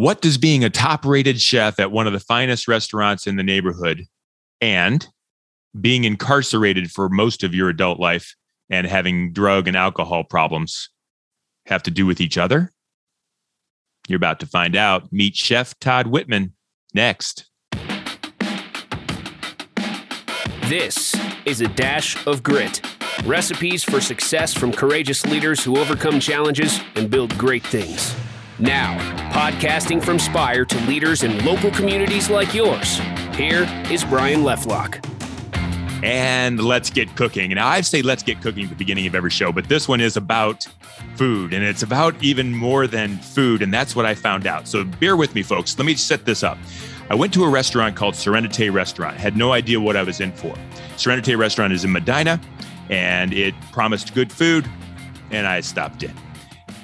What 0.00 0.22
does 0.22 0.38
being 0.38 0.64
a 0.64 0.70
top 0.70 1.04
rated 1.04 1.42
chef 1.42 1.78
at 1.78 1.92
one 1.92 2.06
of 2.06 2.14
the 2.14 2.20
finest 2.20 2.66
restaurants 2.66 3.26
in 3.26 3.36
the 3.36 3.42
neighborhood 3.42 4.06
and 4.58 5.06
being 5.78 6.04
incarcerated 6.04 6.90
for 6.90 7.10
most 7.10 7.44
of 7.44 7.54
your 7.54 7.68
adult 7.68 8.00
life 8.00 8.34
and 8.70 8.86
having 8.86 9.34
drug 9.34 9.68
and 9.68 9.76
alcohol 9.76 10.24
problems 10.24 10.88
have 11.66 11.82
to 11.82 11.90
do 11.90 12.06
with 12.06 12.18
each 12.18 12.38
other? 12.38 12.72
You're 14.08 14.16
about 14.16 14.40
to 14.40 14.46
find 14.46 14.74
out. 14.74 15.12
Meet 15.12 15.36
Chef 15.36 15.78
Todd 15.80 16.06
Whitman 16.06 16.54
next. 16.94 17.50
This 20.62 21.14
is 21.44 21.60
a 21.60 21.68
dash 21.68 22.26
of 22.26 22.42
grit. 22.42 22.80
Recipes 23.26 23.84
for 23.84 24.00
success 24.00 24.54
from 24.54 24.72
courageous 24.72 25.26
leaders 25.26 25.62
who 25.62 25.76
overcome 25.78 26.20
challenges 26.20 26.80
and 26.94 27.10
build 27.10 27.36
great 27.36 27.66
things. 27.66 28.16
Now, 28.60 28.98
podcasting 29.30 30.04
from 30.04 30.18
Spire 30.18 30.66
to 30.66 30.80
leaders 30.82 31.22
in 31.22 31.42
local 31.46 31.70
communities 31.70 32.28
like 32.28 32.52
yours, 32.52 32.98
here 33.34 33.66
is 33.90 34.04
Brian 34.04 34.42
Leflock. 34.42 35.02
And 36.04 36.62
let's 36.62 36.90
get 36.90 37.16
cooking. 37.16 37.52
Now, 37.54 37.68
I 37.68 37.80
say 37.80 38.02
let's 38.02 38.22
get 38.22 38.42
cooking 38.42 38.64
at 38.64 38.68
the 38.68 38.76
beginning 38.76 39.06
of 39.06 39.14
every 39.14 39.30
show, 39.30 39.50
but 39.50 39.66
this 39.70 39.88
one 39.88 39.98
is 40.02 40.18
about 40.18 40.66
food 41.16 41.54
and 41.54 41.64
it's 41.64 41.82
about 41.82 42.22
even 42.22 42.54
more 42.54 42.86
than 42.86 43.16
food. 43.16 43.62
And 43.62 43.72
that's 43.72 43.96
what 43.96 44.04
I 44.04 44.14
found 44.14 44.46
out. 44.46 44.68
So 44.68 44.84
bear 44.84 45.16
with 45.16 45.34
me, 45.34 45.42
folks. 45.42 45.78
Let 45.78 45.86
me 45.86 45.94
set 45.94 46.26
this 46.26 46.42
up. 46.42 46.58
I 47.08 47.14
went 47.14 47.32
to 47.34 47.44
a 47.44 47.48
restaurant 47.48 47.96
called 47.96 48.12
Sérénité 48.12 48.70
Restaurant. 48.70 49.16
Had 49.16 49.38
no 49.38 49.52
idea 49.52 49.80
what 49.80 49.96
I 49.96 50.02
was 50.02 50.20
in 50.20 50.32
for. 50.32 50.54
Sérénité 50.96 51.38
Restaurant 51.38 51.72
is 51.72 51.82
in 51.82 51.92
Medina 51.92 52.38
and 52.90 53.32
it 53.32 53.54
promised 53.72 54.14
good 54.14 54.30
food, 54.30 54.68
and 55.30 55.46
I 55.46 55.60
stopped 55.60 56.02
in 56.02 56.12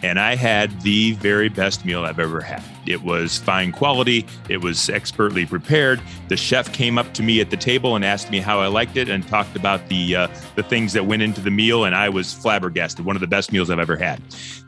and 0.03 0.19
I 0.19 0.35
had 0.35 0.81
the 0.83 1.13
very 1.13 1.49
best 1.49 1.85
meal 1.85 2.05
I've 2.05 2.19
ever 2.19 2.41
had. 2.41 2.63
It 2.87 3.03
was 3.03 3.39
fine 3.39 3.73
quality, 3.73 4.27
it 4.49 4.59
was 4.59 4.89
expertly 4.89 5.47
prepared. 5.47 6.01
The 6.29 6.37
chef 6.37 6.73
came 6.73 6.99
up 6.99 7.13
to 7.15 7.23
me 7.23 7.41
at 7.41 7.51
the 7.51 7.57
table 7.57 7.97
and 7.97 8.05
asked 8.05 8.31
me 8.31 8.41
how 8.41 8.61
I 8.61 8.69
liked 8.69 8.97
it 8.97 9.09
and 9.09 9.27
talked 9.27 9.57
about 9.57 9.89
the 9.89 10.17
uh, 10.17 10.29
the 10.55 10.63
things 10.63 10.93
that 10.93 11.07
went 11.07 11.23
into 11.23 11.41
the 11.41 11.51
meal 11.51 11.85
and 11.85 11.95
I 11.95 12.09
was 12.09 12.33
flabbergasted. 12.33 13.05
One 13.05 13.17
of 13.17 13.21
the 13.21 13.27
best 13.27 13.53
meals 13.53 13.71
I've 13.71 13.79
ever 13.79 13.97
had. 13.97 14.23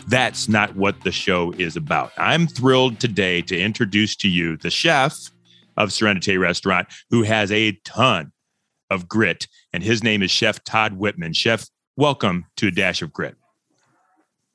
That's 0.09 0.49
not 0.49 0.75
what 0.75 1.03
the 1.03 1.13
show 1.13 1.53
is 1.59 1.77
about. 1.77 2.13
I'm 2.17 2.47
thrilled 2.47 2.99
today 2.99 3.43
to 3.43 3.59
introduce 3.59 4.17
to 4.17 4.29
you 4.29 4.57
the 4.57 4.71
chef 4.71 5.31
of 5.77 5.91
Sérénité 5.91 6.41
Restaurant 6.41 6.89
who 7.11 7.23
has 7.23 7.53
a 7.53 7.73
ton 7.85 8.33
of 8.91 9.09
grit 9.09 9.47
and 9.73 9.83
his 9.83 10.03
name 10.03 10.23
is 10.23 10.31
Chef 10.31 10.65
Todd 10.65 10.95
Whitman. 10.95 11.35
Chef, 11.35 11.67
welcome 11.97 12.47
to 12.57 12.69
a 12.69 12.71
dash 12.71 13.03
of 13.03 13.13
grit. 13.13 13.37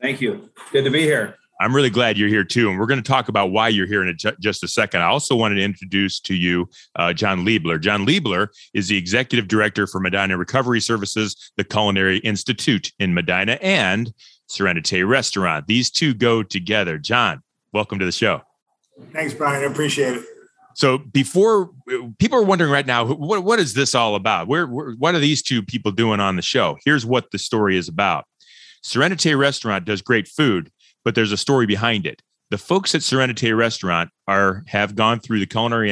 Thank 0.03 0.19
you. 0.19 0.49
Good 0.73 0.83
to 0.83 0.91
be 0.91 1.01
here. 1.03 1.37
I'm 1.61 1.73
really 1.73 1.89
glad 1.89 2.17
you're 2.17 2.27
here 2.27 2.43
too. 2.43 2.69
And 2.69 2.77
we're 2.77 2.87
going 2.87 3.01
to 3.01 3.07
talk 3.07 3.29
about 3.29 3.51
why 3.51 3.69
you're 3.69 3.87
here 3.87 4.03
in 4.03 4.09
a, 4.09 4.31
just 4.41 4.61
a 4.61 4.67
second. 4.67 5.01
I 5.01 5.05
also 5.05 5.33
wanted 5.33 5.55
to 5.55 5.63
introduce 5.63 6.19
to 6.21 6.35
you 6.35 6.69
uh, 6.97 7.13
John 7.13 7.45
Liebler. 7.45 7.79
John 7.79 8.05
Liebler 8.05 8.49
is 8.73 8.89
the 8.89 8.97
executive 8.97 9.47
director 9.47 9.87
for 9.87 10.01
Medina 10.01 10.37
Recovery 10.37 10.81
Services, 10.81 11.53
the 11.55 11.63
Culinary 11.63 12.17
Institute 12.17 12.91
in 12.99 13.13
Medina, 13.13 13.57
and 13.61 14.13
Sérénité 14.49 15.07
Restaurant. 15.07 15.65
These 15.67 15.89
two 15.89 16.13
go 16.13 16.43
together. 16.43 16.97
John, 16.97 17.41
welcome 17.71 17.97
to 17.99 18.05
the 18.05 18.11
show. 18.11 18.41
Thanks, 19.13 19.33
Brian. 19.33 19.63
I 19.63 19.67
appreciate 19.67 20.17
it. 20.17 20.25
So 20.75 20.97
before 20.97 21.69
people 22.17 22.39
are 22.39 22.43
wondering 22.43 22.71
right 22.71 22.85
now, 22.85 23.05
what, 23.05 23.45
what 23.45 23.59
is 23.59 23.73
this 23.73 23.95
all 23.95 24.15
about? 24.15 24.47
Where, 24.47 24.67
where, 24.67 24.91
what 24.95 25.15
are 25.15 25.19
these 25.19 25.41
two 25.41 25.63
people 25.63 25.91
doing 25.91 26.19
on 26.19 26.35
the 26.35 26.41
show? 26.41 26.77
Here's 26.83 27.05
what 27.05 27.31
the 27.31 27.39
story 27.39 27.77
is 27.77 27.87
about. 27.87 28.25
Sérénité 28.83 29.37
Restaurant 29.37 29.83
does 29.83 30.01
great 30.01 30.27
food, 30.27 30.71
but 31.03 31.15
there's 31.15 31.31
a 31.31 31.37
story 31.37 31.65
behind 31.65 32.05
it. 32.05 32.21
The 32.49 32.57
folks 32.57 32.93
at 32.93 33.01
Sérénité 33.01 33.57
Restaurant 33.57 34.09
are 34.27 34.63
have 34.67 34.95
gone 34.95 35.19
through 35.19 35.39
the 35.39 35.45
Culinary 35.45 35.91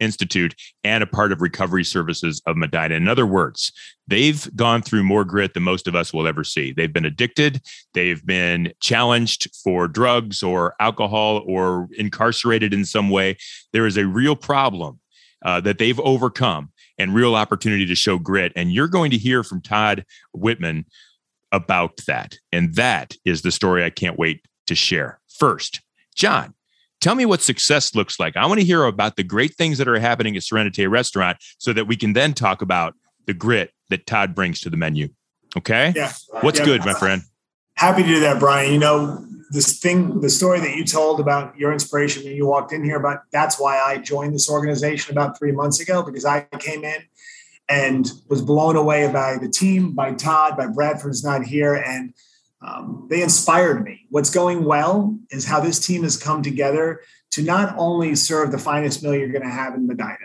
Institute 0.00 0.54
and 0.84 1.02
a 1.02 1.06
part 1.06 1.32
of 1.32 1.40
Recovery 1.40 1.84
Services 1.84 2.40
of 2.46 2.56
Medina. 2.56 2.94
In 2.94 3.08
other 3.08 3.26
words, 3.26 3.72
they've 4.06 4.48
gone 4.54 4.82
through 4.82 5.02
more 5.02 5.24
grit 5.24 5.54
than 5.54 5.64
most 5.64 5.88
of 5.88 5.96
us 5.96 6.12
will 6.12 6.28
ever 6.28 6.44
see. 6.44 6.72
They've 6.72 6.92
been 6.92 7.04
addicted, 7.04 7.62
they've 7.94 8.24
been 8.24 8.72
challenged 8.80 9.50
for 9.64 9.88
drugs 9.88 10.42
or 10.42 10.74
alcohol 10.78 11.42
or 11.46 11.88
incarcerated 11.96 12.72
in 12.72 12.84
some 12.84 13.10
way. 13.10 13.36
There 13.72 13.86
is 13.86 13.96
a 13.96 14.06
real 14.06 14.36
problem 14.36 15.00
uh, 15.44 15.60
that 15.62 15.78
they've 15.78 16.00
overcome 16.00 16.70
and 16.98 17.14
real 17.14 17.34
opportunity 17.34 17.86
to 17.86 17.94
show 17.94 18.18
grit. 18.18 18.52
And 18.56 18.72
you're 18.72 18.88
going 18.88 19.10
to 19.12 19.18
hear 19.18 19.42
from 19.42 19.62
Todd 19.62 20.04
Whitman 20.32 20.84
about 21.52 21.98
that. 22.06 22.36
And 22.52 22.74
that 22.74 23.14
is 23.24 23.42
the 23.42 23.50
story 23.50 23.84
I 23.84 23.90
can't 23.90 24.18
wait 24.18 24.44
to 24.66 24.74
share. 24.74 25.20
First, 25.28 25.80
John, 26.14 26.54
tell 27.00 27.14
me 27.14 27.26
what 27.26 27.40
success 27.40 27.94
looks 27.94 28.18
like. 28.20 28.36
I 28.36 28.46
want 28.46 28.60
to 28.60 28.66
hear 28.66 28.84
about 28.84 29.16
the 29.16 29.22
great 29.22 29.54
things 29.54 29.78
that 29.78 29.88
are 29.88 29.98
happening 29.98 30.36
at 30.36 30.42
Sérénité 30.42 30.90
Restaurant 30.90 31.36
so 31.58 31.72
that 31.72 31.86
we 31.86 31.96
can 31.96 32.12
then 32.12 32.34
talk 32.34 32.62
about 32.62 32.94
the 33.26 33.34
grit 33.34 33.72
that 33.90 34.06
Todd 34.06 34.34
brings 34.34 34.60
to 34.60 34.70
the 34.70 34.76
menu. 34.76 35.08
Okay? 35.56 35.92
Yeah. 35.96 36.12
What's 36.40 36.58
yeah. 36.58 36.64
good, 36.64 36.84
my 36.84 36.94
friend? 36.94 37.22
Happy 37.74 38.02
to 38.02 38.08
do 38.08 38.20
that, 38.20 38.40
Brian. 38.40 38.72
You 38.72 38.78
know, 38.78 39.24
this 39.50 39.78
thing, 39.78 40.20
the 40.20 40.28
story 40.28 40.60
that 40.60 40.76
you 40.76 40.84
told 40.84 41.20
about 41.20 41.56
your 41.56 41.72
inspiration 41.72 42.24
when 42.24 42.34
you 42.34 42.46
walked 42.46 42.72
in 42.72 42.84
here 42.84 42.96
about 42.96 43.20
that's 43.32 43.58
why 43.58 43.78
I 43.78 43.98
joined 43.98 44.34
this 44.34 44.50
organization 44.50 45.12
about 45.12 45.38
three 45.38 45.52
months 45.52 45.80
ago 45.80 46.02
because 46.02 46.24
I 46.24 46.40
came 46.58 46.84
in 46.84 47.02
and 47.68 48.10
was 48.28 48.42
blown 48.42 48.76
away 48.76 49.10
by 49.12 49.36
the 49.36 49.48
team, 49.48 49.92
by 49.92 50.12
Todd, 50.14 50.56
by 50.56 50.66
Bradford's 50.66 51.22
not 51.22 51.44
here. 51.44 51.74
And 51.74 52.14
um, 52.66 53.06
they 53.10 53.22
inspired 53.22 53.84
me. 53.84 54.06
What's 54.10 54.30
going 54.30 54.64
well 54.64 55.16
is 55.30 55.44
how 55.44 55.60
this 55.60 55.78
team 55.78 56.02
has 56.02 56.16
come 56.16 56.42
together 56.42 57.02
to 57.30 57.42
not 57.42 57.74
only 57.76 58.14
serve 58.14 58.50
the 58.50 58.58
finest 58.58 59.02
meal 59.02 59.14
you're 59.14 59.28
going 59.28 59.44
to 59.44 59.50
have 59.50 59.74
in 59.74 59.86
Medina, 59.86 60.16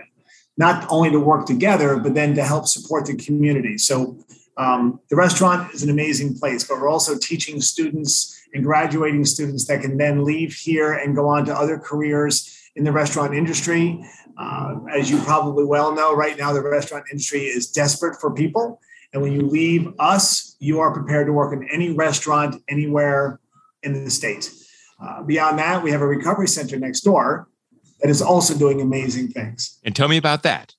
not 0.58 0.86
only 0.90 1.12
to 1.12 1.20
work 1.20 1.46
together, 1.46 1.98
but 1.98 2.14
then 2.14 2.34
to 2.36 2.44
help 2.44 2.68
support 2.68 3.06
the 3.06 3.16
community. 3.16 3.78
So 3.78 4.18
um, 4.58 5.00
the 5.10 5.16
restaurant 5.16 5.74
is 5.74 5.84
an 5.84 5.90
amazing 5.90 6.38
place, 6.38 6.64
but 6.64 6.80
we're 6.80 6.90
also 6.90 7.18
teaching 7.18 7.60
students 7.60 8.32
and 8.53 8.64
graduating 8.64 9.25
students 9.25 9.66
that 9.68 9.81
can 9.81 9.97
then 9.97 10.24
leave 10.24 10.53
here 10.53 10.94
and 10.94 11.16
go 11.16 11.28
on 11.28 11.46
to 11.46 11.53
other 11.53 11.78
careers 11.78 12.59
in 12.75 12.84
the 12.84 12.91
restaurant 12.91 13.34
industry. 13.34 14.03
Uh, 14.38 14.75
as 14.96 15.09
you 15.09 15.19
probably 15.19 15.64
well 15.64 15.94
know, 15.94 16.16
right 16.16 16.38
now 16.38 16.53
the 16.53 16.62
restaurant 16.62 17.06
industry 17.12 17.42
is 17.42 17.69
desperate 17.69 18.19
for 18.19 18.31
people. 18.34 18.80
And 19.13 19.22
when 19.22 19.31
you 19.31 19.42
leave 19.42 19.94
us, 20.00 20.56
you 20.59 20.80
are 20.80 20.92
prepared 20.92 21.28
to 21.28 21.34
work 21.34 21.53
in 21.53 21.68
any 21.72 21.92
restaurant 21.92 22.62
anywhere 22.68 23.40
in 23.84 24.03
the 24.03 24.09
state. 24.09 24.52
Uh, 25.02 25.22
beyond 25.22 25.59
that, 25.59 25.84
we 25.84 25.92
have 25.92 26.02
a 26.02 26.08
recovery 26.08 26.47
center 26.47 26.80
next 26.80 27.02
door 27.02 27.47
that 28.02 28.09
is 28.09 28.22
also 28.22 28.58
doing 28.58 28.81
amazing 28.81 29.28
things. 29.30 29.80
And 29.84 29.96
tell 29.96 30.08
me 30.08 30.18
about 30.18 30.44
that. 30.44 30.75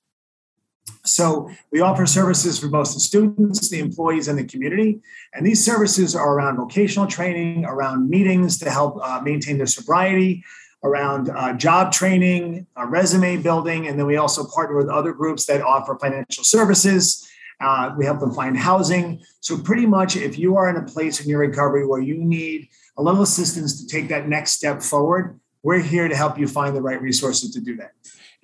So, 1.05 1.49
we 1.71 1.81
offer 1.81 2.05
services 2.05 2.59
for 2.59 2.67
both 2.67 2.93
the 2.93 2.99
students, 2.99 3.69
the 3.69 3.79
employees, 3.79 4.27
and 4.27 4.37
the 4.37 4.43
community. 4.43 5.01
And 5.33 5.45
these 5.45 5.63
services 5.63 6.15
are 6.15 6.33
around 6.33 6.57
vocational 6.57 7.07
training, 7.07 7.65
around 7.65 8.09
meetings 8.09 8.57
to 8.59 8.69
help 8.69 8.97
uh, 9.01 9.21
maintain 9.21 9.57
their 9.57 9.67
sobriety, 9.67 10.43
around 10.83 11.29
uh, 11.29 11.53
job 11.53 11.91
training, 11.91 12.67
uh, 12.77 12.85
resume 12.85 13.37
building, 13.37 13.87
and 13.87 13.97
then 13.99 14.05
we 14.05 14.17
also 14.17 14.45
partner 14.45 14.77
with 14.77 14.89
other 14.89 15.13
groups 15.13 15.45
that 15.45 15.61
offer 15.61 15.97
financial 15.99 16.43
services. 16.43 17.27
Uh, 17.61 17.93
we 17.97 18.05
help 18.05 18.19
them 18.19 18.33
find 18.33 18.57
housing. 18.57 19.21
So, 19.39 19.57
pretty 19.57 19.85
much, 19.85 20.15
if 20.15 20.37
you 20.37 20.57
are 20.57 20.69
in 20.69 20.75
a 20.75 20.83
place 20.83 21.21
in 21.21 21.29
your 21.29 21.39
recovery 21.39 21.85
where 21.85 22.01
you 22.01 22.15
need 22.15 22.69
a 22.97 23.03
little 23.03 23.21
assistance 23.21 23.81
to 23.81 23.87
take 23.87 24.09
that 24.09 24.27
next 24.27 24.51
step 24.51 24.81
forward, 24.81 25.39
we're 25.63 25.79
here 25.79 26.07
to 26.07 26.15
help 26.15 26.37
you 26.37 26.47
find 26.47 26.75
the 26.75 26.81
right 26.81 27.01
resources 27.01 27.51
to 27.51 27.59
do 27.59 27.75
that. 27.77 27.91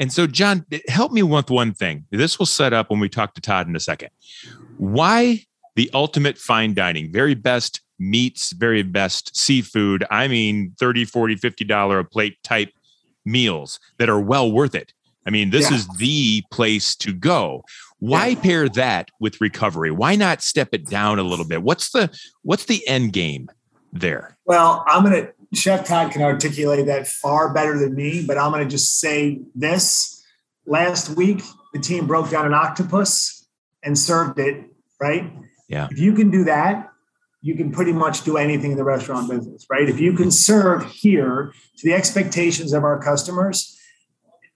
And 0.01 0.11
so, 0.11 0.25
John, 0.25 0.65
help 0.87 1.11
me 1.11 1.21
with 1.21 1.51
one 1.51 1.73
thing. 1.75 2.05
This 2.09 2.39
will 2.39 2.47
set 2.47 2.73
up 2.73 2.89
when 2.89 2.99
we 2.99 3.07
talk 3.07 3.35
to 3.35 3.41
Todd 3.41 3.67
in 3.67 3.75
a 3.75 3.79
second. 3.79 4.09
Why 4.77 5.45
the 5.75 5.91
ultimate 5.93 6.39
fine 6.39 6.73
dining, 6.73 7.13
very 7.13 7.35
best 7.35 7.81
meats, 7.99 8.51
very 8.51 8.81
best 8.81 9.37
seafood. 9.37 10.03
I 10.09 10.27
mean, 10.27 10.73
30, 10.79 11.05
40, 11.05 11.35
50 11.35 11.65
dollar 11.65 11.99
a 11.99 12.03
plate 12.03 12.41
type 12.43 12.73
meals 13.25 13.79
that 13.99 14.09
are 14.09 14.19
well 14.19 14.51
worth 14.51 14.73
it. 14.73 14.91
I 15.27 15.29
mean, 15.29 15.51
this 15.51 15.69
yeah. 15.69 15.77
is 15.77 15.87
the 15.99 16.43
place 16.49 16.95
to 16.95 17.13
go. 17.13 17.63
Why 17.99 18.29
yeah. 18.29 18.41
pair 18.41 18.69
that 18.69 19.09
with 19.19 19.39
recovery? 19.39 19.91
Why 19.91 20.15
not 20.15 20.41
step 20.41 20.69
it 20.71 20.87
down 20.87 21.19
a 21.19 21.23
little 21.23 21.45
bit? 21.45 21.61
What's 21.61 21.91
the 21.91 22.09
what's 22.41 22.65
the 22.65 22.85
end 22.87 23.13
game 23.13 23.51
there? 23.93 24.35
Well, 24.45 24.83
I'm 24.87 25.03
going 25.03 25.27
to 25.27 25.31
Chef 25.53 25.85
Todd 25.85 26.11
can 26.11 26.21
articulate 26.21 26.85
that 26.85 27.07
far 27.07 27.53
better 27.53 27.77
than 27.77 27.93
me, 27.95 28.23
but 28.25 28.37
I'm 28.37 28.51
going 28.51 28.63
to 28.63 28.69
just 28.69 28.99
say 28.99 29.41
this. 29.53 30.23
Last 30.65 31.09
week, 31.17 31.41
the 31.73 31.79
team 31.79 32.07
broke 32.07 32.29
down 32.29 32.45
an 32.45 32.53
octopus 32.53 33.47
and 33.83 33.97
served 33.97 34.39
it, 34.39 34.65
right? 34.99 35.33
Yeah. 35.67 35.87
If 35.91 35.99
you 35.99 36.13
can 36.13 36.29
do 36.31 36.45
that, 36.45 36.89
you 37.41 37.55
can 37.55 37.71
pretty 37.71 37.91
much 37.91 38.23
do 38.23 38.37
anything 38.37 38.71
in 38.71 38.77
the 38.77 38.83
restaurant 38.83 39.29
business, 39.29 39.65
right? 39.69 39.89
If 39.89 39.99
you 39.99 40.13
can 40.13 40.29
serve 40.31 40.85
here 40.85 41.53
to 41.77 41.87
the 41.87 41.93
expectations 41.93 42.71
of 42.71 42.83
our 42.83 43.01
customers, 43.01 43.77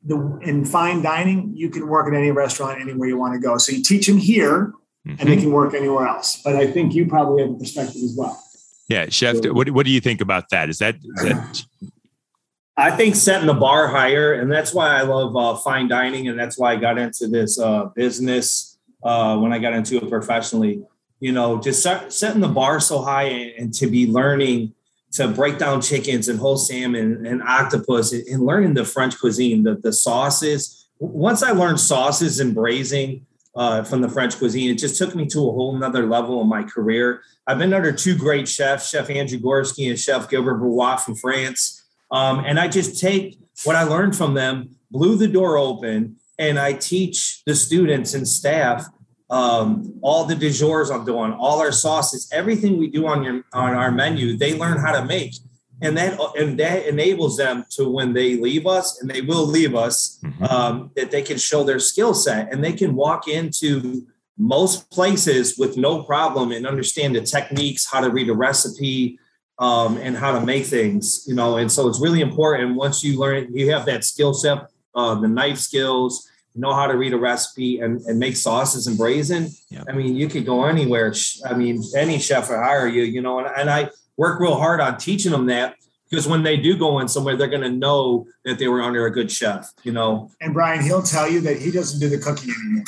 the, 0.04 0.40
in 0.44 0.66
fine 0.66 1.02
dining, 1.02 1.52
you 1.56 1.70
can 1.70 1.88
work 1.88 2.08
at 2.08 2.14
any 2.14 2.32
restaurant 2.32 2.80
anywhere 2.80 3.08
you 3.08 3.18
want 3.18 3.34
to 3.34 3.40
go. 3.40 3.58
So 3.58 3.72
you 3.72 3.82
teach 3.82 4.06
them 4.06 4.18
here, 4.18 4.74
mm-hmm. 5.06 5.16
and 5.20 5.28
they 5.28 5.38
can 5.38 5.52
work 5.52 5.74
anywhere 5.74 6.08
else. 6.08 6.40
But 6.44 6.56
I 6.58 6.68
think 6.68 6.94
you 6.94 7.08
probably 7.08 7.42
have 7.42 7.52
a 7.52 7.56
perspective 7.56 8.04
as 8.04 8.16
well. 8.16 8.42
Yeah, 8.88 9.10
chef. 9.10 9.38
So, 9.38 9.54
what 9.54 9.70
what 9.72 9.86
do 9.86 9.92
you 9.92 10.00
think 10.00 10.22
about 10.22 10.50
that? 10.50 10.70
Is 10.70 10.80
that 10.80 10.96
is 10.96 11.24
that 11.24 11.66
I 12.78 12.92
think 12.92 13.16
setting 13.16 13.48
the 13.48 13.54
bar 13.54 13.88
higher, 13.88 14.34
and 14.34 14.52
that's 14.52 14.74
why 14.74 14.90
I 14.90 15.02
love 15.04 15.36
uh, 15.36 15.56
fine 15.56 15.88
dining, 15.88 16.28
and 16.28 16.38
that's 16.38 16.58
why 16.58 16.74
I 16.74 16.76
got 16.76 16.98
into 16.98 17.28
this 17.28 17.58
uh, 17.60 17.86
business 17.96 18.78
uh, 19.04 19.38
when 19.38 19.54
I 19.54 19.60
got 19.60 19.74
into 19.74 19.98
it 19.98 20.10
professionally. 20.10 20.84
You 21.22 21.32
know, 21.32 21.62
just 21.62 21.82
set, 21.82 22.12
setting 22.12 22.42
the 22.42 22.50
bar 22.50 22.80
so 22.80 23.02
high, 23.02 23.24
and, 23.24 23.52
and, 23.58 23.74
to 23.76 23.88
be 23.88 24.06
learning 24.08 24.74
to 25.14 25.30
break 25.30 25.58
down 25.58 25.82
chickens 25.82 26.28
and 26.28 26.38
whole 26.38 26.58
salmon 26.58 27.26
and 27.26 27.42
octopus, 27.42 28.12
and, 28.12 28.28
and 28.28 28.46
learning 28.46 28.74
the 28.74 28.86
French 28.86 29.18
cuisine, 29.18 29.64
the 29.64 29.76
the 29.76 29.94
sauces. 29.94 30.88
Once 31.00 31.44
I 31.44 31.52
learned 31.52 31.80
sauces 31.80 32.40
and 32.40 32.54
braising 32.54 33.26
uh, 33.56 33.84
from 33.84 34.02
the 34.02 34.10
French 34.10 34.38
cuisine, 34.38 34.72
it 34.72 34.78
just 34.78 34.98
took 34.98 35.16
me 35.16 35.26
to 35.28 35.40
a 35.40 35.52
whole 35.52 35.78
nother 35.78 36.06
level 36.06 36.42
in 36.42 36.50
my 36.50 36.64
career. 36.64 37.22
I've 37.48 37.58
been 37.58 37.74
under 37.74 37.92
two 37.92 38.18
great 38.18 38.48
chefs, 38.48 38.90
Chef 38.90 39.10
Andrew 39.10 39.40
Gorski 39.40 39.90
and 39.90 40.00
Chef 40.00 40.30
Gilbert 40.30 40.56
Brouat 40.56 41.02
from 41.02 41.16
France 41.16 41.84
um, 42.12 42.44
and 42.46 42.60
I 42.60 42.68
just 42.68 43.00
take 43.00 43.38
what 43.64 43.76
I 43.76 43.84
learned 43.84 44.16
from 44.16 44.34
them, 44.34 44.76
blew 44.92 45.18
the 45.18 45.28
door 45.28 45.58
open, 45.58 46.18
and 46.38 46.60
I 46.60 46.74
teach 46.74 47.44
the 47.46 47.56
students 47.56 48.14
and 48.14 48.28
staff 48.28 48.86
um, 49.30 49.98
all 50.02 50.26
the 50.26 50.36
de 50.36 50.52
jours 50.52 50.92
I'm 50.92 51.06
doing, 51.06 51.34
all 51.34 51.60
our 51.60 51.72
sauces, 51.72 52.30
everything 52.32 52.78
we 52.78 52.90
do 52.90 53.08
on 53.08 53.24
your 53.24 53.44
on 53.54 53.74
our 53.74 53.92
menu. 53.92 54.38
They 54.38 54.58
learn 54.58 54.78
how 54.78 54.92
to 54.92 55.04
make, 55.06 55.34
and 55.82 55.98
that 55.98 56.20
and 56.38 56.58
that 56.60 56.88
enables 56.88 57.38
them 57.38 57.66
to 57.72 57.90
when 57.90 58.14
they 58.14 58.38
leave 58.38 58.66
us, 58.66 59.02
and 59.02 59.10
they 59.10 59.22
will 59.22 59.46
leave 59.46 59.76
us, 59.76 60.20
mm-hmm. 60.24 60.44
um, 60.46 60.92
that 60.96 61.12
they 61.12 61.22
can 61.22 61.38
show 61.38 61.64
their 61.64 61.80
skill 61.80 62.14
set 62.14 62.52
and 62.52 62.64
they 62.64 62.74
can 62.74 62.96
walk 62.96 63.28
into 63.28 64.08
most 64.38 64.90
places 64.92 65.58
with 65.58 65.78
no 65.78 66.04
problem 66.04 66.52
and 66.52 66.68
understand 66.68 67.16
the 67.16 67.22
techniques, 67.22 67.90
how 67.90 68.02
to 68.02 68.10
read 68.10 68.30
a 68.30 68.34
recipe, 68.34 69.18
um, 69.60 69.98
and 69.98 70.18
how 70.18 70.38
to 70.38 70.46
make 70.46 70.66
things, 70.66 71.24
you 71.28 71.36
know. 71.36 71.58
And 71.58 71.72
so 71.72 71.88
it's 71.88 72.02
really 72.02 72.22
important 72.22 72.76
once 72.76 73.04
you 73.04 73.20
learn, 73.20 73.56
you 73.56 73.72
have 73.72 73.86
that 73.86 74.04
skill 74.04 74.34
set, 74.34 74.70
uh, 74.94 75.16
the 75.16 75.28
knife 75.28 75.58
skills, 75.58 76.30
know 76.56 76.74
how 76.74 76.88
to 76.88 76.98
read 76.98 77.14
a 77.14 77.18
recipe 77.18 77.80
and, 77.80 78.02
and 78.02 78.18
make 78.18 78.36
sauces 78.36 78.88
and 78.88 78.98
braising. 78.98 79.50
Yep. 79.70 79.86
I 79.90 79.92
mean, 79.92 80.16
you 80.16 80.28
could 80.30 80.46
go 80.46 80.66
anywhere. 80.66 81.14
I 81.46 81.54
mean, 81.54 81.84
any 81.96 82.20
chef 82.20 82.50
will 82.50 82.58
hire 82.58 82.88
you, 82.88 83.04
you 83.04 83.22
know, 83.22 83.40
and, 83.40 83.48
and 83.58 83.70
I 83.70 83.90
work 84.18 84.40
real 84.40 84.56
hard 84.56 84.82
on 84.82 84.98
teaching 84.98 85.32
them 85.32 85.48
that 85.48 85.76
because 86.10 86.28
when 86.28 86.44
they 86.44 86.58
do 86.58 86.78
go 86.78 87.00
in 87.00 87.08
somewhere, 87.08 87.36
they're 87.36 87.48
going 87.48 87.62
to 87.62 87.70
know 87.70 88.28
that 88.44 88.60
they 88.60 88.68
were 88.68 88.82
under 88.82 89.06
a 89.06 89.12
good 89.12 89.32
chef, 89.32 89.72
you 89.84 89.92
know. 89.92 90.30
And 90.40 90.54
Brian, 90.54 90.84
he'll 90.84 91.02
tell 91.02 91.30
you 91.30 91.42
that 91.42 91.58
he 91.58 91.72
doesn't 91.72 92.00
do 92.00 92.10
the 92.10 92.20
cooking 92.20 92.52
anymore. 92.52 92.86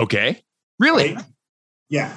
Okay. 0.00 0.42
Really? 0.78 1.14
Right? 1.14 1.24
Yeah 1.88 2.16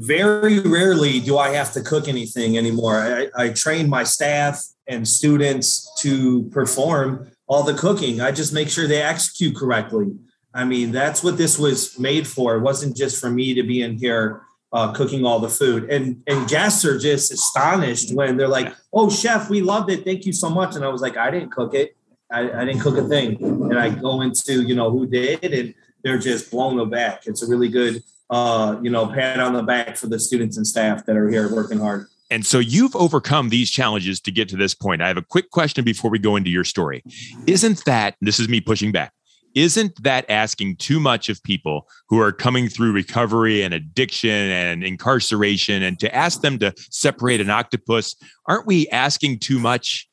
very 0.00 0.60
rarely 0.60 1.20
do 1.20 1.36
I 1.36 1.50
have 1.50 1.72
to 1.74 1.82
cook 1.82 2.08
anything 2.08 2.56
anymore. 2.56 2.96
I, 2.96 3.28
I 3.36 3.48
train 3.50 3.88
my 3.88 4.02
staff 4.02 4.64
and 4.86 5.06
students 5.06 5.90
to 6.00 6.44
perform 6.44 7.30
all 7.46 7.62
the 7.62 7.74
cooking. 7.74 8.20
I 8.20 8.32
just 8.32 8.52
make 8.52 8.70
sure 8.70 8.86
they 8.86 9.02
execute 9.02 9.54
correctly. 9.54 10.12
I 10.54 10.64
mean, 10.64 10.90
that's 10.90 11.22
what 11.22 11.36
this 11.36 11.58
was 11.58 11.98
made 11.98 12.26
for. 12.26 12.56
It 12.56 12.60
wasn't 12.60 12.96
just 12.96 13.20
for 13.20 13.30
me 13.30 13.54
to 13.54 13.62
be 13.62 13.82
in 13.82 13.98
here 13.98 14.42
uh, 14.72 14.92
cooking 14.92 15.24
all 15.24 15.40
the 15.40 15.48
food. 15.48 15.90
And 15.90 16.22
and 16.26 16.48
guests 16.48 16.84
are 16.84 16.98
just 16.98 17.32
astonished 17.32 18.14
when 18.14 18.36
they're 18.36 18.48
like, 18.48 18.74
"Oh, 18.92 19.10
chef, 19.10 19.50
we 19.50 19.62
loved 19.62 19.90
it. 19.90 20.04
Thank 20.04 20.26
you 20.26 20.32
so 20.32 20.50
much." 20.50 20.76
And 20.76 20.84
I 20.84 20.88
was 20.88 21.02
like, 21.02 21.16
"I 21.16 21.30
didn't 21.30 21.50
cook 21.50 21.74
it. 21.74 21.96
I, 22.30 22.50
I 22.50 22.64
didn't 22.64 22.80
cook 22.80 22.96
a 22.96 23.08
thing." 23.08 23.42
And 23.42 23.78
I 23.78 23.90
go 23.90 24.20
into 24.20 24.62
you 24.62 24.74
know 24.74 24.90
who 24.90 25.06
did, 25.06 25.44
and 25.44 25.74
they're 26.02 26.18
just 26.18 26.50
blown 26.50 26.78
aback. 26.78 27.26
It's 27.26 27.42
a 27.42 27.48
really 27.48 27.68
good 27.68 28.02
uh, 28.30 28.78
you 28.80 28.90
know, 28.90 29.06
pat 29.08 29.40
on 29.40 29.52
the 29.52 29.62
back 29.62 29.96
for 29.96 30.06
the 30.06 30.18
students 30.18 30.56
and 30.56 30.66
staff 30.66 31.04
that 31.06 31.16
are 31.16 31.28
here 31.28 31.52
working 31.52 31.78
hard. 31.78 32.06
And 32.30 32.46
so 32.46 32.60
you've 32.60 32.94
overcome 32.94 33.48
these 33.48 33.70
challenges 33.70 34.20
to 34.20 34.30
get 34.30 34.48
to 34.50 34.56
this 34.56 34.72
point. 34.72 35.02
I 35.02 35.08
have 35.08 35.16
a 35.16 35.22
quick 35.22 35.50
question 35.50 35.84
before 35.84 36.12
we 36.12 36.20
go 36.20 36.36
into 36.36 36.48
your 36.48 36.62
story. 36.62 37.02
Isn't 37.48 37.84
that, 37.86 38.14
this 38.20 38.38
is 38.38 38.48
me 38.48 38.60
pushing 38.60 38.92
back, 38.92 39.12
isn't 39.54 40.02
that 40.02 40.28
asking 40.30 40.76
too 40.76 41.00
much 41.00 41.28
of 41.28 41.42
people 41.42 41.88
who 42.08 42.20
are 42.20 42.32
coming 42.32 42.68
through 42.68 42.92
recovery 42.92 43.62
and 43.62 43.74
addiction 43.74 44.30
and 44.30 44.84
incarceration 44.84 45.82
and 45.82 45.98
to 46.00 46.14
ask 46.14 46.40
them 46.40 46.58
to 46.58 46.72
separate 46.90 47.40
an 47.40 47.50
octopus? 47.50 48.16
Aren't 48.46 48.66
we 48.66 48.88
asking 48.88 49.40
too 49.40 49.58
much? 49.58 50.08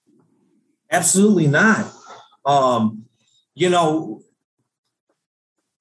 Absolutely 0.91 1.47
not. 1.47 1.91
Um, 2.45 3.05
you 3.55 3.69
know, 3.69 4.21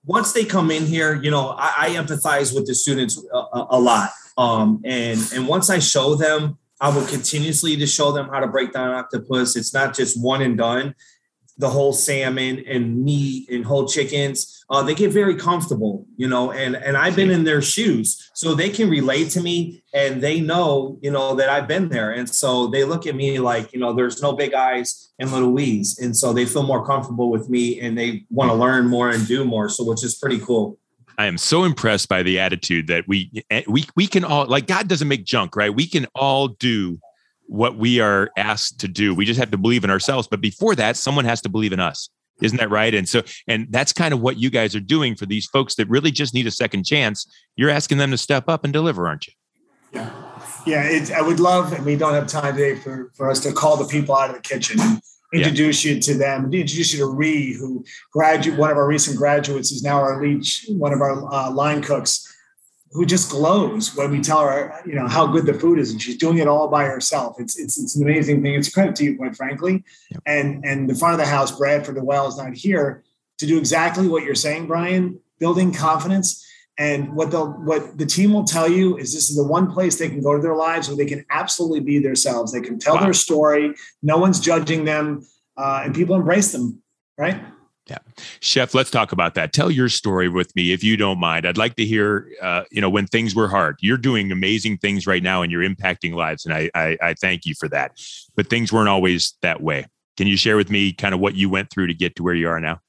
once 0.05 0.32
they 0.32 0.44
come 0.44 0.70
in 0.70 0.85
here, 0.85 1.14
you 1.14 1.31
know, 1.31 1.55
I, 1.58 1.75
I 1.79 1.91
empathize 1.91 2.55
with 2.55 2.67
the 2.67 2.75
students 2.75 3.23
a, 3.32 3.67
a 3.70 3.81
lot. 3.81 4.11
Um, 4.38 4.82
and 4.85 5.20
and 5.35 5.49
once 5.49 5.70
I 5.70 5.79
show 5.79 6.14
them, 6.14 6.58
I 6.81 6.91
will 6.91 7.06
continuously 7.06 7.76
to 7.76 7.87
show 7.87 8.12
them 8.12 8.29
how 8.29 8.41
to 8.41 8.47
break 8.47 8.73
down 8.73 8.91
octopus. 8.94 9.56
It's 9.56 9.73
not 9.73 9.94
just 9.94 10.20
one 10.20 10.43
and 10.43 10.58
done 10.58 10.94
the 11.58 11.69
whole 11.69 11.93
salmon 11.93 12.62
and 12.67 13.03
meat 13.03 13.49
and 13.49 13.64
whole 13.64 13.88
chickens, 13.88 14.64
uh, 14.69 14.82
they 14.82 14.94
get 14.94 15.11
very 15.11 15.37
comfortable, 15.37 16.06
you 16.17 16.29
know, 16.29 16.53
and, 16.53 16.76
and 16.76 16.97
I've 16.97 17.17
been 17.17 17.31
in 17.31 17.44
their 17.44 17.62
shoes. 17.62 18.31
So 18.35 18.55
they 18.55 18.69
can 18.69 18.91
relate 18.91 19.31
to 19.31 19.41
me 19.41 19.82
and 19.94 20.23
they 20.23 20.41
know, 20.41 20.99
you 21.00 21.11
know, 21.11 21.35
that 21.37 21.49
I've 21.49 21.69
been 21.69 21.88
there. 21.88 22.12
And 22.12 22.29
so 22.29 22.67
they 22.67 22.85
look 22.85 23.06
at 23.06 23.14
me 23.14 23.38
like, 23.38 23.73
you 23.73 23.81
know, 23.81 23.94
there's 23.94 24.20
no 24.20 24.32
big 24.32 24.55
eyes 24.55 25.12
and 25.19 25.32
little 25.32 25.50
we's. 25.50 25.99
And 25.99 26.17
so 26.17 26.32
they 26.32 26.44
feel 26.44 26.64
more 26.64 26.85
comfortable 26.85 27.31
with 27.31 27.49
me 27.49 27.81
and 27.81 27.97
they 27.97 28.25
want 28.29 28.50
to 28.50 28.55
learn 28.55 28.87
more 28.87 29.11
and 29.11 29.26
do 29.26 29.44
more. 29.44 29.69
So, 29.69 29.85
which 29.85 30.05
is 30.05 30.17
pretty 30.17 30.41
cool. 30.41 30.79
I 31.19 31.26
am 31.26 31.38
so 31.38 31.64
impressed 31.64 32.11
by 32.11 32.23
the 32.23 32.38
attitude 32.38 32.88
that 32.88 33.08
we 33.08 33.43
eh, 33.50 33.62
we 33.67 33.87
we 33.97 34.06
can 34.06 34.23
all 34.23 34.44
like 34.44 34.67
God 34.67 34.87
doesn't 34.87 35.08
make 35.08 35.25
junk, 35.25 35.56
right? 35.56 35.75
We 35.75 35.87
can 35.87 36.06
all 36.14 36.49
do 36.49 37.00
what 37.48 37.76
we 37.76 38.00
are 38.00 38.31
asked 38.37 38.81
to 38.81 38.88
do. 38.88 39.14
We 39.14 39.25
just 39.25 39.38
have 39.40 39.50
to 39.50 39.58
believe 39.58 39.84
in 39.84 39.90
ourselves. 39.90 40.28
But 40.28 40.40
before 40.40 40.75
that, 40.76 40.96
someone 40.96 41.25
has 41.25 41.40
to 41.43 41.48
believe 41.48 41.72
in 41.72 41.81
us. 41.81 42.08
Isn't 42.43 42.58
that 42.58 42.70
right? 42.70 42.94
And 42.94 43.08
so, 43.08 43.22
and 43.48 43.66
that's 43.70 43.93
kind 43.93 44.12
of 44.12 44.20
what 44.20 44.37
you 44.37 44.50
guys 44.50 44.75
are 44.75 44.81
doing 44.81 45.16
for 45.16 45.25
these 45.25 45.46
folks 45.46 45.75
that 45.76 45.88
really 45.88 46.10
just 46.10 46.34
need 46.34 46.46
a 46.46 46.50
second 46.50 46.84
chance. 46.84 47.26
You're 47.56 47.70
asking 47.70 47.98
them 47.98 48.10
to 48.10 48.19
step 48.19 48.48
up 48.48 48.64
and 48.64 48.72
deliver, 48.72 49.08
aren't 49.08 49.26
you? 49.26 49.32
Yeah. 49.93 50.12
Yeah. 50.66 50.82
It, 50.84 51.12
I 51.12 51.22
would 51.22 51.40
love, 51.40 51.72
and 51.72 51.84
we 51.87 51.96
don't 51.96 52.12
have 52.12 52.26
time 52.26 52.56
today 52.56 52.75
for, 52.75 53.10
for 53.14 53.31
us 53.31 53.40
to 53.40 53.52
call 53.52 53.78
the 53.78 53.87
people 53.87 54.14
out 54.14 54.28
of 54.28 54.37
the 54.37 54.43
kitchen 54.43 55.00
introduce 55.32 55.84
yeah. 55.84 55.94
you 55.94 56.00
to 56.00 56.14
them, 56.14 56.44
introduce 56.44 56.93
you 56.93 57.00
to 57.00 57.06
Ree, 57.06 57.54
who 57.54 57.84
graduate, 58.12 58.58
one 58.58 58.70
of 58.70 58.76
our 58.76 58.87
recent 58.87 59.16
graduates 59.16 59.72
is 59.72 59.82
now 59.82 60.00
our 60.00 60.22
lead, 60.22 60.46
one 60.69 60.93
of 60.93 61.00
our 61.00 61.32
uh, 61.32 61.50
line 61.50 61.82
cooks 61.82 62.32
who 62.92 63.04
just 63.04 63.30
glows 63.30 63.94
when 63.94 64.10
we 64.10 64.20
tell 64.20 64.40
her, 64.40 64.72
you 64.86 64.94
know, 64.94 65.06
how 65.08 65.26
good 65.26 65.44
the 65.44 65.54
food 65.54 65.78
is, 65.78 65.90
and 65.90 66.00
she's 66.00 66.16
doing 66.16 66.38
it 66.38 66.48
all 66.48 66.68
by 66.68 66.84
herself. 66.84 67.36
It's 67.38 67.58
it's 67.58 67.78
it's 67.78 67.96
an 67.96 68.02
amazing 68.02 68.42
thing. 68.42 68.54
It's 68.54 68.68
a 68.68 68.72
credit 68.72 68.96
to 68.96 69.04
you, 69.04 69.16
quite 69.16 69.36
frankly. 69.36 69.84
Yep. 70.10 70.22
And 70.26 70.64
and 70.64 70.88
the 70.88 70.94
front 70.94 71.14
of 71.14 71.18
the 71.18 71.26
house, 71.26 71.56
Bradford 71.56 71.96
the 71.96 72.04
Well 72.04 72.28
is 72.28 72.38
not 72.38 72.55
here 72.55 73.02
to 73.38 73.46
do 73.46 73.58
exactly 73.58 74.08
what 74.08 74.24
you're 74.24 74.34
saying, 74.34 74.66
Brian. 74.66 75.20
Building 75.38 75.72
confidence. 75.72 76.43
And 76.78 77.14
what 77.14 77.31
they'll 77.31 77.52
what 77.52 77.96
the 77.96 78.06
team 78.06 78.32
will 78.32 78.44
tell 78.44 78.70
you 78.70 78.98
is 78.98 79.14
this 79.14 79.31
is 79.31 79.36
the 79.36 79.46
one 79.46 79.72
place 79.72 79.98
they 79.98 80.10
can 80.10 80.22
go 80.22 80.34
to 80.34 80.43
their 80.43 80.55
lives 80.55 80.88
where 80.88 80.96
they 80.96 81.06
can 81.06 81.24
absolutely 81.31 81.81
be 81.81 81.98
themselves. 81.98 82.52
They 82.52 82.60
can 82.60 82.78
tell 82.78 82.96
wow. 82.96 83.05
their 83.05 83.14
story. 83.14 83.74
No 84.02 84.19
one's 84.19 84.40
judging 84.40 84.84
them, 84.84 85.26
uh, 85.56 85.82
and 85.84 85.94
people 85.94 86.14
embrace 86.16 86.52
them. 86.52 86.82
Right. 87.19 87.40
Yeah, 87.88 87.98
chef, 88.40 88.74
let's 88.74 88.90
talk 88.90 89.12
about 89.12 89.34
that. 89.34 89.52
Tell 89.52 89.70
your 89.70 89.88
story 89.88 90.28
with 90.28 90.55
me, 90.56 90.72
if 90.72 90.82
you 90.82 90.96
don't 90.96 91.20
mind. 91.20 91.46
I'd 91.46 91.56
like 91.56 91.76
to 91.76 91.84
hear, 91.84 92.28
uh, 92.43 92.64
you 92.72 92.81
know, 92.81 92.90
when 92.90 93.06
things 93.06 93.32
were 93.32 93.46
hard. 93.46 93.76
You're 93.81 93.96
doing 93.96 94.32
amazing 94.32 94.78
things 94.78 95.06
right 95.06 95.22
now, 95.22 95.43
and 95.43 95.52
you're 95.52 95.62
impacting 95.62 96.14
lives, 96.14 96.44
and 96.44 96.52
I, 96.52 96.69
I, 96.74 96.98
I 97.00 97.14
thank 97.14 97.46
you 97.46 97.55
for 97.55 97.69
that. 97.69 97.93
But 98.34 98.50
things 98.50 98.72
weren't 98.72 98.88
always 98.88 99.34
that 99.43 99.62
way. 99.62 99.86
Can 100.16 100.26
you 100.26 100.36
share 100.36 100.56
with 100.56 100.69
me 100.69 100.93
kind 100.93 101.14
of 101.14 101.20
what 101.20 101.36
you 101.36 101.48
went 101.48 101.70
through 101.70 101.86
to 101.86 101.94
get 101.94 102.16
to 102.16 102.24
where 102.24 102.34
you 102.34 102.48
are 102.48 102.58
now? 102.58 102.81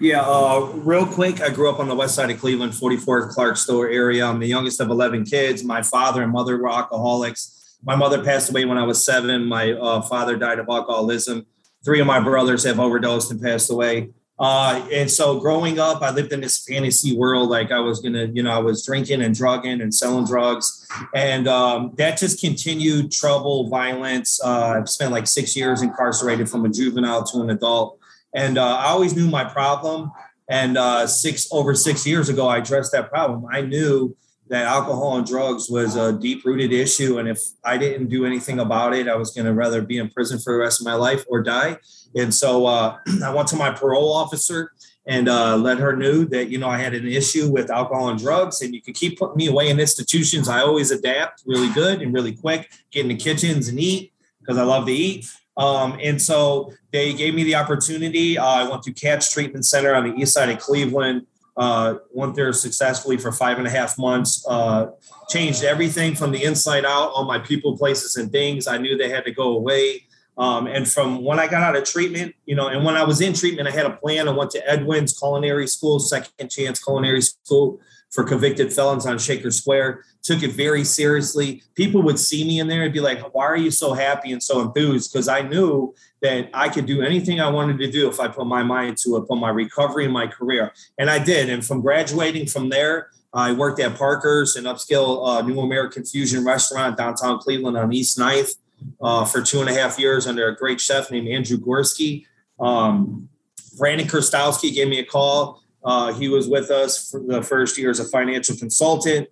Yeah, 0.00 0.22
uh, 0.22 0.70
real 0.74 1.06
quick. 1.06 1.42
I 1.42 1.50
grew 1.50 1.68
up 1.68 1.78
on 1.78 1.88
the 1.88 1.94
west 1.94 2.14
side 2.14 2.30
of 2.30 2.40
Cleveland, 2.40 2.72
44th 2.72 3.30
Clark 3.30 3.58
Store 3.58 3.88
area. 3.88 4.24
I'm 4.24 4.38
the 4.38 4.46
youngest 4.46 4.80
of 4.80 4.88
11 4.88 5.24
kids. 5.24 5.64
My 5.64 5.82
father 5.82 6.22
and 6.22 6.32
mother 6.32 6.56
were 6.56 6.70
alcoholics. 6.70 7.78
My 7.82 7.96
mother 7.96 8.24
passed 8.24 8.48
away 8.48 8.64
when 8.64 8.78
I 8.78 8.84
was 8.84 9.04
seven. 9.04 9.44
My 9.44 9.72
uh, 9.72 10.00
father 10.00 10.36
died 10.36 10.58
of 10.58 10.66
alcoholism 10.68 11.46
three 11.84 12.00
of 12.00 12.06
my 12.06 12.20
brothers 12.20 12.64
have 12.64 12.80
overdosed 12.80 13.30
and 13.30 13.40
passed 13.40 13.70
away. 13.70 14.10
Uh, 14.38 14.84
and 14.92 15.08
so 15.08 15.38
growing 15.38 15.78
up, 15.78 16.02
I 16.02 16.10
lived 16.10 16.32
in 16.32 16.40
this 16.40 16.64
fantasy 16.64 17.16
world. 17.16 17.50
Like 17.50 17.70
I 17.70 17.78
was 17.78 18.00
gonna, 18.00 18.24
you 18.32 18.42
know, 18.42 18.50
I 18.50 18.58
was 18.58 18.84
drinking 18.84 19.22
and 19.22 19.34
drugging 19.34 19.80
and 19.80 19.94
selling 19.94 20.24
drugs, 20.26 20.88
and 21.14 21.46
um, 21.46 21.92
that 21.98 22.18
just 22.18 22.40
continued 22.40 23.12
trouble, 23.12 23.68
violence. 23.68 24.40
Uh, 24.42 24.74
I've 24.76 24.88
spent 24.88 25.12
like 25.12 25.28
six 25.28 25.56
years 25.56 25.82
incarcerated 25.82 26.50
from 26.50 26.64
a 26.64 26.68
juvenile 26.68 27.22
to 27.24 27.42
an 27.42 27.50
adult, 27.50 28.00
and 28.34 28.58
uh, 28.58 28.76
I 28.76 28.86
always 28.86 29.14
knew 29.14 29.28
my 29.28 29.44
problem. 29.44 30.10
And 30.50 30.76
uh, 30.76 31.06
six 31.06 31.48
over 31.52 31.74
six 31.74 32.06
years 32.06 32.28
ago, 32.28 32.48
I 32.48 32.58
addressed 32.58 32.92
that 32.92 33.10
problem. 33.10 33.46
I 33.50 33.62
knew 33.62 34.16
that 34.48 34.66
alcohol 34.66 35.16
and 35.16 35.26
drugs 35.26 35.70
was 35.70 35.96
a 35.96 36.12
deep 36.12 36.44
rooted 36.44 36.72
issue. 36.72 37.18
And 37.18 37.28
if 37.28 37.40
I 37.64 37.78
didn't 37.78 38.08
do 38.08 38.26
anything 38.26 38.60
about 38.60 38.94
it, 38.94 39.08
I 39.08 39.14
was 39.14 39.30
going 39.30 39.46
to 39.46 39.54
rather 39.54 39.80
be 39.80 39.98
in 39.98 40.10
prison 40.10 40.38
for 40.38 40.52
the 40.52 40.58
rest 40.58 40.80
of 40.80 40.84
my 40.84 40.94
life 40.94 41.24
or 41.28 41.42
die. 41.42 41.78
And 42.14 42.32
so 42.32 42.66
uh, 42.66 42.98
I 43.24 43.32
went 43.32 43.48
to 43.48 43.56
my 43.56 43.70
parole 43.70 44.12
officer 44.12 44.72
and 45.06 45.28
uh, 45.28 45.56
let 45.56 45.78
her 45.78 45.96
know 45.96 46.24
that, 46.24 46.48
you 46.48 46.58
know, 46.58 46.68
I 46.68 46.78
had 46.78 46.94
an 46.94 47.06
issue 47.06 47.50
with 47.50 47.70
alcohol 47.70 48.08
and 48.08 48.18
drugs 48.18 48.62
and 48.62 48.74
you 48.74 48.82
could 48.82 48.94
keep 48.94 49.18
putting 49.18 49.36
me 49.36 49.48
away 49.48 49.70
in 49.70 49.80
institutions. 49.80 50.48
I 50.48 50.60
always 50.60 50.90
adapt 50.90 51.42
really 51.46 51.72
good 51.72 52.02
and 52.02 52.12
really 52.12 52.34
quick, 52.34 52.70
get 52.90 53.02
in 53.02 53.08
the 53.08 53.16
kitchens 53.16 53.68
and 53.68 53.78
eat 53.78 54.12
because 54.40 54.58
I 54.58 54.62
love 54.62 54.86
to 54.86 54.92
eat. 54.92 55.26
Um, 55.56 55.98
and 56.02 56.20
so 56.20 56.72
they 56.92 57.12
gave 57.12 57.34
me 57.34 57.44
the 57.44 57.54
opportunity. 57.54 58.36
Uh, 58.38 58.44
I 58.44 58.68
went 58.68 58.82
to 58.84 58.92
CATS 58.92 59.32
Treatment 59.32 59.64
Center 59.64 59.94
on 59.94 60.10
the 60.10 60.16
east 60.16 60.34
side 60.34 60.48
of 60.48 60.58
Cleveland. 60.58 61.26
Uh, 61.56 61.96
went 62.10 62.34
there 62.34 62.52
successfully 62.52 63.16
for 63.16 63.30
five 63.30 63.58
and 63.58 63.66
a 63.66 63.70
half 63.70 63.96
months. 63.96 64.44
Uh, 64.48 64.86
changed 65.28 65.62
everything 65.62 66.14
from 66.14 66.32
the 66.32 66.42
inside 66.42 66.84
out. 66.84 67.10
All 67.10 67.24
my 67.24 67.38
people, 67.38 67.78
places, 67.78 68.16
and 68.16 68.32
things. 68.32 68.66
I 68.66 68.78
knew 68.78 68.96
they 68.96 69.08
had 69.08 69.24
to 69.24 69.32
go 69.32 69.56
away. 69.56 70.06
Um, 70.36 70.66
and 70.66 70.88
from 70.88 71.22
when 71.22 71.38
I 71.38 71.46
got 71.46 71.62
out 71.62 71.76
of 71.76 71.84
treatment, 71.84 72.34
you 72.44 72.56
know, 72.56 72.66
and 72.66 72.84
when 72.84 72.96
I 72.96 73.04
was 73.04 73.20
in 73.20 73.34
treatment, 73.34 73.68
I 73.68 73.70
had 73.70 73.86
a 73.86 73.90
plan. 73.90 74.28
I 74.28 74.32
went 74.32 74.50
to 74.52 74.68
Edwin's 74.68 75.16
Culinary 75.16 75.68
School, 75.68 76.00
Second 76.00 76.48
Chance 76.50 76.82
Culinary 76.82 77.22
School 77.22 77.80
for 78.10 78.24
convicted 78.24 78.72
felons 78.72 79.06
on 79.06 79.18
Shaker 79.18 79.50
Square. 79.50 80.04
Took 80.22 80.42
it 80.42 80.52
very 80.52 80.84
seriously. 80.84 81.62
People 81.74 82.02
would 82.02 82.18
see 82.18 82.44
me 82.44 82.58
in 82.60 82.68
there 82.68 82.82
and 82.82 82.92
be 82.92 83.00
like, 83.00 83.34
"Why 83.34 83.44
are 83.44 83.56
you 83.56 83.70
so 83.70 83.92
happy 83.92 84.32
and 84.32 84.42
so 84.42 84.60
enthused?" 84.60 85.12
Because 85.12 85.28
I 85.28 85.42
knew 85.42 85.94
that 86.24 86.48
I 86.54 86.70
could 86.70 86.86
do 86.86 87.02
anything 87.02 87.38
I 87.38 87.50
wanted 87.50 87.78
to 87.80 87.90
do 87.90 88.08
if 88.08 88.18
I 88.18 88.28
put 88.28 88.46
my 88.46 88.62
mind 88.62 88.96
to 89.04 89.16
it, 89.16 89.28
put 89.28 89.36
my 89.36 89.50
recovery 89.50 90.04
and 90.04 90.12
my 90.12 90.26
career, 90.26 90.72
and 90.98 91.10
I 91.10 91.22
did. 91.22 91.50
And 91.50 91.64
from 91.64 91.82
graduating 91.82 92.46
from 92.46 92.70
there, 92.70 93.10
I 93.34 93.52
worked 93.52 93.78
at 93.78 93.94
Parker's, 93.96 94.56
an 94.56 94.64
upscale 94.64 95.28
uh, 95.28 95.42
New 95.42 95.60
American 95.60 96.02
Fusion 96.02 96.42
restaurant 96.42 96.96
downtown 96.96 97.38
Cleveland 97.40 97.76
on 97.76 97.92
East 97.92 98.16
9th 98.16 98.54
uh, 99.02 99.26
for 99.26 99.42
two 99.42 99.60
and 99.60 99.68
a 99.68 99.74
half 99.74 99.98
years 99.98 100.26
under 100.26 100.48
a 100.48 100.56
great 100.56 100.80
chef 100.80 101.10
named 101.10 101.28
Andrew 101.28 101.58
Gorski. 101.58 102.24
Um, 102.58 103.28
Brandon 103.76 104.06
Kurstowski 104.06 104.74
gave 104.74 104.88
me 104.88 105.00
a 105.00 105.04
call. 105.04 105.62
Uh, 105.84 106.14
he 106.14 106.28
was 106.28 106.48
with 106.48 106.70
us 106.70 107.10
for 107.10 107.20
the 107.20 107.42
first 107.42 107.76
year 107.76 107.90
as 107.90 108.00
a 108.00 108.06
financial 108.06 108.56
consultant. 108.56 109.28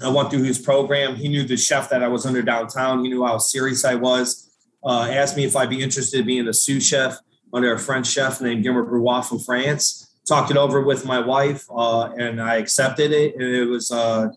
I 0.00 0.08
went 0.10 0.30
through 0.30 0.44
his 0.44 0.60
program. 0.60 1.16
He 1.16 1.26
knew 1.26 1.42
the 1.42 1.56
chef 1.56 1.90
that 1.90 2.04
I 2.04 2.08
was 2.08 2.24
under 2.24 2.42
downtown. 2.42 3.02
He 3.02 3.10
knew 3.10 3.24
how 3.24 3.38
serious 3.38 3.84
I 3.84 3.96
was. 3.96 4.49
Uh, 4.84 5.08
asked 5.10 5.36
me 5.36 5.44
if 5.44 5.56
I'd 5.56 5.70
be 5.70 5.82
interested 5.82 6.20
in 6.20 6.26
being 6.26 6.48
a 6.48 6.54
sous 6.54 6.86
chef 6.86 7.18
under 7.52 7.72
a 7.72 7.78
French 7.78 8.06
chef 8.06 8.40
named 8.40 8.62
Guillermo 8.62 8.88
Brouat 8.88 9.26
from 9.26 9.38
France. 9.38 10.14
Talked 10.26 10.50
it 10.50 10.56
over 10.56 10.80
with 10.80 11.04
my 11.04 11.18
wife, 11.18 11.66
uh, 11.74 12.12
and 12.16 12.40
I 12.40 12.56
accepted 12.56 13.12
it. 13.12 13.34
And 13.34 13.42
it 13.42 13.64
was 13.64 13.90
uh, 13.90 14.28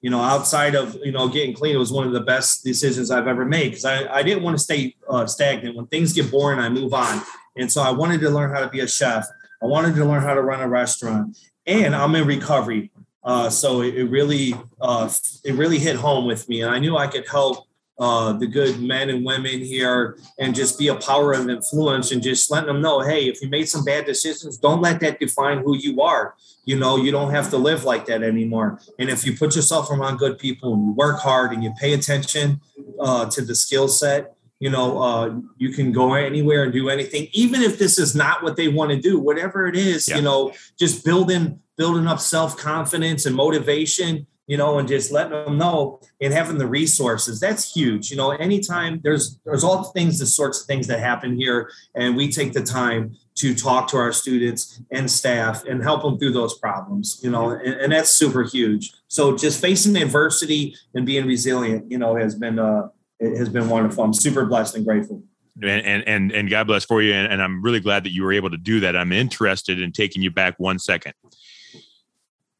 you 0.00 0.08
know, 0.08 0.20
outside 0.20 0.74
of, 0.74 0.96
you 1.04 1.12
know, 1.12 1.28
getting 1.28 1.54
clean, 1.54 1.74
it 1.74 1.78
was 1.78 1.92
one 1.92 2.06
of 2.06 2.12
the 2.12 2.20
best 2.20 2.64
decisions 2.64 3.10
I've 3.10 3.26
ever 3.26 3.44
made 3.44 3.70
because 3.70 3.84
I, 3.84 4.06
I 4.12 4.22
didn't 4.22 4.42
want 4.42 4.56
to 4.56 4.62
stay 4.62 4.96
uh, 5.08 5.26
stagnant. 5.26 5.76
When 5.76 5.86
things 5.86 6.12
get 6.12 6.30
boring, 6.30 6.58
I 6.58 6.68
move 6.68 6.94
on. 6.94 7.22
And 7.56 7.70
so 7.70 7.82
I 7.82 7.90
wanted 7.90 8.20
to 8.22 8.30
learn 8.30 8.50
how 8.50 8.60
to 8.60 8.68
be 8.68 8.80
a 8.80 8.88
chef. 8.88 9.26
I 9.62 9.66
wanted 9.66 9.94
to 9.96 10.04
learn 10.04 10.22
how 10.22 10.34
to 10.34 10.40
run 10.40 10.60
a 10.60 10.68
restaurant 10.68 11.36
and 11.66 11.94
I'm 11.94 12.14
in 12.14 12.26
recovery. 12.26 12.90
Uh, 13.22 13.50
so 13.50 13.82
it, 13.82 13.94
it 13.94 14.04
really, 14.04 14.54
uh, 14.80 15.10
it 15.44 15.54
really 15.54 15.78
hit 15.78 15.96
home 15.96 16.26
with 16.26 16.48
me. 16.48 16.62
And 16.62 16.70
I 16.70 16.78
knew 16.78 16.96
I 16.96 17.06
could 17.06 17.28
help 17.28 17.66
uh, 18.00 18.32
the 18.32 18.46
good 18.46 18.80
men 18.80 19.10
and 19.10 19.24
women 19.24 19.60
here 19.60 20.16
and 20.38 20.54
just 20.54 20.78
be 20.78 20.88
a 20.88 20.94
power 20.96 21.34
of 21.34 21.48
influence 21.50 22.12
and 22.12 22.22
just 22.22 22.50
letting 22.50 22.66
them 22.66 22.80
know 22.80 23.00
hey 23.00 23.28
if 23.28 23.42
you 23.42 23.48
made 23.48 23.68
some 23.68 23.84
bad 23.84 24.06
decisions 24.06 24.56
don't 24.56 24.80
let 24.80 25.00
that 25.00 25.20
define 25.20 25.58
who 25.58 25.76
you 25.76 26.00
are. 26.00 26.34
You 26.64 26.78
know 26.78 26.96
you 26.96 27.10
don't 27.10 27.30
have 27.30 27.50
to 27.50 27.58
live 27.58 27.84
like 27.84 28.06
that 28.06 28.22
anymore. 28.22 28.80
And 28.98 29.10
if 29.10 29.26
you 29.26 29.36
put 29.36 29.54
yourself 29.54 29.90
around 29.90 30.16
good 30.16 30.38
people 30.38 30.72
and 30.72 30.86
you 30.86 30.92
work 30.92 31.20
hard 31.20 31.52
and 31.52 31.62
you 31.62 31.72
pay 31.78 31.92
attention 31.92 32.60
uh, 32.98 33.28
to 33.30 33.42
the 33.42 33.54
skill 33.54 33.86
set 33.86 34.34
you 34.60 34.70
know 34.70 35.02
uh, 35.02 35.34
you 35.58 35.70
can 35.70 35.92
go 35.92 36.14
anywhere 36.14 36.64
and 36.64 36.72
do 36.72 36.88
anything. 36.88 37.28
Even 37.32 37.62
if 37.62 37.78
this 37.78 37.98
is 37.98 38.14
not 38.14 38.42
what 38.42 38.56
they 38.56 38.68
want 38.68 38.90
to 38.92 38.96
do 38.96 39.18
whatever 39.18 39.66
it 39.66 39.76
is 39.76 40.08
yeah. 40.08 40.16
you 40.16 40.22
know 40.22 40.52
just 40.78 41.04
building 41.04 41.60
building 41.76 42.06
up 42.06 42.20
self-confidence 42.20 43.26
and 43.26 43.36
motivation 43.36 44.26
you 44.50 44.56
know, 44.56 44.80
and 44.80 44.88
just 44.88 45.12
letting 45.12 45.30
them 45.44 45.56
know 45.56 46.00
and 46.20 46.32
having 46.32 46.58
the 46.58 46.66
resources. 46.66 47.38
That's 47.38 47.72
huge. 47.72 48.10
You 48.10 48.16
know, 48.16 48.32
anytime 48.32 49.00
there's 49.04 49.38
there's 49.44 49.62
all 49.62 49.84
the 49.84 49.90
things, 49.90 50.18
the 50.18 50.26
sorts 50.26 50.60
of 50.60 50.66
things 50.66 50.88
that 50.88 50.98
happen 50.98 51.36
here, 51.36 51.70
and 51.94 52.16
we 52.16 52.32
take 52.32 52.52
the 52.52 52.64
time 52.64 53.14
to 53.36 53.54
talk 53.54 53.86
to 53.90 53.96
our 53.96 54.12
students 54.12 54.82
and 54.90 55.08
staff 55.08 55.64
and 55.66 55.84
help 55.84 56.02
them 56.02 56.18
through 56.18 56.32
those 56.32 56.58
problems, 56.58 57.20
you 57.22 57.30
know, 57.30 57.50
and, 57.50 57.74
and 57.74 57.92
that's 57.92 58.10
super 58.10 58.42
huge. 58.42 58.92
So 59.06 59.36
just 59.36 59.60
facing 59.60 59.94
adversity 59.94 60.74
and 60.94 61.06
being 61.06 61.28
resilient, 61.28 61.88
you 61.88 61.98
know, 61.98 62.16
has 62.16 62.34
been 62.34 62.58
uh 62.58 62.88
has 63.20 63.48
been 63.48 63.68
wonderful. 63.68 64.02
I'm 64.02 64.12
super 64.12 64.46
blessed 64.46 64.74
and 64.74 64.84
grateful. 64.84 65.22
And 65.62 66.02
and 66.08 66.32
and 66.32 66.50
God 66.50 66.66
bless 66.66 66.84
for 66.84 67.00
you. 67.00 67.12
And, 67.12 67.32
and 67.32 67.40
I'm 67.40 67.62
really 67.62 67.78
glad 67.78 68.02
that 68.02 68.10
you 68.10 68.24
were 68.24 68.32
able 68.32 68.50
to 68.50 68.58
do 68.58 68.80
that. 68.80 68.96
I'm 68.96 69.12
interested 69.12 69.80
in 69.80 69.92
taking 69.92 70.22
you 70.22 70.32
back 70.32 70.56
one 70.58 70.80
second. 70.80 71.14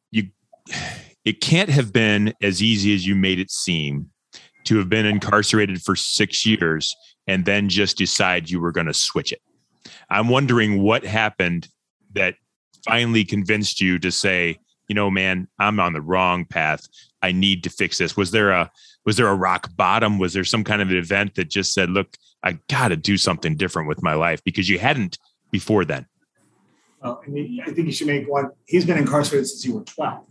You 0.09 0.29
it 1.25 1.41
can't 1.41 1.69
have 1.69 1.93
been 1.93 2.33
as 2.41 2.61
easy 2.61 2.93
as 2.93 3.05
you 3.05 3.15
made 3.15 3.39
it 3.39 3.51
seem 3.51 4.09
to 4.65 4.77
have 4.77 4.89
been 4.89 5.05
incarcerated 5.05 5.81
for 5.81 5.95
six 5.95 6.45
years 6.45 6.95
and 7.27 7.45
then 7.45 7.69
just 7.69 7.97
decide 7.97 8.49
you 8.49 8.59
were 8.59 8.71
going 8.71 8.87
to 8.87 8.93
switch 8.93 9.31
it. 9.31 9.41
I'm 10.09 10.29
wondering 10.29 10.81
what 10.81 11.03
happened 11.03 11.67
that 12.13 12.35
finally 12.85 13.23
convinced 13.23 13.81
you 13.81 13.99
to 13.99 14.11
say, 14.11 14.57
you 14.87 14.95
know, 14.95 15.09
man, 15.09 15.47
I'm 15.59 15.79
on 15.79 15.93
the 15.93 16.01
wrong 16.01 16.45
path. 16.45 16.81
I 17.21 17.31
need 17.31 17.63
to 17.63 17.69
fix 17.69 17.97
this. 17.97 18.17
Was 18.17 18.31
there 18.31 18.51
a 18.51 18.71
was 19.05 19.15
there 19.15 19.27
a 19.27 19.35
rock 19.35 19.69
bottom? 19.75 20.19
Was 20.19 20.33
there 20.33 20.43
some 20.43 20.63
kind 20.63 20.81
of 20.81 20.89
an 20.89 20.97
event 20.97 21.35
that 21.35 21.49
just 21.49 21.73
said, 21.73 21.89
look, 21.89 22.17
I 22.43 22.59
got 22.69 22.89
to 22.89 22.95
do 22.95 23.17
something 23.17 23.55
different 23.55 23.87
with 23.87 24.03
my 24.03 24.13
life 24.13 24.43
because 24.43 24.69
you 24.69 24.79
hadn't 24.79 25.17
before 25.51 25.85
then? 25.85 26.07
Well, 27.01 27.21
I 27.25 27.71
think 27.71 27.87
you 27.87 27.91
should 27.91 28.07
make 28.07 28.27
one. 28.27 28.49
He's 28.65 28.85
been 28.85 28.97
incarcerated 28.97 29.47
since 29.47 29.65
you 29.65 29.75
were 29.75 29.83
12. 29.83 30.23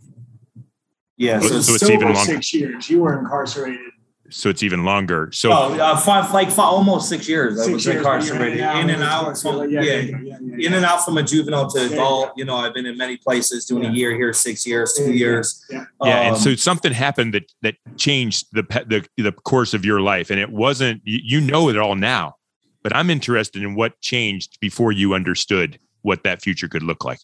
Yeah, 1.21 1.39
so, 1.39 1.61
so 1.61 1.75
it's 1.75 1.83
even 1.83 2.13
longer. 2.13 2.33
Six 2.33 2.51
years. 2.51 2.89
You 2.89 3.01
were 3.03 3.19
incarcerated. 3.19 3.91
So 4.31 4.49
it's 4.49 4.63
even 4.63 4.85
longer. 4.85 5.29
So 5.33 5.51
oh, 5.51 5.73
uh, 5.77 5.97
five, 5.97 6.33
like 6.33 6.47
five, 6.47 6.65
almost 6.65 7.09
six 7.09 7.29
years. 7.29 7.57
Six 7.57 7.67
I 7.67 7.73
was 7.73 7.85
years, 7.85 7.97
incarcerated, 7.97 8.59
in 8.59 8.89
and 8.89 9.03
out. 9.03 9.37
From, 9.37 9.69
yeah, 9.69 9.81
yeah, 9.81 10.17
yeah, 10.23 10.37
in 10.67 10.73
and 10.73 10.83
out 10.83 11.05
from 11.05 11.17
a 11.17 11.23
juvenile 11.23 11.69
to 11.69 11.85
adult. 11.85 12.31
You 12.37 12.45
know, 12.45 12.55
I've 12.55 12.73
been 12.73 12.87
in 12.87 12.97
many 12.97 13.17
places, 13.17 13.65
doing 13.65 13.85
a 13.85 13.91
year 13.91 14.15
here, 14.15 14.33
six 14.33 14.65
years, 14.65 14.95
two 14.97 15.13
years. 15.13 15.63
Yeah, 15.69 15.85
yeah. 16.03 16.09
Um, 16.09 16.09
and 16.09 16.37
so 16.37 16.55
something 16.55 16.91
happened 16.91 17.35
that 17.35 17.51
that 17.61 17.75
changed 17.97 18.47
the 18.53 18.63
the 18.87 19.05
the 19.21 19.31
course 19.31 19.75
of 19.75 19.85
your 19.85 20.01
life, 20.01 20.31
and 20.31 20.39
it 20.39 20.49
wasn't. 20.49 21.01
You, 21.03 21.19
you 21.23 21.41
know 21.41 21.69
it 21.69 21.77
all 21.77 21.95
now, 21.95 22.37
but 22.81 22.95
I'm 22.95 23.11
interested 23.11 23.61
in 23.61 23.75
what 23.75 23.99
changed 24.01 24.59
before 24.59 24.91
you 24.91 25.13
understood 25.13 25.77
what 26.01 26.23
that 26.23 26.41
future 26.41 26.67
could 26.67 26.83
look 26.83 27.05
like. 27.05 27.19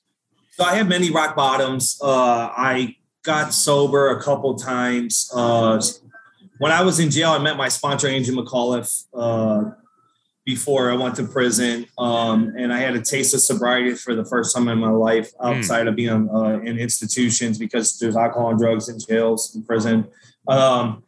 So 0.51 0.65
I 0.65 0.75
had 0.75 0.87
many 0.87 1.09
rock 1.09 1.35
bottoms. 1.35 1.99
Uh, 2.03 2.49
I 2.55 2.97
got 3.23 3.53
sober 3.53 4.09
a 4.09 4.21
couple 4.21 4.55
times. 4.55 5.29
Uh, 5.33 5.81
when 6.59 6.71
I 6.71 6.81
was 6.81 6.99
in 6.99 7.09
jail, 7.09 7.31
I 7.31 7.39
met 7.39 7.57
my 7.57 7.67
sponsor, 7.67 8.07
Angel 8.07 8.35
McAuliffe, 8.35 9.05
uh, 9.13 9.71
before 10.45 10.89
I 10.89 10.95
went 10.95 11.15
to 11.15 11.23
prison. 11.23 11.85
Um, 11.97 12.53
and 12.57 12.73
I 12.73 12.79
had 12.79 12.95
a 12.95 13.01
taste 13.01 13.33
of 13.33 13.41
sobriety 13.41 13.93
for 13.95 14.15
the 14.15 14.25
first 14.25 14.55
time 14.55 14.69
in 14.69 14.79
my 14.79 14.89
life 14.89 15.31
hmm. 15.39 15.47
outside 15.47 15.85
mm. 15.85 15.89
of 15.89 15.95
being 15.95 16.29
uh, 16.29 16.59
in 16.63 16.79
institutions 16.79 17.59
because 17.59 17.99
there's 17.99 18.15
alcohol 18.15 18.51
and 18.51 18.59
drugs 18.59 18.87
in 18.87 18.97
jails 18.97 19.53
and 19.53 19.67
prison. 19.67 20.07
Um, 20.47 21.03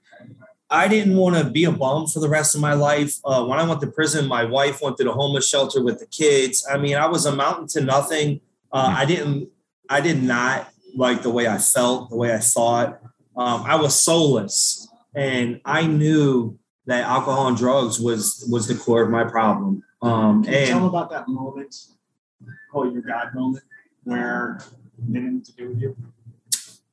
I 0.69 0.87
didn't 0.87 1.15
want 1.15 1.37
to 1.37 1.49
be 1.49 1.63
a 1.63 1.71
bum 1.71 2.05
for 2.07 2.19
the 2.19 2.29
rest 2.29 2.53
of 2.53 2.61
my 2.61 2.73
life. 2.73 3.15
Uh, 3.25 3.45
when 3.45 3.57
I 3.57 3.63
went 3.67 3.81
to 3.81 3.87
prison, 3.87 4.27
my 4.27 4.43
wife 4.43 4.81
went 4.81 4.97
to 4.97 5.03
the 5.03 5.13
homeless 5.13 5.47
shelter 5.47 5.81
with 5.81 5.99
the 5.99 6.05
kids. 6.05 6.67
I 6.69 6.77
mean, 6.77 6.95
I 6.95 7.07
was 7.07 7.25
amounting 7.25 7.67
to 7.69 7.81
nothing. 7.81 8.41
Uh, 8.71 8.89
hmm. 8.89 8.97
I 8.97 9.05
didn't, 9.05 9.49
I 9.89 10.01
did 10.01 10.21
not 10.21 10.69
like 10.95 11.21
the 11.21 11.29
way 11.29 11.47
I 11.47 11.57
felt, 11.57 12.09
the 12.09 12.15
way 12.15 12.33
I 12.33 12.39
thought. 12.39 12.99
Um, 13.35 13.63
I 13.63 13.75
was 13.75 13.99
soulless, 13.99 14.87
and 15.15 15.61
I 15.65 15.87
knew 15.87 16.59
that 16.85 17.03
alcohol 17.03 17.47
and 17.47 17.57
drugs 17.57 17.99
was 17.99 18.45
was 18.49 18.67
the 18.67 18.75
core 18.75 19.03
of 19.03 19.09
my 19.09 19.23
problem. 19.23 19.83
Um, 20.01 20.43
Can 20.43 20.53
you 20.53 20.59
and, 20.59 20.67
tell 20.67 20.79
me 20.81 20.87
about 20.87 21.09
that 21.11 21.27
moment, 21.27 21.75
call 22.71 22.87
it 22.87 22.93
your 22.93 23.01
God 23.01 23.33
moment, 23.33 23.63
where 24.03 24.59
it 24.97 25.13
didn't 25.13 25.45
to 25.45 25.51
do 25.53 25.69
with 25.69 25.81
you? 25.81 25.95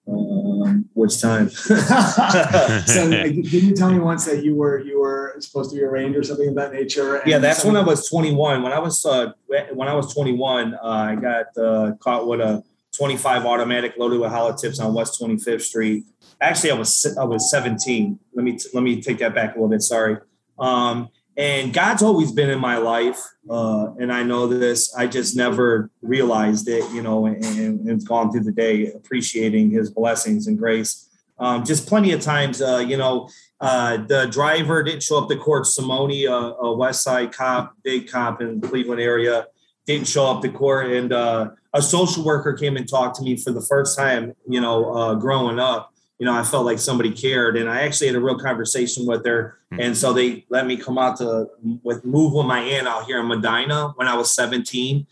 Um, 0.09 0.89
which 0.95 1.21
time? 1.21 1.51
so 1.51 1.75
didn't 3.11 3.53
you 3.53 3.75
tell 3.75 3.91
me 3.91 3.99
once 3.99 4.25
that 4.27 4.45
you 4.45 4.55
were 4.55 4.81
you 4.81 5.01
were 5.01 5.35
supposed 5.41 5.71
to 5.71 5.77
be 5.77 5.83
arraigned 5.83 6.15
or 6.15 6.23
something 6.23 6.49
of 6.49 6.55
that 6.55 6.73
nature? 6.73 7.23
Yeah, 7.27 7.39
that's 7.39 7.65
when 7.65 7.77
I 7.77 7.83
was 7.83 8.09
21. 8.09 8.63
When 8.63 8.73
I 8.73 8.79
was 8.79 9.05
uh, 9.05 9.33
when 9.49 9.89
I 9.89 9.95
was 9.95 10.15
21, 10.15 10.75
uh, 10.75 10.79
I 10.83 11.17
got 11.17 11.59
uh, 11.59 11.93
caught 11.99 12.29
with 12.29 12.41
a 12.41 12.63
25 12.97 13.45
automatic 13.45 13.95
loaded 13.97 14.21
with 14.21 14.31
hollow 14.31 14.55
tips 14.57 14.81
on 14.81 14.95
West 14.95 15.21
25th 15.21 15.63
Street. 15.63 16.05
Actually, 16.41 16.71
I 16.73 16.75
was 16.75 17.17
I 17.19 17.25
was 17.25 17.51
17. 17.51 18.19
Let 18.35 18.45
me 18.45 18.59
let 18.75 18.83
me 18.83 19.01
take 19.01 19.19
that 19.19 19.35
back 19.35 19.51
a 19.51 19.55
little 19.55 19.69
bit. 19.69 19.83
Sorry. 19.83 20.19
Um, 20.59 21.09
and 21.39 21.73
God's 21.73 22.03
always 22.03 22.33
been 22.33 22.49
in 22.49 22.59
my 22.59 22.79
life, 22.79 23.21
uh, 23.51 23.89
and 23.99 24.11
I 24.11 24.23
know 24.23 24.47
this. 24.47 24.95
I 24.95 25.07
just 25.07 25.37
never 25.37 25.91
realized 26.01 26.67
it, 26.67 26.91
you 26.93 27.03
know, 27.03 27.27
and, 27.27 27.45
and 27.45 27.91
it's 27.91 28.05
gone 28.05 28.33
through 28.33 28.45
the 28.45 28.53
day 28.53 28.91
appreciating 28.93 29.71
His 29.71 29.91
blessings 29.91 30.47
and 30.47 30.57
grace. 30.57 31.11
Um, 31.39 31.65
just 31.65 31.87
plenty 31.87 32.13
of 32.13 32.23
times, 32.23 32.63
uh, 32.63 32.83
you 32.87 32.97
know, 32.97 33.29
uh, 33.61 33.99
the 33.99 34.27
driver 34.27 34.83
didn't 34.83 35.03
show 35.03 35.23
up 35.23 35.29
to 35.29 35.37
court. 35.37 35.67
Simone, 35.67 36.11
a, 36.25 36.31
a 36.31 36.75
West 36.75 37.03
Side 37.03 37.33
cop, 37.33 37.75
big 37.83 38.11
cop 38.11 38.41
in 38.41 38.61
the 38.61 38.69
Cleveland 38.69 39.03
area, 39.03 39.47
didn't 39.87 40.09
show 40.09 40.27
up 40.27 40.43
to 40.43 40.49
court, 40.49 40.91
and 40.91 41.13
uh, 41.13 41.51
a 41.73 41.83
social 41.83 42.25
worker 42.25 42.53
came 42.55 42.77
and 42.77 42.89
talked 42.89 43.17
to 43.17 43.23
me 43.23 43.37
for 43.37 43.53
the 43.53 43.61
first 43.61 43.97
time, 43.97 44.35
you 44.49 44.61
know, 44.61 44.93
uh, 44.95 45.15
growing 45.15 45.59
up, 45.59 45.93
you 46.19 46.25
know, 46.25 46.35
I 46.35 46.43
felt 46.43 46.65
like 46.65 46.79
somebody 46.79 47.11
cared. 47.11 47.57
And 47.57 47.69
I 47.69 47.83
actually 47.83 48.07
had 48.07 48.17
a 48.17 48.21
real 48.21 48.39
conversation 48.39 49.07
with 49.07 49.25
her. 49.27 49.59
Mm-hmm. 49.73 49.83
And 49.83 49.97
so 49.97 50.13
they 50.13 50.47
let 50.49 50.67
me 50.67 50.77
come 50.77 50.99
out 50.99 51.19
to 51.19 51.49
with 51.83 52.05
move 52.05 52.33
with 52.33 52.47
my 52.47 52.61
aunt 52.61 52.89
out 52.89 53.05
here 53.05 53.21
in 53.21 53.29
Medina 53.29 53.93
when 53.97 54.09
I 54.09 54.15
was 54.15 54.33
17 54.35 55.07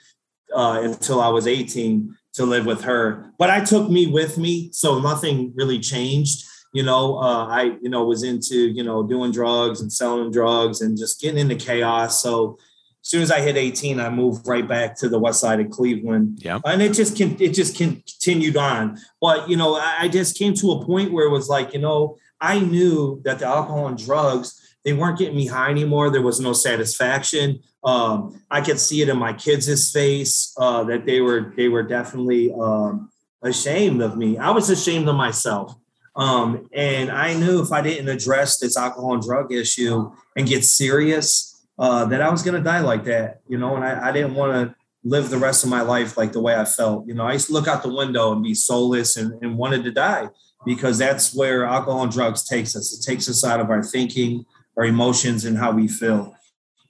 uh, 0.54 0.81
until 0.83 1.21
I 1.21 1.28
was 1.28 1.47
18 1.47 2.16
to 2.35 2.47
live 2.47 2.66
with 2.66 2.83
her. 2.83 3.33
But 3.38 3.50
I 3.50 3.62
took 3.62 3.90
me 3.90 4.07
with 4.07 4.38
me. 4.38 4.71
So 4.73 4.99
nothing 4.99 5.52
really 5.54 5.78
changed. 5.78 6.47
You 6.73 6.83
know, 6.83 7.19
uh, 7.19 7.47
I, 7.47 7.76
you 7.83 7.88
know, 7.88 8.04
was 8.04 8.25
into, 8.25 8.57
you 8.57 8.83
know, 8.83 9.02
doing 9.02 9.31
drugs 9.31 9.81
and 9.81 9.93
selling 9.93 10.33
drugs 10.33 10.81
and 10.81 10.99
just 10.99 11.21
getting 11.21 11.38
into 11.38 11.54
chaos. 11.54 12.21
So 12.21 12.59
as 13.05 13.11
soon 13.11 13.21
as 13.21 13.31
I 13.31 13.43
hit 13.43 13.59
18, 13.59 14.01
I 14.01 14.09
moved 14.09 14.49
right 14.49 14.67
back 14.67 14.97
to 15.01 15.11
the 15.11 15.19
west 15.19 15.39
side 15.39 15.61
of 15.61 15.69
Cleveland. 15.69 16.39
Yeah. 16.43 16.59
And 16.65 16.81
it 16.81 16.95
just 16.95 17.19
can 17.19 17.37
it 17.39 17.51
just 17.51 17.77
continued 17.77 18.57
on. 18.57 18.99
But 19.21 19.51
you 19.51 19.59
know, 19.59 19.75
I 19.75 20.09
just 20.09 20.39
came 20.39 20.55
to 20.55 20.73
a 20.73 20.85
point 20.87 21.13
where 21.13 21.27
it 21.27 21.31
was 21.31 21.51
like, 21.51 21.75
you 21.75 21.81
know, 21.81 22.17
I 22.41 22.61
knew 22.61 23.21
that 23.27 23.41
the 23.41 23.45
alcohol 23.45 23.89
and 23.89 23.99
drugs, 23.99 24.59
they 24.87 24.95
weren't 24.95 25.19
getting 25.19 25.37
me 25.37 25.47
high 25.47 25.69
anymore. 25.69 26.09
There 26.09 26.23
was 26.23 26.41
no 26.41 26.55
satisfaction. 26.55 27.61
Um, 27.85 28.41
I 28.51 28.63
could 28.63 28.81
see 28.81 29.03
it 29.03 29.11
in 29.11 29.19
my 29.19 29.35
kids' 29.35 29.93
face 29.93 30.55
uh, 30.57 30.85
that 30.85 31.05
they 31.05 31.21
were 31.21 31.53
they 31.59 31.69
were 31.69 31.83
definitely 31.83 32.55
um, 32.59 33.11
ashamed 33.43 34.01
of 34.01 34.17
me. 34.17 34.39
I 34.39 34.51
was 34.51 34.71
ashamed 34.71 35.09
of 35.09 35.15
myself. 35.15 35.77
Um, 36.17 36.71
and 36.73 37.11
I 37.11 37.35
knew 37.35 37.61
if 37.61 37.71
I 37.71 37.83
didn't 37.83 38.09
address 38.09 38.59
this 38.59 38.79
alcohol 38.79 39.15
and 39.15 39.23
drug 39.23 39.53
issue 39.53 40.11
and 40.37 40.49
get 40.49 40.65
serious, 40.65 41.54
uh, 41.78 42.04
that 42.07 42.23
I 42.23 42.31
was 42.31 42.43
going 42.43 42.57
to 42.57 42.62
die 42.62 42.81
like 42.81 43.04
that, 43.04 43.40
you 43.49 43.59
know, 43.59 43.75
and 43.76 43.85
I, 43.85 44.09
I 44.09 44.12
didn't 44.12 44.35
want 44.35 44.52
to 44.52 44.75
live 45.02 45.28
the 45.28 45.38
rest 45.38 45.64
of 45.64 45.71
my 45.71 45.83
life 45.83 46.16
like 46.16 46.33
the 46.33 46.40
way 46.40 46.54
I 46.54 46.64
felt. 46.64 47.07
You 47.07 47.14
know, 47.14 47.25
I 47.25 47.33
used 47.35 47.49
to 47.49 47.52
look 47.52 47.69
out 47.69 47.83
the 47.83 47.95
window 47.95 48.33
and 48.33 48.43
be 48.43 48.54
soulless 48.54 49.16
and, 49.16 49.35
and 49.43 49.59
wanted 49.59 49.85
to 49.85 49.90
die 49.90 50.28
because 50.64 50.99
that's 50.99 51.35
where 51.35 51.64
alcohol 51.64 52.04
and 52.04 52.12
drugs 52.12 52.45
takes 52.45 52.75
us. 52.75 52.97
It 52.97 53.09
takes 53.09 53.28
us 53.28 53.45
out 53.45 53.61
of 53.61 53.71
our 53.71 53.83
thinking, 53.83 54.47
our 54.76 54.85
emotions, 54.85 55.45
and 55.45 55.59
how 55.59 55.73
we 55.73 55.88
feel. 55.88 56.35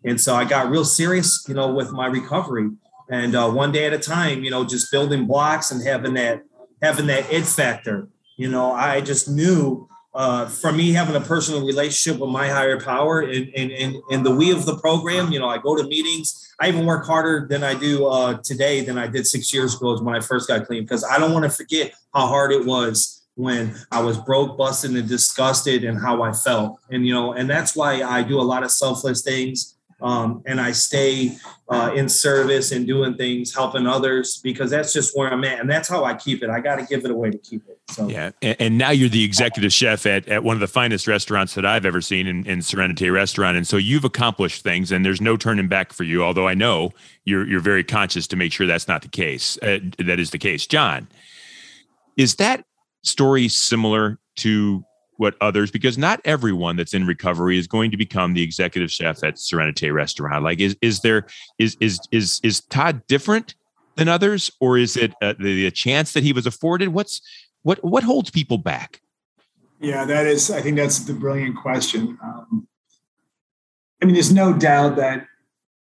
And 0.04 0.20
so 0.20 0.34
I 0.34 0.44
got 0.44 0.70
real 0.70 0.84
serious, 0.84 1.44
you 1.48 1.54
know, 1.54 1.72
with 1.72 1.90
my 1.90 2.06
recovery. 2.06 2.70
And 3.10 3.34
uh, 3.34 3.50
one 3.50 3.72
day 3.72 3.86
at 3.86 3.92
a 3.92 3.98
time, 3.98 4.44
you 4.44 4.50
know, 4.50 4.64
just 4.64 4.92
building 4.92 5.26
blocks 5.26 5.70
and 5.70 5.84
having 5.84 6.14
that 6.14 6.42
having 6.82 7.06
that 7.06 7.32
it 7.32 7.44
factor. 7.44 8.08
You 8.36 8.50
know, 8.50 8.72
I 8.72 9.00
just 9.00 9.28
knew 9.28 9.88
uh, 10.14 10.46
for 10.46 10.72
me 10.72 10.92
having 10.92 11.16
a 11.16 11.20
personal 11.20 11.66
relationship 11.66 12.20
with 12.20 12.30
my 12.30 12.48
higher 12.48 12.80
power 12.80 13.20
and 13.20 13.48
and 13.54 13.96
and, 14.10 14.24
the 14.24 14.30
we 14.30 14.52
of 14.52 14.64
the 14.64 14.76
program 14.78 15.32
you 15.32 15.38
know 15.38 15.48
i 15.48 15.58
go 15.58 15.76
to 15.76 15.82
meetings 15.84 16.54
i 16.60 16.68
even 16.68 16.86
work 16.86 17.04
harder 17.04 17.46
than 17.48 17.64
i 17.64 17.74
do 17.74 18.06
uh, 18.06 18.34
today 18.42 18.84
than 18.84 18.96
i 18.96 19.06
did 19.06 19.26
six 19.26 19.52
years 19.52 19.74
ago 19.74 20.00
when 20.00 20.14
i 20.14 20.20
first 20.20 20.48
got 20.48 20.66
clean 20.66 20.82
because 20.82 21.04
i 21.04 21.18
don't 21.18 21.32
want 21.32 21.44
to 21.44 21.50
forget 21.50 21.92
how 22.14 22.26
hard 22.26 22.52
it 22.52 22.64
was 22.64 23.26
when 23.34 23.74
i 23.90 24.00
was 24.00 24.16
broke 24.16 24.56
busted 24.56 24.92
and 24.92 25.08
disgusted 25.08 25.84
and 25.84 26.00
how 26.00 26.22
i 26.22 26.32
felt 26.32 26.78
and 26.90 27.06
you 27.06 27.12
know 27.12 27.32
and 27.32 27.50
that's 27.50 27.74
why 27.74 28.02
i 28.02 28.22
do 28.22 28.40
a 28.40 28.42
lot 28.42 28.62
of 28.62 28.70
selfless 28.70 29.22
things 29.22 29.74
um, 30.02 30.42
and 30.44 30.60
I 30.60 30.72
stay 30.72 31.36
uh, 31.68 31.92
in 31.94 32.10
service 32.10 32.72
and 32.72 32.86
doing 32.86 33.14
things, 33.16 33.54
helping 33.54 33.86
others, 33.86 34.38
because 34.42 34.70
that's 34.70 34.92
just 34.92 35.16
where 35.16 35.32
I'm 35.32 35.44
at, 35.44 35.60
and 35.60 35.70
that's 35.70 35.88
how 35.88 36.04
I 36.04 36.14
keep 36.14 36.42
it. 36.42 36.50
I 36.50 36.60
got 36.60 36.76
to 36.76 36.84
give 36.84 37.06
it 37.06 37.10
away 37.10 37.30
to 37.30 37.38
keep 37.38 37.66
it. 37.68 37.73
So 37.90 38.08
yeah, 38.08 38.30
and, 38.40 38.56
and, 38.58 38.78
now 38.78 38.90
you're 38.90 39.10
the 39.10 39.24
executive 39.24 39.72
chef 39.72 40.06
at, 40.06 40.26
at 40.26 40.42
one 40.42 40.56
of 40.56 40.60
the 40.60 40.66
finest 40.66 41.06
restaurants 41.06 41.54
that 41.54 41.66
I've 41.66 41.84
ever 41.84 42.00
seen 42.00 42.26
in, 42.26 42.46
in 42.46 42.60
Sérénité 42.60 43.12
Restaurant, 43.12 43.58
and 43.58 43.66
so 43.66 43.76
you've 43.76 44.04
accomplished 44.04 44.62
things, 44.62 44.90
and 44.90 45.04
there's 45.04 45.20
no 45.20 45.36
turning 45.36 45.68
back 45.68 45.92
for 45.92 46.02
you. 46.02 46.24
Although 46.24 46.48
I 46.48 46.54
know 46.54 46.92
you're 47.24 47.46
you're 47.46 47.60
very 47.60 47.84
conscious 47.84 48.26
to 48.28 48.36
make 48.36 48.52
sure 48.52 48.66
that's 48.66 48.88
not 48.88 49.02
the 49.02 49.08
case. 49.08 49.58
Uh, 49.62 49.80
that 49.98 50.18
is 50.18 50.30
the 50.30 50.38
case, 50.38 50.66
John. 50.66 51.08
Is 52.16 52.36
that 52.36 52.64
story 53.02 53.48
similar 53.48 54.18
to 54.36 54.84
what 55.16 55.36
others 55.40 55.70
because 55.70 55.96
not 55.96 56.20
everyone 56.24 56.76
that's 56.76 56.94
in 56.94 57.06
recovery 57.06 57.58
is 57.58 57.66
going 57.66 57.90
to 57.90 57.96
become 57.96 58.34
the 58.34 58.42
executive 58.42 58.90
chef 58.90 59.22
at 59.22 59.36
Sérénité 59.36 59.92
Restaurant. 59.92 60.42
Like, 60.42 60.60
is 60.60 60.76
is 60.80 61.00
there 61.00 61.26
is 61.58 61.76
is 61.80 62.00
is 62.10 62.40
is 62.42 62.60
Todd 62.62 63.06
different 63.06 63.54
than 63.96 64.08
others, 64.08 64.50
or 64.60 64.76
is 64.76 64.96
it 64.96 65.12
uh, 65.22 65.34
the, 65.38 65.64
the 65.64 65.70
chance 65.70 66.12
that 66.12 66.24
he 66.24 66.32
was 66.32 66.46
afforded? 66.46 66.88
What's 66.88 67.20
what 67.64 67.82
what 67.82 68.04
holds 68.04 68.30
people 68.30 68.58
back? 68.58 69.00
Yeah, 69.80 70.04
that 70.04 70.26
is. 70.26 70.50
I 70.50 70.60
think 70.60 70.76
that's 70.76 71.00
the 71.00 71.12
brilliant 71.12 71.56
question. 71.56 72.16
Um, 72.22 72.68
I 74.00 74.06
mean, 74.06 74.14
there's 74.14 74.32
no 74.32 74.52
doubt 74.52 74.96
that 74.96 75.26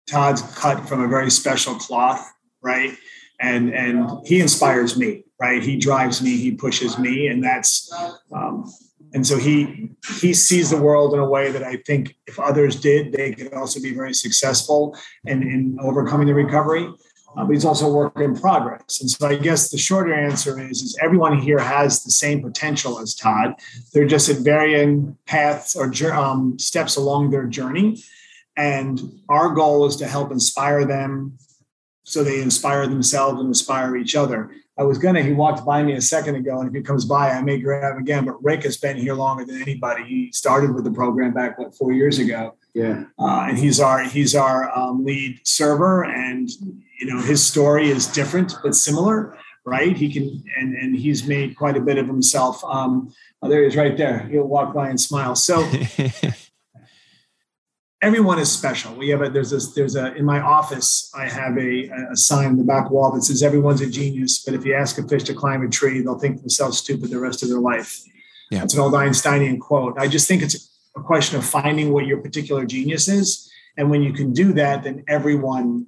Todd's 0.07 0.41
cut 0.55 0.87
from 0.87 1.01
a 1.01 1.07
very 1.07 1.31
special 1.31 1.75
cloth, 1.75 2.31
right? 2.61 2.95
And 3.39 3.73
and 3.73 4.09
he 4.25 4.39
inspires 4.39 4.97
me, 4.97 5.23
right? 5.41 5.63
He 5.63 5.77
drives 5.77 6.21
me, 6.21 6.37
he 6.37 6.51
pushes 6.51 6.99
me, 6.99 7.27
and 7.27 7.43
that's 7.43 7.91
um, 8.31 8.71
and 9.13 9.25
so 9.25 9.37
he 9.37 9.91
he 10.19 10.33
sees 10.33 10.69
the 10.69 10.81
world 10.81 11.13
in 11.13 11.19
a 11.19 11.27
way 11.27 11.51
that 11.51 11.63
I 11.63 11.77
think 11.87 12.15
if 12.27 12.39
others 12.39 12.79
did, 12.79 13.13
they 13.13 13.31
could 13.33 13.53
also 13.53 13.81
be 13.81 13.93
very 13.93 14.13
successful 14.13 14.95
in, 15.25 15.41
in 15.41 15.77
overcoming 15.81 16.27
the 16.27 16.33
recovery. 16.33 16.87
Uh, 17.37 17.45
but 17.45 17.53
he's 17.53 17.65
also 17.65 17.87
a 17.87 17.93
work 17.93 18.17
in 18.17 18.37
progress. 18.37 18.99
And 18.99 19.09
so 19.09 19.27
I 19.27 19.35
guess 19.35 19.69
the 19.69 19.77
shorter 19.77 20.13
answer 20.13 20.59
is, 20.59 20.81
is 20.81 20.97
everyone 21.01 21.39
here 21.39 21.59
has 21.59 22.03
the 22.03 22.11
same 22.11 22.41
potential 22.41 22.99
as 22.99 23.15
Todd. 23.15 23.55
They're 23.93 24.05
just 24.05 24.29
at 24.29 24.37
varying 24.37 25.17
paths 25.25 25.75
or 25.75 25.91
um, 26.13 26.59
steps 26.59 26.97
along 26.97 27.29
their 27.29 27.45
journey. 27.45 28.03
And 28.57 29.21
our 29.29 29.49
goal 29.49 29.85
is 29.85 29.95
to 29.97 30.07
help 30.07 30.31
inspire 30.31 30.83
them 30.85 31.37
so 32.03 32.23
they 32.23 32.41
inspire 32.41 32.87
themselves 32.87 33.39
and 33.39 33.47
inspire 33.47 33.95
each 33.95 34.15
other. 34.15 34.51
I 34.79 34.83
was 34.83 34.97
gonna. 34.97 35.21
He 35.21 35.33
walked 35.33 35.65
by 35.65 35.83
me 35.83 35.93
a 35.93 36.01
second 36.01 36.35
ago, 36.35 36.59
and 36.59 36.69
if 36.69 36.73
he 36.73 36.81
comes 36.81 37.05
by, 37.05 37.31
I 37.31 37.41
may 37.41 37.59
grab 37.59 37.95
him 37.95 38.01
again. 38.01 38.25
But 38.25 38.41
Rick 38.43 38.63
has 38.63 38.77
been 38.77 38.97
here 38.97 39.13
longer 39.13 39.43
than 39.45 39.61
anybody. 39.61 40.03
He 40.03 40.31
started 40.31 40.73
with 40.73 40.85
the 40.85 40.91
program 40.91 41.33
back 41.33 41.59
what 41.59 41.75
four 41.75 41.91
years 41.91 42.19
ago. 42.19 42.55
Yeah, 42.73 43.03
uh, 43.19 43.47
and 43.49 43.57
he's 43.57 43.79
our 43.79 44.03
he's 44.03 44.33
our 44.33 44.75
um, 44.77 45.03
lead 45.03 45.41
server, 45.43 46.05
and 46.05 46.49
you 46.99 47.07
know 47.07 47.21
his 47.21 47.43
story 47.43 47.89
is 47.89 48.07
different 48.07 48.55
but 48.63 48.73
similar, 48.73 49.37
right? 49.65 49.95
He 49.95 50.11
can 50.11 50.41
and 50.57 50.73
and 50.75 50.95
he's 50.95 51.27
made 51.27 51.57
quite 51.57 51.75
a 51.75 51.81
bit 51.81 51.97
of 51.97 52.07
himself. 52.07 52.63
Um, 52.63 53.13
oh, 53.41 53.49
there 53.49 53.61
he 53.61 53.67
is, 53.67 53.75
right 53.75 53.97
there. 53.97 54.19
He'll 54.31 54.47
walk 54.47 54.73
by 54.73 54.89
and 54.89 54.99
smile. 54.99 55.35
So. 55.35 55.69
everyone 58.01 58.39
is 58.39 58.51
special. 58.51 58.93
We 58.95 59.09
have 59.09 59.21
a 59.21 59.29
there's 59.29 59.53
a 59.53 59.59
there's 59.73 59.95
a 59.95 60.13
in 60.15 60.25
my 60.25 60.41
office 60.41 61.11
I 61.15 61.27
have 61.29 61.57
a, 61.57 61.89
a 62.11 62.15
sign 62.15 62.51
in 62.51 62.57
the 62.57 62.63
back 62.63 62.89
wall 62.89 63.11
that 63.11 63.23
says 63.23 63.43
everyone's 63.43 63.81
a 63.81 63.89
genius, 63.89 64.43
but 64.43 64.53
if 64.53 64.65
you 64.65 64.73
ask 64.73 64.97
a 64.97 65.07
fish 65.07 65.23
to 65.23 65.33
climb 65.33 65.63
a 65.63 65.69
tree, 65.69 66.01
they'll 66.01 66.19
think 66.19 66.39
themselves 66.39 66.77
stupid 66.79 67.09
the 67.09 67.19
rest 67.19 67.43
of 67.43 67.49
their 67.49 67.59
life. 67.59 67.99
Yeah. 68.49 68.59
That's 68.59 68.73
an 68.73 68.81
old 68.81 68.95
Einsteinian 68.95 69.59
quote. 69.59 69.97
I 69.97 70.07
just 70.07 70.27
think 70.27 70.41
it's 70.41 70.69
a 70.95 71.01
question 71.01 71.37
of 71.37 71.45
finding 71.45 71.93
what 71.93 72.05
your 72.05 72.17
particular 72.17 72.65
genius 72.65 73.07
is, 73.07 73.49
and 73.77 73.89
when 73.89 74.01
you 74.01 74.13
can 74.13 74.33
do 74.33 74.53
that, 74.53 74.83
then 74.83 75.03
everyone 75.07 75.87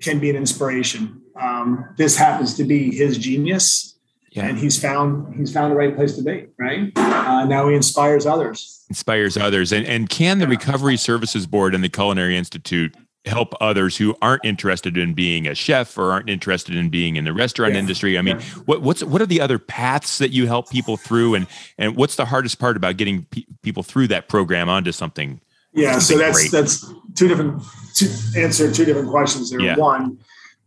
can 0.00 0.18
be 0.18 0.30
an 0.30 0.36
inspiration. 0.36 1.22
Um, 1.40 1.94
this 1.96 2.16
happens 2.16 2.54
to 2.54 2.64
be 2.64 2.94
his 2.94 3.18
genius, 3.18 3.93
yeah. 4.34 4.46
and 4.46 4.58
he's 4.58 4.80
found 4.80 5.34
he's 5.36 5.52
found 5.52 5.72
the 5.72 5.76
right 5.76 5.96
place 5.96 6.16
to 6.16 6.22
be 6.22 6.46
right 6.58 6.92
uh, 6.96 7.44
now 7.44 7.68
he 7.68 7.74
inspires 7.74 8.26
others 8.26 8.84
inspires 8.88 9.36
others 9.36 9.72
and 9.72 9.86
and 9.86 10.10
can 10.10 10.38
the 10.38 10.48
recovery 10.48 10.96
services 10.96 11.46
board 11.46 11.74
and 11.74 11.82
the 11.82 11.88
culinary 11.88 12.36
institute 12.36 12.94
help 13.24 13.54
others 13.58 13.96
who 13.96 14.14
aren't 14.20 14.44
interested 14.44 14.98
in 14.98 15.14
being 15.14 15.46
a 15.46 15.54
chef 15.54 15.96
or 15.96 16.12
aren't 16.12 16.28
interested 16.28 16.76
in 16.76 16.90
being 16.90 17.16
in 17.16 17.24
the 17.24 17.32
restaurant 17.32 17.72
yeah. 17.72 17.78
industry 17.78 18.18
i 18.18 18.22
mean 18.22 18.38
yeah. 18.38 18.44
what 18.66 18.82
what's 18.82 19.02
what 19.04 19.22
are 19.22 19.26
the 19.26 19.40
other 19.40 19.58
paths 19.58 20.18
that 20.18 20.30
you 20.30 20.46
help 20.46 20.68
people 20.68 20.96
through 20.96 21.34
and 21.34 21.46
and 21.78 21.96
what's 21.96 22.16
the 22.16 22.26
hardest 22.26 22.58
part 22.58 22.76
about 22.76 22.96
getting 22.96 23.24
pe- 23.26 23.46
people 23.62 23.82
through 23.82 24.06
that 24.08 24.28
program 24.28 24.68
onto 24.68 24.92
something 24.92 25.40
yeah 25.72 25.98
something 25.98 26.18
so 26.18 26.24
that's 26.24 26.38
great? 26.38 26.52
that's 26.52 26.92
two 27.14 27.28
different 27.28 27.62
to 27.94 28.06
answer 28.36 28.70
two 28.70 28.84
different 28.84 29.08
questions 29.08 29.50
there 29.50 29.60
yeah. 29.60 29.76
one 29.76 30.18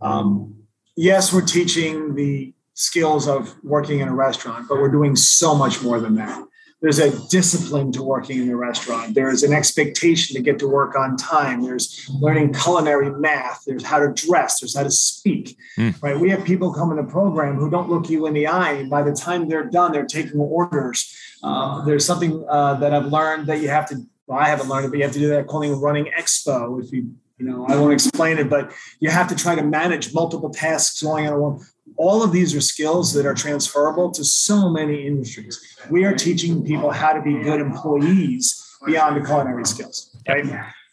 um, 0.01 0.55
yes 0.95 1.33
we're 1.33 1.41
teaching 1.41 2.15
the 2.15 2.53
skills 2.77 3.27
of 3.27 3.55
working 3.63 3.99
in 4.01 4.07
a 4.07 4.13
restaurant, 4.13 4.67
but 4.69 4.77
we're 4.77 4.91
doing 4.91 5.15
so 5.15 5.55
much 5.55 5.81
more 5.81 5.99
than 5.99 6.13
that. 6.15 6.39
There's 6.79 6.99
a 6.99 7.09
discipline 7.29 7.91
to 7.93 8.03
working 8.03 8.39
in 8.39 8.49
a 8.51 8.55
restaurant. 8.55 9.15
There's 9.15 9.41
an 9.41 9.51
expectation 9.51 10.35
to 10.35 10.43
get 10.43 10.59
to 10.59 10.67
work 10.67 10.95
on 10.95 11.17
time. 11.17 11.63
There's 11.63 12.07
learning 12.21 12.53
culinary 12.53 13.09
math. 13.09 13.63
There's 13.65 13.83
how 13.83 13.97
to 13.97 14.13
dress. 14.13 14.59
There's 14.59 14.77
how 14.77 14.83
to 14.83 14.91
speak. 14.91 15.57
Mm. 15.79 15.99
Right? 16.03 16.19
We 16.19 16.29
have 16.29 16.45
people 16.45 16.71
come 16.71 16.91
in 16.91 16.97
the 16.97 17.11
program 17.11 17.55
who 17.55 17.71
don't 17.71 17.89
look 17.89 18.11
you 18.11 18.27
in 18.27 18.35
the 18.35 18.45
eye. 18.45 18.73
And 18.73 18.91
by 18.91 19.01
the 19.01 19.11
time 19.11 19.49
they're 19.49 19.65
done, 19.65 19.91
they're 19.91 20.05
taking 20.05 20.39
orders. 20.39 21.17
Uh, 21.41 21.83
there's 21.83 22.05
something 22.05 22.45
uh, 22.47 22.75
that 22.75 22.93
I've 22.93 23.07
learned 23.07 23.47
that 23.47 23.59
you 23.59 23.69
have 23.69 23.89
to. 23.89 23.95
Well, 24.27 24.37
I 24.37 24.45
haven't 24.45 24.69
learned 24.69 24.85
it, 24.85 24.89
but 24.89 24.97
you 24.97 25.03
have 25.03 25.13
to 25.13 25.19
do 25.19 25.29
that 25.29 25.47
calling 25.47 25.81
running 25.81 26.11
expo. 26.15 26.83
If 26.83 26.91
you 26.91 27.09
you 27.39 27.45
know, 27.45 27.65
I 27.67 27.75
won't 27.75 27.93
explain 27.93 28.39
it, 28.39 28.49
but 28.49 28.71
you 28.99 29.09
have 29.09 29.27
to 29.27 29.35
try 29.35 29.53
to 29.53 29.61
manage 29.61 30.13
multiple 30.13 30.49
tasks 30.49 31.01
going 31.01 31.27
on 31.27 31.59
all 31.97 32.23
of 32.23 32.31
these 32.31 32.55
are 32.55 32.61
skills 32.61 33.13
that 33.13 33.25
are 33.25 33.33
transferable 33.33 34.11
to 34.11 34.23
so 34.23 34.69
many 34.69 35.07
industries. 35.07 35.77
We 35.89 36.05
are 36.05 36.15
teaching 36.15 36.63
people 36.63 36.91
how 36.91 37.13
to 37.13 37.21
be 37.21 37.33
good 37.41 37.59
employees 37.59 38.63
beyond 38.85 39.17
the 39.17 39.25
culinary 39.25 39.65
skills. 39.65 40.15
Right 40.27 40.45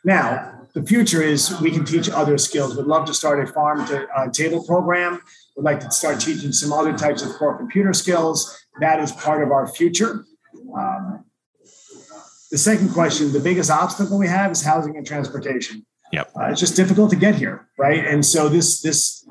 now, 0.04 0.60
the 0.74 0.82
future 0.82 1.22
is 1.22 1.60
we 1.60 1.70
can 1.70 1.84
teach 1.84 2.08
other 2.10 2.38
skills. 2.38 2.76
We'd 2.76 2.86
love 2.86 3.06
to 3.06 3.14
start 3.14 3.46
a 3.46 3.52
farm 3.52 3.86
to 3.86 4.06
uh, 4.08 4.30
table 4.30 4.64
program 4.64 5.20
We'd 5.56 5.62
like 5.62 5.80
to 5.80 5.90
start 5.90 6.20
teaching 6.20 6.52
some 6.52 6.72
other 6.72 6.96
types 6.96 7.22
of 7.22 7.32
core 7.34 7.56
computer 7.56 7.92
skills. 7.92 8.58
That 8.80 8.98
is 9.00 9.12
part 9.12 9.42
of 9.42 9.52
our 9.52 9.68
future. 9.68 10.24
Um, 10.76 11.24
the 12.50 12.58
second 12.58 12.90
question, 12.90 13.32
the 13.32 13.40
biggest 13.40 13.70
obstacle 13.70 14.18
we 14.18 14.26
have 14.26 14.50
is 14.50 14.62
housing 14.62 14.96
and 14.96 15.06
transportation. 15.06 15.86
Yep. 16.12 16.30
Uh, 16.36 16.44
it's 16.46 16.60
just 16.60 16.76
difficult 16.76 17.10
to 17.10 17.16
get 17.16 17.36
here, 17.36 17.68
right? 17.78 18.04
And 18.04 18.24
so 18.24 18.48
this 18.48 18.80
this 18.80 19.26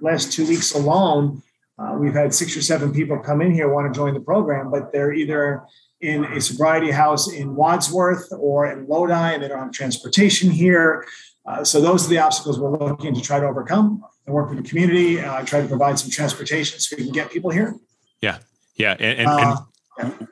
last 0.00 0.32
two 0.32 0.46
weeks 0.46 0.74
alone, 0.74 1.42
uh, 1.78 1.94
we've 1.98 2.14
had 2.14 2.34
six 2.34 2.56
or 2.56 2.62
seven 2.62 2.92
people 2.92 3.18
come 3.18 3.40
in 3.40 3.52
here 3.52 3.68
want 3.72 3.92
to 3.92 3.96
join 3.96 4.14
the 4.14 4.20
program, 4.20 4.70
but 4.70 4.92
they're 4.92 5.12
either 5.12 5.64
in 6.00 6.24
a 6.24 6.40
sobriety 6.40 6.90
house 6.90 7.32
in 7.32 7.54
Wadsworth 7.54 8.32
or 8.38 8.66
in 8.66 8.86
Lodi, 8.86 9.34
and 9.34 9.42
they 9.42 9.48
don't 9.48 9.58
have 9.58 9.72
transportation 9.72 10.50
here. 10.50 11.06
Uh, 11.46 11.64
so 11.64 11.80
those 11.80 12.06
are 12.06 12.10
the 12.10 12.18
obstacles 12.18 12.58
we're 12.58 12.76
looking 12.76 13.14
to 13.14 13.20
try 13.20 13.40
to 13.40 13.46
overcome 13.46 14.04
and 14.26 14.34
work 14.34 14.50
with 14.50 14.62
the 14.62 14.68
community, 14.68 15.20
uh, 15.20 15.44
try 15.44 15.60
to 15.60 15.66
provide 15.66 15.98
some 15.98 16.10
transportation 16.10 16.78
so 16.78 16.94
we 16.96 17.04
can 17.04 17.12
get 17.12 17.30
people 17.30 17.50
here. 17.50 17.74
Yeah, 18.20 18.38
yeah, 18.76 18.96
and, 18.98 19.20
and, 19.20 19.28
and 19.28 19.58
yeah. 19.98 20.26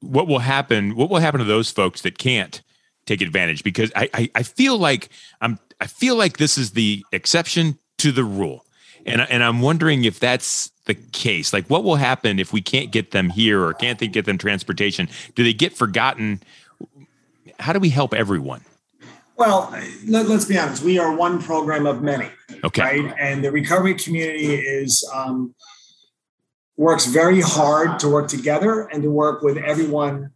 what 0.00 0.28
will 0.28 0.40
happen? 0.40 0.96
What 0.96 1.08
will 1.08 1.18
happen 1.18 1.38
to 1.38 1.46
those 1.46 1.70
folks 1.70 2.02
that 2.02 2.18
can't 2.18 2.60
take 3.06 3.20
advantage? 3.20 3.64
Because 3.64 3.90
I, 3.96 4.10
I, 4.12 4.30
I 4.34 4.42
feel 4.42 4.76
like 4.76 5.08
I'm, 5.40 5.58
I 5.80 5.86
feel 5.86 6.16
like 6.16 6.36
this 6.36 6.58
is 6.58 6.72
the 6.72 7.04
exception 7.10 7.78
to 7.98 8.12
the 8.12 8.24
rule, 8.24 8.64
and 9.10 9.20
and 9.22 9.44
I'm 9.44 9.60
wondering 9.60 10.04
if 10.04 10.20
that's 10.20 10.70
the 10.86 10.94
case. 10.94 11.52
Like, 11.52 11.68
what 11.68 11.84
will 11.84 11.96
happen 11.96 12.38
if 12.38 12.52
we 12.52 12.60
can't 12.60 12.90
get 12.90 13.10
them 13.10 13.30
here 13.30 13.62
or 13.62 13.74
can't 13.74 13.98
they 13.98 14.08
get 14.08 14.24
them 14.24 14.38
transportation? 14.38 15.08
Do 15.34 15.44
they 15.44 15.52
get 15.52 15.72
forgotten? 15.72 16.40
How 17.58 17.72
do 17.72 17.78
we 17.78 17.90
help 17.90 18.14
everyone? 18.14 18.62
Well, 19.36 19.74
let, 20.06 20.26
us 20.26 20.44
be 20.44 20.58
honest. 20.58 20.82
We 20.82 20.98
are 20.98 21.16
one 21.16 21.40
program 21.40 21.86
of 21.86 22.02
many. 22.02 22.28
Okay. 22.62 22.82
Right, 22.82 23.14
and 23.18 23.42
the 23.42 23.50
recovery 23.50 23.94
community 23.94 24.54
is 24.54 25.08
um, 25.14 25.54
works 26.76 27.06
very 27.06 27.40
hard 27.40 27.98
to 28.00 28.08
work 28.08 28.28
together 28.28 28.82
and 28.82 29.02
to 29.02 29.10
work 29.10 29.42
with 29.42 29.56
everyone 29.56 30.30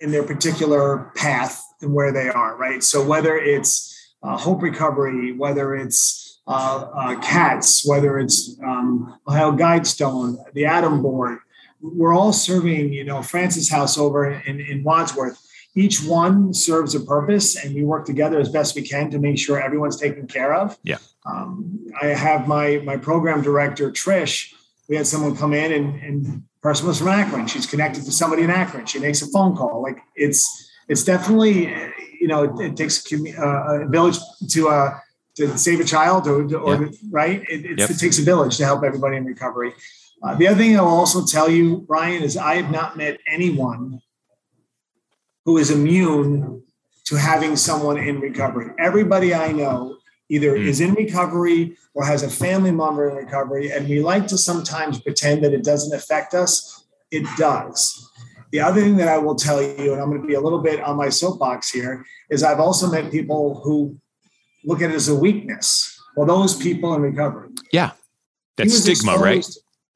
in 0.00 0.10
their 0.10 0.24
particular 0.24 1.10
path 1.16 1.62
and 1.80 1.94
where 1.94 2.12
they 2.12 2.28
are. 2.28 2.56
Right. 2.56 2.82
So 2.82 3.02
whether 3.02 3.36
it's 3.36 3.94
uh, 4.22 4.36
Hope 4.36 4.62
Recovery, 4.62 5.32
whether 5.32 5.74
it's 5.74 6.23
uh, 6.46 6.90
uh, 6.94 7.20
CATS, 7.20 7.86
whether 7.86 8.18
it's 8.18 8.58
um, 8.62 9.18
Ohio 9.26 9.52
Guidestone, 9.52 10.36
the 10.52 10.64
ADAMH 10.64 11.02
Board, 11.02 11.38
we're 11.80 12.14
all 12.14 12.32
serving. 12.32 12.92
You 12.92 13.04
know, 13.04 13.22
Francis 13.22 13.70
House 13.70 13.98
over 13.98 14.30
in, 14.30 14.60
in 14.60 14.82
Wadsworth 14.84 15.38
each 15.74 16.02
one 16.04 16.54
serves 16.54 16.94
a 16.94 17.00
purpose 17.00 17.56
and 17.56 17.74
we 17.74 17.82
work 17.82 18.06
together 18.06 18.38
as 18.38 18.48
best 18.48 18.76
we 18.76 18.82
can 18.82 19.10
to 19.10 19.18
make 19.18 19.38
sure 19.38 19.60
everyone's 19.60 19.98
taken 19.98 20.26
care 20.26 20.54
of. 20.54 20.78
Yeah. 20.82 20.98
Um, 21.26 21.80
i 22.00 22.08
have 22.08 22.46
my 22.46 22.78
my 22.84 22.96
program 22.96 23.42
director 23.42 23.90
trish. 23.90 24.52
We 24.88 24.96
had 24.96 25.06
someone 25.06 25.36
come 25.36 25.54
in 25.54 25.72
and, 25.72 26.02
and 26.02 26.42
person 26.62 26.86
was 26.86 26.98
from 26.98 27.08
akron. 27.08 27.46
She's 27.46 27.66
connected 27.66 28.04
to 28.04 28.12
somebody 28.12 28.42
in 28.42 28.50
akron. 28.50 28.86
She 28.86 28.98
makes 28.98 29.22
a 29.22 29.26
phone 29.28 29.56
call. 29.56 29.82
Like 29.82 29.98
it's 30.14 30.70
it's 30.88 31.02
definitely 31.02 31.72
you 32.20 32.28
know 32.28 32.44
it, 32.44 32.60
it 32.60 32.76
takes 32.76 33.10
a, 33.10 33.16
uh, 33.36 33.80
a, 33.82 33.88
village 33.88 34.18
to 34.50 34.68
uh 34.68 34.98
to 35.36 35.58
save 35.58 35.80
a 35.80 35.84
child 35.84 36.26
or, 36.26 36.56
or 36.56 36.90
right 37.10 37.42
it, 37.48 37.78
yep. 37.78 37.90
it, 37.90 37.98
takes 37.98 38.18
a 38.18 38.22
village 38.22 38.56
to 38.56 38.64
help 38.64 38.84
everybody 38.84 39.16
in 39.16 39.24
recovery 39.24 39.72
uh, 40.22 40.34
the 40.34 40.46
other 40.46 40.58
thing 40.58 40.78
i'll 40.78 40.86
also 40.86 41.24
tell 41.24 41.48
you 41.50 41.78
brian 41.88 42.22
is 42.22 42.36
i 42.36 42.54
have 42.54 42.70
not 42.70 42.96
met 42.96 43.18
anyone 43.26 44.00
who 45.44 45.58
is 45.58 45.70
immune 45.70 46.62
to 47.04 47.16
having 47.16 47.56
someone 47.56 47.98
in 47.98 48.20
recovery. 48.20 48.70
Everybody 48.78 49.34
I 49.34 49.52
know 49.52 49.98
either 50.28 50.56
mm. 50.56 50.66
is 50.66 50.80
in 50.80 50.94
recovery 50.94 51.76
or 51.92 52.04
has 52.04 52.22
a 52.22 52.30
family 52.30 52.70
member 52.70 53.10
in 53.10 53.16
recovery. 53.16 53.70
And 53.70 53.88
we 53.88 54.00
like 54.00 54.26
to 54.28 54.38
sometimes 54.38 55.00
pretend 55.00 55.44
that 55.44 55.52
it 55.52 55.64
doesn't 55.64 55.94
affect 55.94 56.34
us. 56.34 56.86
It 57.10 57.26
does. 57.36 58.10
The 58.52 58.60
other 58.60 58.80
thing 58.80 58.96
that 58.96 59.08
I 59.08 59.18
will 59.18 59.34
tell 59.34 59.60
you, 59.60 59.92
and 59.92 60.00
I'm 60.00 60.08
going 60.08 60.22
to 60.22 60.26
be 60.26 60.34
a 60.34 60.40
little 60.40 60.60
bit 60.60 60.80
on 60.80 60.96
my 60.96 61.08
soapbox 61.08 61.70
here, 61.70 62.04
is 62.30 62.42
I've 62.42 62.60
also 62.60 62.90
met 62.90 63.10
people 63.10 63.60
who 63.62 63.98
look 64.64 64.82
at 64.82 64.90
it 64.90 64.94
as 64.94 65.08
a 65.08 65.14
weakness. 65.14 65.98
Well, 66.16 66.26
those 66.26 66.56
people 66.56 66.94
in 66.94 67.02
recovery. 67.02 67.50
Yeah. 67.72 67.92
That's 68.56 68.78
stigma, 68.78 69.16
right? 69.16 69.44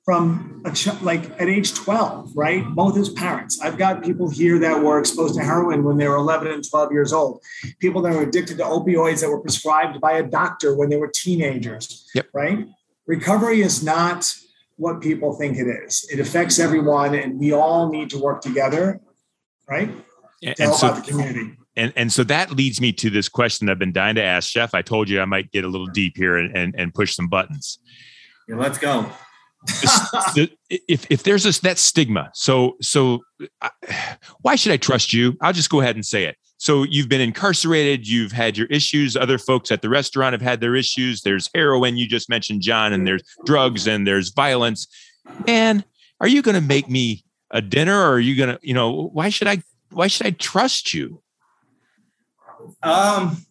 from 0.08 0.62
a 0.64 0.72
ch- 0.72 1.02
like 1.02 1.38
at 1.38 1.50
age 1.50 1.74
12, 1.74 2.34
right? 2.34 2.64
Both 2.64 2.96
his 2.96 3.10
parents. 3.10 3.60
I've 3.60 3.76
got 3.76 4.02
people 4.02 4.30
here 4.30 4.58
that 4.58 4.82
were 4.82 4.98
exposed 4.98 5.34
to 5.34 5.44
heroin 5.44 5.84
when 5.84 5.98
they 5.98 6.08
were 6.08 6.16
11 6.16 6.48
and 6.48 6.66
12 6.66 6.92
years 6.92 7.12
old. 7.12 7.42
People 7.78 8.00
that 8.00 8.14
were 8.14 8.22
addicted 8.22 8.56
to 8.56 8.64
opioids 8.64 9.20
that 9.20 9.28
were 9.28 9.38
prescribed 9.38 10.00
by 10.00 10.12
a 10.12 10.22
doctor 10.22 10.74
when 10.74 10.88
they 10.88 10.96
were 10.96 11.10
teenagers, 11.14 12.08
yep. 12.14 12.26
right? 12.32 12.66
Recovery 13.06 13.60
is 13.60 13.84
not 13.84 14.34
what 14.76 15.02
people 15.02 15.34
think 15.34 15.58
it 15.58 15.66
is. 15.66 16.08
It 16.10 16.20
affects 16.20 16.58
everyone, 16.58 17.14
and 17.14 17.38
we 17.38 17.52
all 17.52 17.90
need 17.92 18.08
to 18.08 18.18
work 18.18 18.40
together, 18.40 19.02
right? 19.68 19.90
And, 20.42 20.56
to 20.56 20.62
help 20.62 20.76
so, 20.76 20.92
the 20.94 21.02
community. 21.02 21.58
And, 21.78 21.92
and 21.96 22.12
so 22.12 22.24
that 22.24 22.50
leads 22.50 22.80
me 22.80 22.92
to 22.92 23.08
this 23.08 23.28
question 23.28 23.70
I've 23.70 23.78
been 23.78 23.92
dying 23.92 24.16
to 24.16 24.22
ask 24.22 24.50
Chef. 24.50 24.74
I 24.74 24.82
told 24.82 25.08
you 25.08 25.20
I 25.20 25.24
might 25.24 25.50
get 25.52 25.64
a 25.64 25.68
little 25.68 25.86
deep 25.86 26.16
here 26.16 26.36
and, 26.36 26.54
and, 26.56 26.74
and 26.76 26.92
push 26.92 27.14
some 27.14 27.28
buttons. 27.28 27.78
Yeah, 28.48 28.56
let's 28.56 28.78
go 28.78 29.10
if 30.70 31.10
if 31.10 31.22
there's 31.24 31.42
this 31.42 31.58
that 31.60 31.78
stigma, 31.78 32.30
so 32.32 32.76
so 32.80 33.24
uh, 33.60 33.68
why 34.42 34.54
should 34.54 34.72
I 34.72 34.76
trust 34.76 35.12
you? 35.12 35.36
I'll 35.40 35.52
just 35.52 35.68
go 35.68 35.80
ahead 35.80 35.96
and 35.96 36.06
say 36.06 36.24
it. 36.24 36.36
So 36.58 36.84
you've 36.84 37.08
been 37.08 37.20
incarcerated, 37.20 38.08
you've 38.08 38.32
had 38.32 38.56
your 38.56 38.66
issues. 38.68 39.16
Other 39.16 39.38
folks 39.38 39.70
at 39.70 39.82
the 39.82 39.88
restaurant 39.88 40.32
have 40.32 40.42
had 40.42 40.60
their 40.60 40.74
issues. 40.74 41.22
There's 41.22 41.48
heroin, 41.54 41.96
you 41.96 42.06
just 42.06 42.28
mentioned 42.28 42.62
John, 42.62 42.92
and 42.92 43.06
there's 43.06 43.22
drugs 43.44 43.86
and 43.86 44.06
there's 44.06 44.30
violence. 44.30 44.86
And 45.46 45.84
are 46.20 46.28
you 46.28 46.42
going 46.42 46.56
to 46.56 46.60
make 46.60 46.88
me 46.88 47.24
a 47.50 47.60
dinner, 47.60 47.96
or 47.96 48.14
are 48.14 48.20
you 48.20 48.36
going 48.36 48.56
to, 48.56 48.58
you 48.62 48.74
know, 48.74 49.08
why 49.12 49.28
should 49.28 49.48
I 49.48 49.62
why 49.90 50.06
should 50.06 50.26
I 50.26 50.30
trust 50.30 50.94
you? 50.94 51.20
Um, 52.82 53.44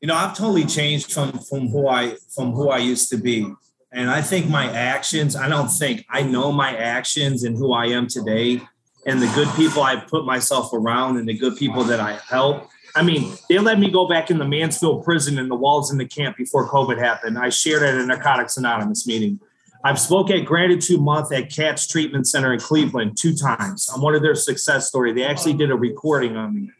you 0.00 0.08
know, 0.08 0.14
I've 0.14 0.36
totally 0.36 0.64
changed 0.64 1.12
from 1.12 1.32
from 1.32 1.68
who 1.68 1.88
I 1.88 2.16
from 2.34 2.52
who 2.52 2.70
I 2.70 2.78
used 2.78 3.10
to 3.10 3.16
be. 3.16 3.52
And 3.92 4.08
I 4.08 4.22
think 4.22 4.48
my 4.48 4.70
actions, 4.70 5.34
I 5.34 5.48
don't 5.48 5.68
think, 5.68 6.06
I 6.08 6.22
know 6.22 6.52
my 6.52 6.76
actions 6.76 7.42
and 7.42 7.56
who 7.56 7.72
I 7.72 7.86
am 7.86 8.06
today 8.06 8.60
and 9.06 9.20
the 9.20 9.26
good 9.34 9.48
people 9.56 9.82
I 9.82 9.96
put 9.96 10.24
myself 10.24 10.72
around 10.72 11.16
and 11.16 11.28
the 11.28 11.34
good 11.36 11.56
people 11.56 11.82
that 11.84 11.98
I 11.98 12.12
help. 12.28 12.68
I 12.94 13.02
mean, 13.02 13.32
they 13.48 13.58
let 13.58 13.78
me 13.78 13.90
go 13.90 14.08
back 14.08 14.30
in 14.30 14.38
the 14.38 14.44
Mansfield 14.44 15.04
prison 15.04 15.38
and 15.38 15.50
the 15.50 15.56
walls 15.56 15.90
in 15.90 15.98
the 15.98 16.06
camp 16.06 16.36
before 16.36 16.68
COVID 16.68 16.98
happened. 16.98 17.38
I 17.38 17.48
shared 17.48 17.82
at 17.82 17.94
a 17.94 18.06
Narcotics 18.06 18.56
Anonymous 18.56 19.06
meeting. 19.06 19.40
I've 19.82 19.98
spoke 19.98 20.30
at 20.30 20.44
Gratitude 20.44 21.00
Month 21.00 21.32
at 21.32 21.50
CATS 21.50 21.86
Treatment 21.86 22.26
Center 22.26 22.52
in 22.52 22.60
Cleveland 22.60 23.16
two 23.16 23.34
times. 23.34 23.90
I'm 23.94 24.00
one 24.00 24.14
of 24.14 24.22
their 24.22 24.34
success 24.34 24.88
story. 24.88 25.12
They 25.12 25.24
actually 25.24 25.54
did 25.54 25.70
a 25.70 25.76
recording 25.76 26.36
on 26.36 26.54
me. 26.54 26.70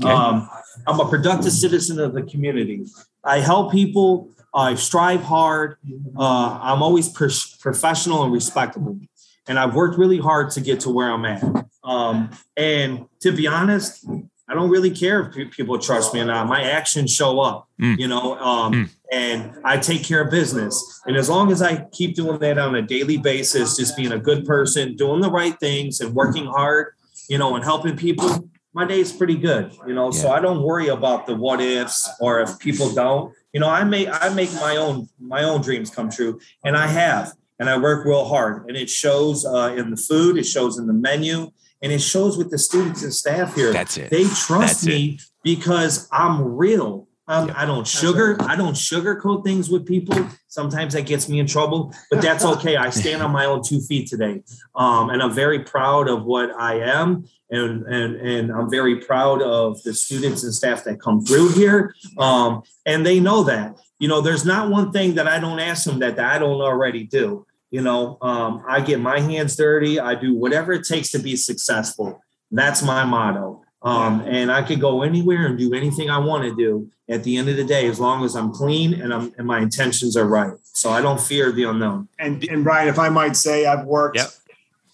Okay. 0.00 0.10
Um, 0.10 0.48
I'm 0.86 0.98
a 0.98 1.08
productive 1.08 1.52
citizen 1.52 2.00
of 2.00 2.12
the 2.12 2.22
community. 2.22 2.84
I 3.22 3.40
help 3.40 3.70
people 3.70 4.30
I 4.52 4.74
strive 4.74 5.22
hard. 5.22 5.76
Uh, 6.16 6.58
I'm 6.60 6.82
always 6.82 7.08
professional 7.08 8.24
and 8.24 8.32
respectable. 8.32 8.98
And 9.46 9.58
I've 9.58 9.74
worked 9.74 9.98
really 9.98 10.18
hard 10.18 10.50
to 10.52 10.60
get 10.60 10.80
to 10.80 10.90
where 10.90 11.10
I'm 11.10 11.24
at. 11.24 11.42
Um, 11.84 12.30
and 12.56 13.06
to 13.20 13.32
be 13.32 13.46
honest, 13.46 14.06
I 14.48 14.54
don't 14.54 14.70
really 14.70 14.90
care 14.90 15.32
if 15.34 15.52
people 15.52 15.78
trust 15.78 16.12
me 16.12 16.20
or 16.20 16.24
not. 16.24 16.48
My 16.48 16.62
actions 16.62 17.14
show 17.14 17.40
up, 17.40 17.68
mm. 17.80 17.98
you 17.98 18.08
know, 18.08 18.36
um, 18.38 18.72
mm. 18.72 18.90
And 19.10 19.52
I 19.64 19.76
take 19.76 20.04
care 20.04 20.22
of 20.22 20.30
business. 20.30 21.00
And 21.06 21.16
as 21.16 21.28
long 21.28 21.50
as 21.50 21.62
I 21.62 21.84
keep 21.92 22.14
doing 22.14 22.38
that 22.38 22.58
on 22.58 22.74
a 22.76 22.82
daily 22.82 23.16
basis, 23.16 23.76
just 23.76 23.96
being 23.96 24.12
a 24.12 24.18
good 24.18 24.44
person, 24.44 24.96
doing 24.96 25.20
the 25.20 25.30
right 25.30 25.58
things 25.58 26.00
and 26.00 26.14
working 26.14 26.46
hard, 26.46 26.94
you 27.28 27.38
know, 27.38 27.56
and 27.56 27.64
helping 27.64 27.96
people, 27.96 28.48
my 28.72 28.84
day 28.84 29.00
is 29.00 29.12
pretty 29.12 29.36
good, 29.36 29.72
you 29.86 29.94
know. 29.94 30.12
Yeah. 30.12 30.20
So 30.20 30.30
I 30.30 30.40
don't 30.40 30.62
worry 30.62 30.88
about 30.88 31.26
the 31.26 31.34
what 31.34 31.60
ifs 31.60 32.08
or 32.20 32.40
if 32.40 32.58
people 32.58 32.92
don't 32.92 33.34
you 33.52 33.60
know 33.60 33.68
i 33.68 33.84
make 33.84 34.08
i 34.10 34.28
make 34.30 34.52
my 34.54 34.76
own 34.76 35.08
my 35.18 35.42
own 35.42 35.60
dreams 35.60 35.90
come 35.90 36.10
true 36.10 36.40
and 36.64 36.76
i 36.76 36.86
have 36.86 37.32
and 37.58 37.68
i 37.68 37.76
work 37.76 38.04
real 38.04 38.24
hard 38.24 38.66
and 38.68 38.76
it 38.76 38.88
shows 38.88 39.44
uh, 39.44 39.74
in 39.76 39.90
the 39.90 39.96
food 39.96 40.36
it 40.36 40.44
shows 40.44 40.78
in 40.78 40.86
the 40.86 40.92
menu 40.92 41.50
and 41.82 41.92
it 41.92 42.00
shows 42.00 42.36
with 42.36 42.50
the 42.50 42.58
students 42.58 43.02
and 43.02 43.12
staff 43.12 43.54
here 43.54 43.72
that's 43.72 43.96
it 43.96 44.10
they 44.10 44.24
trust 44.24 44.50
that's 44.50 44.86
me 44.86 45.18
it. 45.18 45.22
because 45.42 46.08
i'm 46.12 46.42
real 46.42 47.08
um, 47.30 47.52
I 47.54 47.64
don't 47.64 47.86
sugar. 47.86 48.36
I 48.40 48.56
don't 48.56 48.74
sugarcoat 48.74 49.44
things 49.44 49.70
with 49.70 49.86
people. 49.86 50.26
Sometimes 50.48 50.94
that 50.94 51.06
gets 51.06 51.28
me 51.28 51.38
in 51.38 51.46
trouble, 51.46 51.94
but 52.10 52.20
that's 52.20 52.44
okay. 52.44 52.74
I 52.74 52.90
stand 52.90 53.22
on 53.22 53.30
my 53.30 53.44
own 53.44 53.62
two 53.62 53.80
feet 53.80 54.08
today, 54.08 54.42
um, 54.74 55.10
and 55.10 55.22
I'm 55.22 55.32
very 55.32 55.60
proud 55.60 56.08
of 56.08 56.24
what 56.24 56.50
I 56.58 56.80
am, 56.80 57.28
and 57.48 57.86
and 57.86 58.16
and 58.16 58.50
I'm 58.50 58.68
very 58.68 58.96
proud 58.96 59.42
of 59.42 59.80
the 59.84 59.94
students 59.94 60.42
and 60.42 60.52
staff 60.52 60.82
that 60.84 61.00
come 61.00 61.24
through 61.24 61.50
here, 61.52 61.94
um, 62.18 62.62
and 62.84 63.06
they 63.06 63.20
know 63.20 63.44
that. 63.44 63.76
You 64.00 64.08
know, 64.08 64.20
there's 64.20 64.44
not 64.44 64.68
one 64.68 64.90
thing 64.90 65.14
that 65.14 65.28
I 65.28 65.38
don't 65.38 65.60
ask 65.60 65.84
them 65.84 66.00
that, 66.00 66.16
that 66.16 66.34
I 66.34 66.38
don't 66.40 66.60
already 66.60 67.04
do. 67.04 67.46
You 67.70 67.82
know, 67.82 68.18
um, 68.22 68.64
I 68.68 68.80
get 68.80 68.98
my 68.98 69.20
hands 69.20 69.54
dirty. 69.54 70.00
I 70.00 70.16
do 70.16 70.34
whatever 70.34 70.72
it 70.72 70.84
takes 70.84 71.12
to 71.12 71.20
be 71.20 71.36
successful. 71.36 72.20
That's 72.50 72.82
my 72.82 73.04
motto. 73.04 73.62
Um, 73.82 74.20
and 74.26 74.52
I 74.52 74.62
could 74.62 74.80
go 74.80 75.02
anywhere 75.02 75.46
and 75.46 75.58
do 75.58 75.72
anything 75.74 76.10
I 76.10 76.18
want 76.18 76.44
to 76.44 76.54
do 76.54 76.90
at 77.08 77.24
the 77.24 77.36
end 77.38 77.48
of 77.48 77.56
the 77.56 77.64
day, 77.64 77.86
as 77.86 77.98
long 77.98 78.24
as 78.24 78.36
I'm 78.36 78.52
clean 78.52 79.00
and 79.00 79.12
I'm 79.12 79.32
and 79.38 79.46
my 79.46 79.60
intentions 79.60 80.16
are 80.16 80.26
right. 80.26 80.52
So 80.62 80.90
I 80.90 81.00
don't 81.00 81.20
fear 81.20 81.50
the 81.50 81.64
unknown. 81.64 82.08
And 82.18 82.44
and 82.48 82.62
Brian, 82.62 82.88
if 82.88 82.98
I 82.98 83.08
might 83.08 83.36
say, 83.36 83.66
I've 83.66 83.86
worked, 83.86 84.16
Yep. 84.18 84.28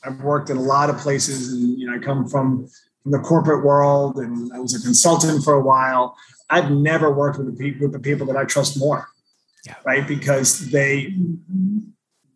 I've 0.05 0.21
worked 0.21 0.51
in 0.51 0.57
a 0.57 0.63
lot 0.63 0.89
of 0.89 0.99
places, 0.99 1.53
and 1.53 1.79
you 1.79 1.91
know, 1.91 1.97
I 1.97 1.99
come 1.99 2.29
from 2.29 2.69
from 3.03 3.13
the 3.13 3.19
corporate 3.19 3.65
world, 3.65 4.19
and 4.19 4.53
I 4.53 4.61
was 4.61 4.75
a 4.75 4.81
consultant 4.81 5.43
for 5.43 5.55
a 5.55 5.61
while. 5.63 6.17
I've 6.49 6.71
never 6.71 7.13
worked 7.13 7.39
with 7.39 7.49
a 7.49 7.53
pe- 7.53 7.73
group 7.73 7.95
of 7.95 8.03
people 8.03 8.27
that 8.29 8.37
I 8.37 8.45
trust 8.45 8.79
more, 8.79 9.09
Yeah. 9.67 9.75
right? 9.85 10.07
Because 10.07 10.71
they 10.71 11.13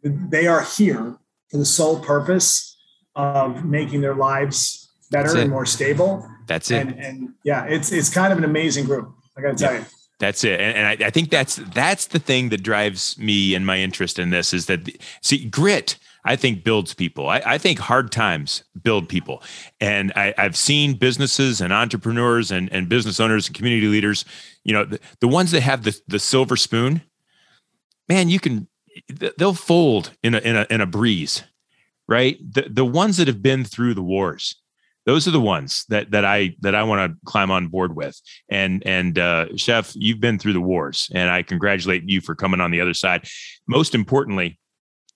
they 0.03 0.47
are 0.49 0.63
here 0.63 1.17
for 1.51 1.59
the 1.59 1.65
sole 1.65 2.01
purpose 2.01 2.77
of 3.15 3.65
making 3.65 4.01
their 4.01 4.15
lives 4.15 4.89
better 5.11 5.37
and 5.39 5.51
more 5.51 5.67
stable. 5.67 6.27
That's 6.51 6.69
it. 6.73 6.85
And 6.85 6.99
and 6.99 7.29
yeah, 7.45 7.65
it's 7.67 7.93
it's 7.93 8.11
kind 8.11 8.33
of 8.33 8.39
an 8.39 8.45
amazing 8.45 8.85
group. 8.85 9.15
I 9.39 9.41
got 9.41 9.57
to 9.57 9.65
tell 9.65 9.75
you. 9.75 9.85
That's 10.19 10.43
it, 10.43 10.61
and, 10.61 10.77
and 10.77 10.87
I, 10.89 11.07
I 11.07 11.11
think 11.11 11.31
that's 11.31 11.57
that's 11.73 12.07
the 12.07 12.19
thing 12.19 12.49
that 12.49 12.65
drives 12.65 13.17
me 13.19 13.55
and 13.55 13.65
my 13.65 13.79
interest 13.79 14.19
in 14.19 14.31
this 14.31 14.53
is 14.53 14.67
that 14.67 14.91
see 15.23 15.49
grit. 15.49 15.97
I 16.25 16.35
think 16.35 16.65
builds 16.65 16.93
people. 16.93 17.29
I, 17.29 17.41
I 17.47 17.57
think 17.57 17.79
hard 17.79 18.11
times 18.11 18.65
build 18.83 19.09
people, 19.09 19.45
and 19.81 20.13
I, 20.17 20.35
I've 20.37 20.57
seen 20.57 20.95
businesses 20.95 21.61
and 21.61 21.73
entrepreneurs 21.73 22.51
and, 22.51 22.71
and 22.73 22.89
business 22.89 23.21
owners 23.21 23.47
and 23.47 23.57
community 23.57 23.87
leaders. 23.87 24.25
You 24.65 24.75
know, 24.75 24.85
the, 24.85 24.99
the 25.21 25.29
ones 25.29 25.53
that 25.53 25.63
have 25.63 25.85
the 25.85 25.99
the 26.09 26.19
silver 26.19 26.57
spoon, 26.57 27.03
man, 28.09 28.29
you 28.29 28.41
can 28.41 28.67
they'll 29.39 29.55
fold 29.55 30.11
in 30.25 30.35
a 30.35 30.39
in 30.39 30.57
a 30.57 30.67
in 30.69 30.81
a 30.81 30.87
breeze, 30.87 31.45
right? 32.09 32.37
The 32.41 32.67
the 32.69 32.85
ones 32.85 33.19
that 33.19 33.29
have 33.29 33.41
been 33.41 33.65
through 33.65 33.95
the 33.95 34.03
wars, 34.03 34.60
those 35.07 35.27
are 35.27 35.31
the 35.31 35.41
ones 35.41 35.85
that 35.89 36.11
that 36.11 36.25
I 36.25 36.55
that 36.61 36.75
I 36.75 36.83
want 36.83 37.13
to 37.13 37.19
climb 37.25 37.51
on 37.51 37.69
board 37.69 37.97
with. 37.97 38.21
And 38.51 38.83
and 38.87 39.19
uh, 39.19 39.57
chef, 39.57 39.93
you've 39.95 40.21
been 40.21 40.39
through 40.39 40.53
the 40.53 40.61
wars, 40.61 41.09
and 41.15 41.31
I 41.31 41.43
congratulate 41.43 42.09
you 42.09 42.21
for 42.21 42.35
coming 42.35 42.61
on 42.61 42.71
the 42.71 42.81
other 42.81 42.95
side. 42.95 43.27
Most 43.67 43.95
importantly, 43.95 44.59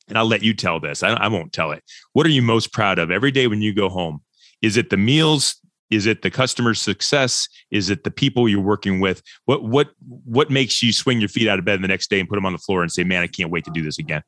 and 0.09 0.19
I'll 0.19 0.27
let 0.27 0.43
you 0.43 0.55
tell 0.55 0.81
this. 0.81 1.03
I, 1.03 1.11
I 1.11 1.29
won't 1.29 1.53
tell 1.53 1.73
it. 1.73 1.83
What 2.13 2.27
are 2.27 2.31
you 2.31 2.43
most 2.43 2.73
proud 2.73 2.99
of 2.99 3.11
every 3.11 3.31
day 3.31 3.47
when 3.47 3.63
you 3.63 3.75
go 3.75 3.89
home? 3.89 4.21
Is 4.63 4.77
it 4.77 4.91
the 4.91 4.97
meals? 4.97 5.57
Is 5.91 6.07
it 6.07 6.23
the 6.23 6.31
customer 6.31 6.75
success? 6.75 7.47
Is 7.71 7.91
it 7.91 8.05
the 8.05 8.11
people 8.11 8.49
you're 8.49 8.61
working 8.61 9.01
with? 9.01 9.23
What 9.45 9.65
what 9.65 9.91
what 10.25 10.51
makes 10.51 10.83
you 10.83 10.93
swing 10.93 11.21
your 11.21 11.29
feet 11.29 11.49
out 11.49 11.59
of 11.59 11.65
bed 11.65 11.83
the 11.83 11.89
next 11.89 12.09
day 12.09 12.21
and 12.21 12.29
put 12.29 12.37
them 12.37 12.47
on 12.47 12.53
the 12.53 12.59
floor 12.59 12.83
and 12.83 12.91
say, 12.91 13.05
"Man, 13.05 13.23
I 13.23 13.27
can't 13.27 13.51
wait 13.51 13.65
to 13.65 13.71
do 13.71 13.83
this 13.83 13.99
again"? 13.99 14.23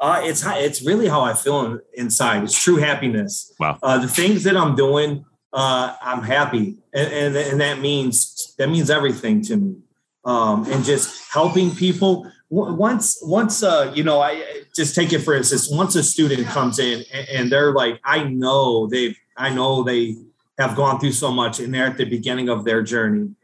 Uh, 0.00 0.20
it's 0.24 0.44
it's 0.46 0.82
really 0.86 1.08
how 1.08 1.22
I 1.22 1.34
feel 1.34 1.80
inside. 1.94 2.44
It's 2.44 2.62
true 2.62 2.76
happiness. 2.76 3.52
Wow. 3.58 3.78
Uh, 3.82 3.98
the 3.98 4.08
things 4.08 4.44
that 4.44 4.56
I'm 4.56 4.76
doing, 4.76 5.24
uh, 5.52 5.96
I'm 6.00 6.22
happy, 6.22 6.76
and, 6.92 7.12
and 7.12 7.36
and 7.36 7.60
that 7.60 7.80
means 7.80 8.54
that 8.58 8.68
means 8.68 8.90
everything 8.90 9.42
to 9.42 9.56
me. 9.56 9.76
Um, 10.24 10.70
and 10.70 10.84
just 10.84 11.32
helping 11.32 11.74
people. 11.74 12.30
Once 12.50 13.18
once 13.22 13.62
uh, 13.62 13.92
you 13.94 14.02
know, 14.02 14.20
I 14.22 14.42
just 14.74 14.94
take 14.94 15.12
it 15.12 15.18
for 15.18 15.34
instance. 15.34 15.68
Once 15.70 15.94
a 15.96 16.02
student 16.02 16.46
comes 16.46 16.78
in 16.78 17.04
and, 17.12 17.28
and 17.28 17.52
they're 17.52 17.74
like, 17.74 18.00
I 18.04 18.24
know 18.24 18.86
they've, 18.86 19.18
I 19.36 19.50
know 19.52 19.82
they 19.82 20.16
have 20.58 20.74
gone 20.74 20.98
through 20.98 21.12
so 21.12 21.30
much, 21.30 21.60
and 21.60 21.74
they're 21.74 21.86
at 21.86 21.98
the 21.98 22.06
beginning 22.06 22.48
of 22.48 22.64
their 22.64 22.82
journey. 22.82 23.34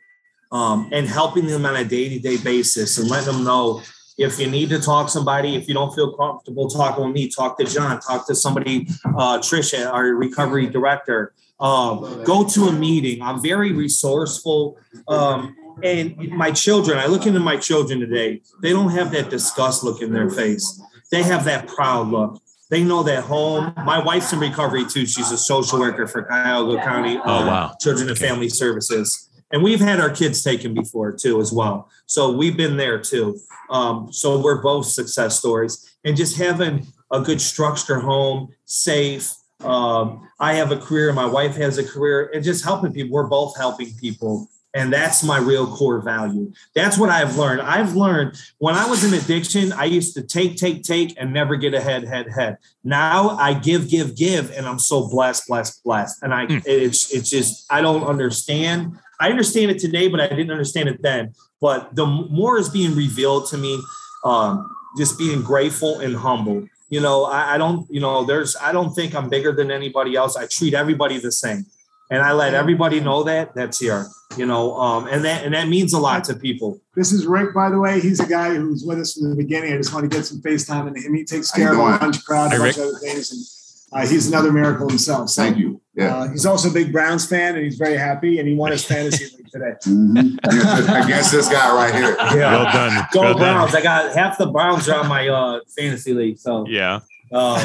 Um, 0.53 0.89
and 0.93 1.09
helping 1.09 1.47
them 1.47 1.67
on 1.67 1.75
a 1.75 1.85
day-to-day 1.85 2.37
basis 2.37 2.97
and 2.97 3.11
letting 3.11 3.33
them 3.33 3.45
know 3.45 3.83
if 4.17 4.39
you 4.39 4.49
need 4.49 4.69
to 4.71 4.81
talk 4.81 5.09
somebody, 5.09 5.57
if 5.57 5.67
you 5.69 5.75
don't 5.75 5.95
feel 5.95 6.13
comfortable 6.17 6.69
talking 6.69 7.05
with 7.07 7.15
me, 7.15 7.29
talk 7.29 7.59
to 7.59 7.65
John, 7.65 8.01
talk 8.01 8.27
to 8.29 8.35
somebody, 8.35 8.87
uh, 9.05 9.39
Trisha, 9.39 9.93
our 9.93 10.05
recovery 10.07 10.67
director. 10.67 11.35
Um, 11.61 12.23
go 12.25 12.47
to 12.49 12.65
a 12.65 12.73
meeting. 12.73 13.23
I'm 13.23 13.43
very 13.43 13.73
resourceful. 13.73 14.79
Um, 15.09 15.57
and 15.83 16.17
my 16.31 16.51
children, 16.53 16.99
I 16.99 17.07
look 17.07 17.27
into 17.27 17.41
my 17.41 17.57
children 17.57 18.01
today, 18.01 18.43
they 18.63 18.73
don't 18.73 18.91
have 18.91 19.11
that 19.13 19.31
disgust 19.31 19.83
look 19.83 20.01
in 20.03 20.13
their 20.13 20.31
face. 20.31 20.81
They 21.11 21.23
have 21.23 21.45
that 21.45 21.67
proud 21.69 22.09
look. 22.09 22.41
They 22.71 22.83
know 22.83 23.03
that 23.05 23.25
home. 23.25 23.73
My 23.85 24.03
wife's 24.03 24.33
in 24.33 24.41
recovery 24.41 24.85
too. 24.87 25.07
She's 25.07 25.31
a 25.31 25.39
social 25.39 25.79
worker 25.79 26.07
for 26.07 26.23
Cuyahoga 26.23 26.83
County 26.83 27.19
Oh, 27.19 27.23
uh, 27.23 27.47
wow. 27.47 27.77
Children 27.81 28.09
and 28.09 28.19
Family 28.19 28.49
Services. 28.49 29.24
And 29.55 29.63
we've 29.63 29.79
had 29.81 30.01
our 30.01 30.11
kids 30.11 30.43
taken 30.43 30.75
before 30.75 31.13
too, 31.13 31.41
as 31.41 31.53
well. 31.53 31.89
So 32.07 32.33
we've 32.33 32.57
been 32.57 32.77
there 32.77 32.99
too. 32.99 33.39
Um, 33.71 34.13
so 34.13 34.41
we're 34.43 34.61
both 34.61 34.87
success 34.87 35.39
stories. 35.39 35.97
And 36.05 36.17
just 36.17 36.37
having 36.37 36.89
a 37.13 37.21
good 37.21 37.41
structure 37.41 38.01
home, 38.01 38.49
safe. 38.65 39.33
Um, 39.61 40.29
I 40.41 40.55
have 40.55 40.73
a 40.73 40.77
career, 40.77 41.13
my 41.13 41.25
wife 41.25 41.55
has 41.55 41.79
a 41.79 41.85
career, 41.85 42.33
and 42.35 42.43
just 42.43 42.65
helping 42.65 42.93
people. 42.93 43.13
We're 43.15 43.29
both 43.29 43.57
helping 43.57 43.95
people. 43.95 44.51
And 44.77 44.93
that's 44.93 45.23
my 45.23 45.39
real 45.39 45.69
core 45.69 46.01
value. 46.01 46.53
That's 46.75 46.99
what 46.99 47.09
I've 47.09 47.39
learned. 47.39 47.61
I've 47.63 47.95
learned 47.95 48.37
when 48.59 48.75
I 48.75 48.87
was 48.89 49.05
in 49.05 49.15
addiction, 49.15 49.73
I 49.73 49.85
used 49.85 50.17
to 50.17 50.23
take, 50.23 50.57
take, 50.57 50.83
take, 50.83 51.15
and 51.17 51.33
never 51.33 51.55
get 51.55 51.75
ahead, 51.75 52.03
head, 52.03 52.27
head. 52.29 52.59
Now 52.83 53.37
I 53.39 53.55
give, 53.55 53.89
give, 53.89 54.17
give, 54.17 54.51
and 54.51 54.67
I'm 54.67 54.81
so 54.81 55.09
blessed, 55.09 55.47
blessed, 55.47 55.85
blessed. 55.85 56.25
And 56.25 56.35
I, 56.35 56.47
Hmm. 56.47 56.59
it's, 56.67 57.15
it's 57.15 57.31
just 57.31 57.73
I 57.73 57.83
don't 57.83 58.03
understand. 58.03 58.99
I 59.21 59.31
understand 59.31 59.71
it 59.71 59.79
today, 59.79 60.09
but 60.09 60.21
I 60.21 60.29
didn't 60.29 60.51
understand 60.51 60.89
it 60.89 61.03
then. 61.03 61.35
But 61.61 61.95
the 61.95 62.07
more 62.07 62.59
is 62.59 62.69
being 62.69 62.95
revealed 62.95 63.49
to 63.49 63.59
me, 63.59 63.81
um, 64.25 64.71
just 64.99 65.19
being 65.19 65.43
grateful 65.43 66.01
and 66.01 66.15
humble. 66.15 66.67
You 66.89 67.01
know, 67.01 67.25
I, 67.25 67.55
I 67.55 67.59
don't, 67.59 67.89
you 67.91 68.01
know, 68.01 68.25
there's, 68.25 68.57
I 68.57 68.73
don't 68.73 68.93
think 68.95 69.15
I'm 69.15 69.29
bigger 69.29 69.53
than 69.53 69.71
anybody 69.71 70.15
else. 70.15 70.37
I 70.37 70.47
treat 70.47 70.75
everybody 70.75 71.19
the 71.19 71.33
same, 71.33 71.65
and 72.11 72.23
I 72.23 72.33
let 72.33 72.55
everybody 72.55 73.01
know 73.01 73.23
that. 73.25 73.55
That's 73.55 73.81
here, 73.81 74.07
you 74.37 74.47
know, 74.47 74.77
um, 74.77 75.09
and 75.09 75.25
that 75.25 75.45
and 75.45 75.55
that 75.55 75.69
means 75.69 75.93
a 75.93 75.99
lot 75.99 76.25
to 76.25 76.35
people. 76.35 76.81
This 76.95 77.13
is 77.13 77.27
Rick, 77.27 77.55
by 77.55 77.71
the 77.71 77.81
way. 77.81 78.01
He's 78.01 78.21
a 78.21 78.27
guy 78.27 78.55
who's 78.55 78.85
with 78.85 79.01
us 79.01 79.15
from 79.15 79.31
the 79.31 79.37
beginning. 79.37 79.73
I 79.73 79.77
just 79.77 79.93
want 79.93 80.09
to 80.09 80.15
get 80.15 80.27
some 80.27 80.41
FaceTime 80.43 80.87
into 80.89 81.01
him. 81.01 81.15
He 81.15 81.25
takes 81.25 81.51
care 81.51 81.73
of 81.73 81.79
a 81.79 81.83
doing? 81.83 81.99
lunch 81.99 82.25
crowd, 82.25 82.51
Hi, 82.51 82.57
a 82.57 82.59
bunch 82.59 82.77
Rick. 82.77 82.85
of 82.85 82.91
other 82.91 82.99
things, 82.99 83.89
and 83.93 84.03
uh, 84.03 84.07
he's 84.07 84.29
another 84.29 84.53
miracle 84.53 84.89
himself. 84.89 85.31
So, 85.31 85.43
Thank 85.43 85.57
you. 85.57 85.81
Yeah. 85.97 86.17
Uh, 86.17 86.29
he's 86.29 86.45
also 86.45 86.71
a 86.71 86.73
big 86.73 86.93
Browns 86.93 87.27
fan, 87.27 87.55
and 87.55 87.65
he's 87.65 87.77
very 87.77 87.97
happy, 87.97 88.39
and 88.39 88.49
he 88.49 88.55
won 88.55 88.73
his 88.73 88.85
fantasy 88.85 89.27
league 89.37 89.49
today. 89.51 89.75
Mhm. 89.85 90.39
Against, 90.45 90.89
against 91.07 91.33
this 91.33 91.49
guy 91.49 91.75
right 91.75 91.95
here. 91.95 92.17
Well 92.19 92.65
done. 92.65 93.07
Go 93.13 93.21
Well 93.21 93.33
done. 93.35 93.41
Browns! 93.43 93.75
I 93.75 93.81
got 93.83 94.13
half 94.15 94.37
the 94.39 94.47
Browns 94.47 94.89
are 94.89 95.01
on 95.01 95.09
my 95.09 95.29
uh, 95.29 95.61
fantasy 95.79 96.13
league, 96.13 96.39
so 96.39 96.67
Yeah. 96.69 96.97
um, 97.33 97.61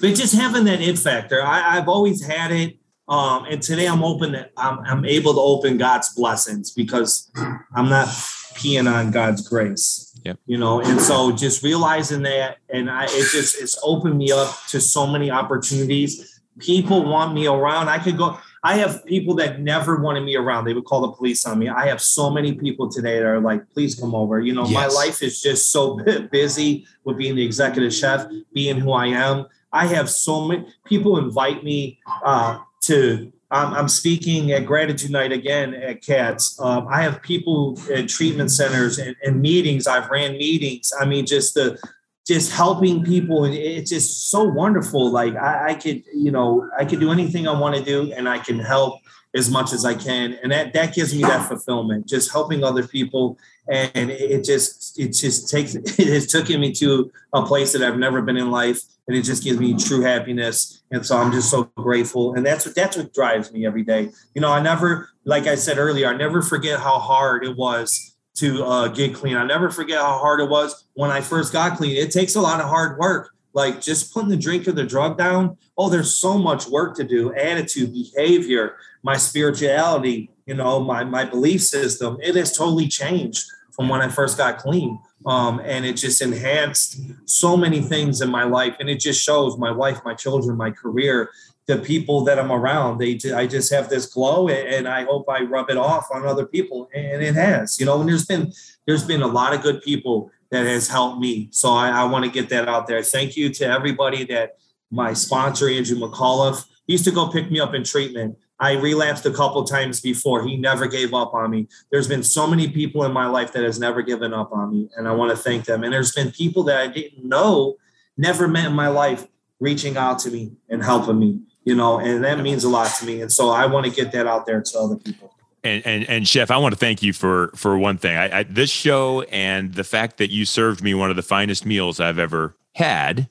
but 0.00 0.14
just 0.14 0.34
having 0.34 0.64
that 0.64 0.80
it 0.82 0.98
factor, 0.98 1.42
I, 1.42 1.78
I've 1.78 1.88
always 1.88 2.24
had 2.24 2.50
it. 2.52 2.76
Um, 3.08 3.44
and 3.50 3.60
today 3.62 3.86
I'm 3.86 4.02
open. 4.02 4.32
To, 4.32 4.48
I'm, 4.56 4.78
I'm 4.80 5.04
able 5.04 5.34
to 5.34 5.40
open 5.40 5.76
God's 5.76 6.14
blessings 6.14 6.70
because 6.70 7.30
I'm 7.74 7.88
not 7.90 8.08
peeing 8.56 8.90
on 8.90 9.10
God's 9.10 9.46
grace. 9.46 10.10
Yep. 10.24 10.38
You 10.46 10.56
know, 10.56 10.80
and 10.80 10.98
so 11.00 11.30
just 11.32 11.62
realizing 11.62 12.22
that, 12.22 12.56
and 12.70 12.90
I, 12.90 13.04
it 13.04 13.30
just 13.30 13.60
it's 13.60 13.78
opened 13.82 14.16
me 14.16 14.32
up 14.32 14.54
to 14.68 14.80
so 14.80 15.06
many 15.06 15.30
opportunities. 15.30 16.33
People 16.58 17.04
want 17.04 17.34
me 17.34 17.46
around. 17.46 17.88
I 17.88 17.98
could 17.98 18.16
go. 18.16 18.38
I 18.62 18.76
have 18.76 19.04
people 19.04 19.34
that 19.36 19.60
never 19.60 19.96
wanted 19.96 20.22
me 20.24 20.36
around. 20.36 20.64
They 20.64 20.72
would 20.72 20.84
call 20.84 21.02
the 21.02 21.12
police 21.12 21.44
on 21.44 21.58
me. 21.58 21.68
I 21.68 21.86
have 21.86 22.00
so 22.00 22.30
many 22.30 22.54
people 22.54 22.88
today 22.88 23.18
that 23.18 23.26
are 23.26 23.40
like, 23.40 23.68
please 23.74 23.94
come 23.94 24.14
over. 24.14 24.40
You 24.40 24.54
know, 24.54 24.66
my 24.66 24.86
life 24.86 25.22
is 25.22 25.42
just 25.42 25.70
so 25.70 25.98
busy 26.32 26.86
with 27.04 27.18
being 27.18 27.34
the 27.34 27.44
executive 27.44 27.92
chef, 27.92 28.26
being 28.52 28.78
who 28.78 28.92
I 28.92 29.08
am. 29.08 29.46
I 29.72 29.86
have 29.86 30.08
so 30.08 30.46
many 30.46 30.66
people 30.84 31.18
invite 31.18 31.64
me 31.64 31.98
uh, 32.24 32.60
to. 32.82 33.32
Um, 33.50 33.74
I'm 33.74 33.88
speaking 33.88 34.52
at 34.52 34.64
Gratitude 34.64 35.10
Night 35.10 35.32
again 35.32 35.74
at 35.74 36.00
Cats. 36.00 36.58
Um, 36.60 36.88
I 36.88 37.02
have 37.02 37.20
people 37.22 37.78
at 37.92 38.08
treatment 38.08 38.50
centers 38.50 38.98
and, 38.98 39.14
and 39.22 39.42
meetings. 39.42 39.86
I've 39.86 40.08
ran 40.10 40.32
meetings. 40.32 40.92
I 40.98 41.04
mean, 41.04 41.26
just 41.26 41.54
the 41.54 41.78
just 42.26 42.52
helping 42.52 43.04
people 43.04 43.44
and 43.44 43.54
it's 43.54 43.90
just 43.90 44.30
so 44.30 44.44
wonderful 44.44 45.10
like 45.10 45.36
I, 45.36 45.70
I 45.70 45.74
could 45.74 46.02
you 46.14 46.30
know 46.30 46.68
i 46.78 46.84
could 46.84 47.00
do 47.00 47.12
anything 47.12 47.46
i 47.46 47.58
want 47.58 47.76
to 47.76 47.82
do 47.82 48.12
and 48.12 48.28
i 48.28 48.38
can 48.38 48.58
help 48.58 49.00
as 49.34 49.50
much 49.50 49.72
as 49.72 49.84
i 49.84 49.94
can 49.94 50.38
and 50.42 50.50
that 50.52 50.72
that 50.72 50.94
gives 50.94 51.14
me 51.14 51.22
that 51.22 51.46
fulfillment 51.46 52.08
just 52.08 52.32
helping 52.32 52.64
other 52.64 52.86
people 52.86 53.38
and 53.68 54.10
it 54.10 54.44
just 54.44 54.98
it 54.98 55.08
just 55.08 55.50
takes 55.50 55.74
it 55.74 56.08
has 56.08 56.26
taken 56.26 56.60
me 56.60 56.72
to 56.72 57.10
a 57.34 57.44
place 57.44 57.72
that 57.72 57.82
i've 57.82 57.98
never 57.98 58.22
been 58.22 58.36
in 58.36 58.50
life 58.50 58.80
and 59.06 59.16
it 59.16 59.22
just 59.22 59.44
gives 59.44 59.58
me 59.58 59.76
true 59.76 60.00
happiness 60.00 60.82
and 60.90 61.04
so 61.04 61.18
i'm 61.18 61.32
just 61.32 61.50
so 61.50 61.64
grateful 61.76 62.34
and 62.34 62.46
that's 62.46 62.64
what 62.64 62.74
that's 62.74 62.96
what 62.96 63.12
drives 63.12 63.52
me 63.52 63.66
every 63.66 63.82
day. 63.82 64.10
You 64.34 64.40
know 64.40 64.50
i 64.50 64.62
never 64.62 65.10
like 65.24 65.46
i 65.46 65.54
said 65.54 65.78
earlier 65.78 66.08
i 66.08 66.16
never 66.16 66.40
forget 66.40 66.80
how 66.80 66.98
hard 66.98 67.44
it 67.44 67.56
was 67.56 68.13
to 68.34 68.64
uh, 68.64 68.88
get 68.88 69.14
clean. 69.14 69.36
I 69.36 69.46
never 69.46 69.70
forget 69.70 69.98
how 70.00 70.18
hard 70.18 70.40
it 70.40 70.48
was 70.48 70.86
when 70.94 71.10
I 71.10 71.20
first 71.20 71.52
got 71.52 71.76
clean. 71.76 71.96
It 71.96 72.10
takes 72.10 72.34
a 72.34 72.40
lot 72.40 72.60
of 72.60 72.68
hard 72.68 72.98
work, 72.98 73.30
like 73.52 73.80
just 73.80 74.12
putting 74.12 74.28
the 74.28 74.36
drink 74.36 74.66
or 74.66 74.72
the 74.72 74.84
drug 74.84 75.16
down. 75.16 75.56
Oh, 75.78 75.88
there's 75.88 76.16
so 76.16 76.36
much 76.38 76.66
work 76.66 76.96
to 76.96 77.04
do. 77.04 77.34
Attitude, 77.34 77.92
behavior, 77.92 78.76
my 79.02 79.16
spirituality, 79.16 80.30
you 80.46 80.54
know, 80.54 80.80
my 80.80 81.04
my 81.04 81.24
belief 81.24 81.62
system. 81.62 82.18
It 82.22 82.34
has 82.34 82.56
totally 82.56 82.88
changed 82.88 83.44
from 83.74 83.88
when 83.88 84.00
I 84.00 84.08
first 84.08 84.38
got 84.38 84.58
clean. 84.58 84.98
Um, 85.26 85.60
and 85.64 85.84
it 85.84 85.94
just 85.94 86.20
enhanced 86.22 87.00
so 87.24 87.56
many 87.56 87.80
things 87.80 88.20
in 88.20 88.30
my 88.30 88.44
life. 88.44 88.76
And 88.78 88.88
it 88.88 89.00
just 89.00 89.22
shows 89.22 89.56
my 89.58 89.70
wife, 89.70 90.00
my 90.04 90.14
children, 90.14 90.56
my 90.56 90.70
career. 90.70 91.30
The 91.66 91.78
people 91.78 92.24
that 92.24 92.38
I'm 92.38 92.52
around. 92.52 92.98
They, 92.98 93.18
I 93.34 93.46
just 93.46 93.72
have 93.72 93.88
this 93.88 94.06
glow, 94.06 94.48
and 94.48 94.86
I 94.86 95.04
hope 95.04 95.28
I 95.28 95.42
rub 95.42 95.70
it 95.70 95.76
off 95.76 96.08
on 96.12 96.26
other 96.26 96.46
people, 96.46 96.88
and 96.94 97.22
it 97.22 97.34
has. 97.34 97.80
You 97.80 97.86
know, 97.86 98.00
and 98.00 98.08
there's 98.08 98.26
been 98.26 98.52
there's 98.86 99.04
been 99.04 99.22
a 99.22 99.26
lot 99.26 99.54
of 99.54 99.62
good 99.62 99.82
people 99.82 100.30
that 100.50 100.66
has 100.66 100.88
helped 100.88 101.20
me. 101.20 101.48
So 101.50 101.72
I, 101.72 101.88
I 101.88 102.04
want 102.04 102.24
to 102.24 102.30
get 102.30 102.48
that 102.50 102.68
out 102.68 102.86
there. 102.86 103.02
Thank 103.02 103.36
you 103.36 103.50
to 103.54 103.64
everybody 103.64 104.24
that 104.24 104.58
my 104.90 105.12
sponsor 105.12 105.68
Andrew 105.68 105.98
McAuliffe 105.98 106.66
used 106.86 107.04
to 107.04 107.10
go 107.10 107.28
pick 107.28 107.50
me 107.50 107.60
up 107.60 107.74
in 107.74 107.82
treatment. 107.82 108.36
I 108.60 108.74
relapsed 108.74 109.26
a 109.26 109.32
couple 109.32 109.64
times 109.64 110.00
before. 110.00 110.46
He 110.46 110.56
never 110.56 110.86
gave 110.86 111.12
up 111.12 111.34
on 111.34 111.50
me. 111.50 111.66
There's 111.90 112.06
been 112.06 112.22
so 112.22 112.46
many 112.46 112.68
people 112.68 113.04
in 113.04 113.12
my 113.12 113.26
life 113.26 113.52
that 113.52 113.64
has 113.64 113.80
never 113.80 114.00
given 114.00 114.32
up 114.32 114.52
on 114.52 114.70
me, 114.70 114.90
and 114.96 115.08
I 115.08 115.12
want 115.12 115.30
to 115.30 115.36
thank 115.36 115.64
them. 115.64 115.82
And 115.82 115.92
there's 115.92 116.12
been 116.12 116.30
people 116.30 116.62
that 116.64 116.80
I 116.80 116.86
didn't 116.86 117.26
know, 117.26 117.76
never 118.16 118.46
met 118.46 118.66
in 118.66 118.74
my 118.74 118.88
life, 118.88 119.26
reaching 119.60 119.96
out 119.96 120.18
to 120.20 120.30
me 120.30 120.52
and 120.68 120.84
helping 120.84 121.18
me. 121.18 121.40
You 121.64 121.74
know, 121.74 121.98
and 121.98 122.22
that 122.24 122.40
means 122.40 122.64
a 122.64 122.68
lot 122.68 122.90
to 123.00 123.06
me. 123.06 123.22
And 123.22 123.32
so 123.32 123.50
I 123.50 123.66
want 123.66 123.86
to 123.86 123.92
get 123.92 124.12
that 124.12 124.26
out 124.26 124.46
there 124.46 124.60
to 124.60 124.78
other 124.78 124.96
people. 124.96 125.34
And, 125.62 125.84
and 125.86 126.04
and 126.10 126.28
chef, 126.28 126.50
I 126.50 126.58
want 126.58 126.74
to 126.74 126.78
thank 126.78 127.02
you 127.02 127.14
for 127.14 127.50
for 127.56 127.78
one 127.78 127.96
thing. 127.96 128.16
I, 128.16 128.40
I, 128.40 128.42
this 128.42 128.68
show 128.68 129.22
and 129.22 129.72
the 129.72 129.84
fact 129.84 130.18
that 130.18 130.30
you 130.30 130.44
served 130.44 130.82
me 130.82 130.92
one 130.92 131.08
of 131.08 131.16
the 131.16 131.22
finest 131.22 131.64
meals 131.64 132.00
I've 132.00 132.18
ever 132.18 132.54
had 132.74 133.30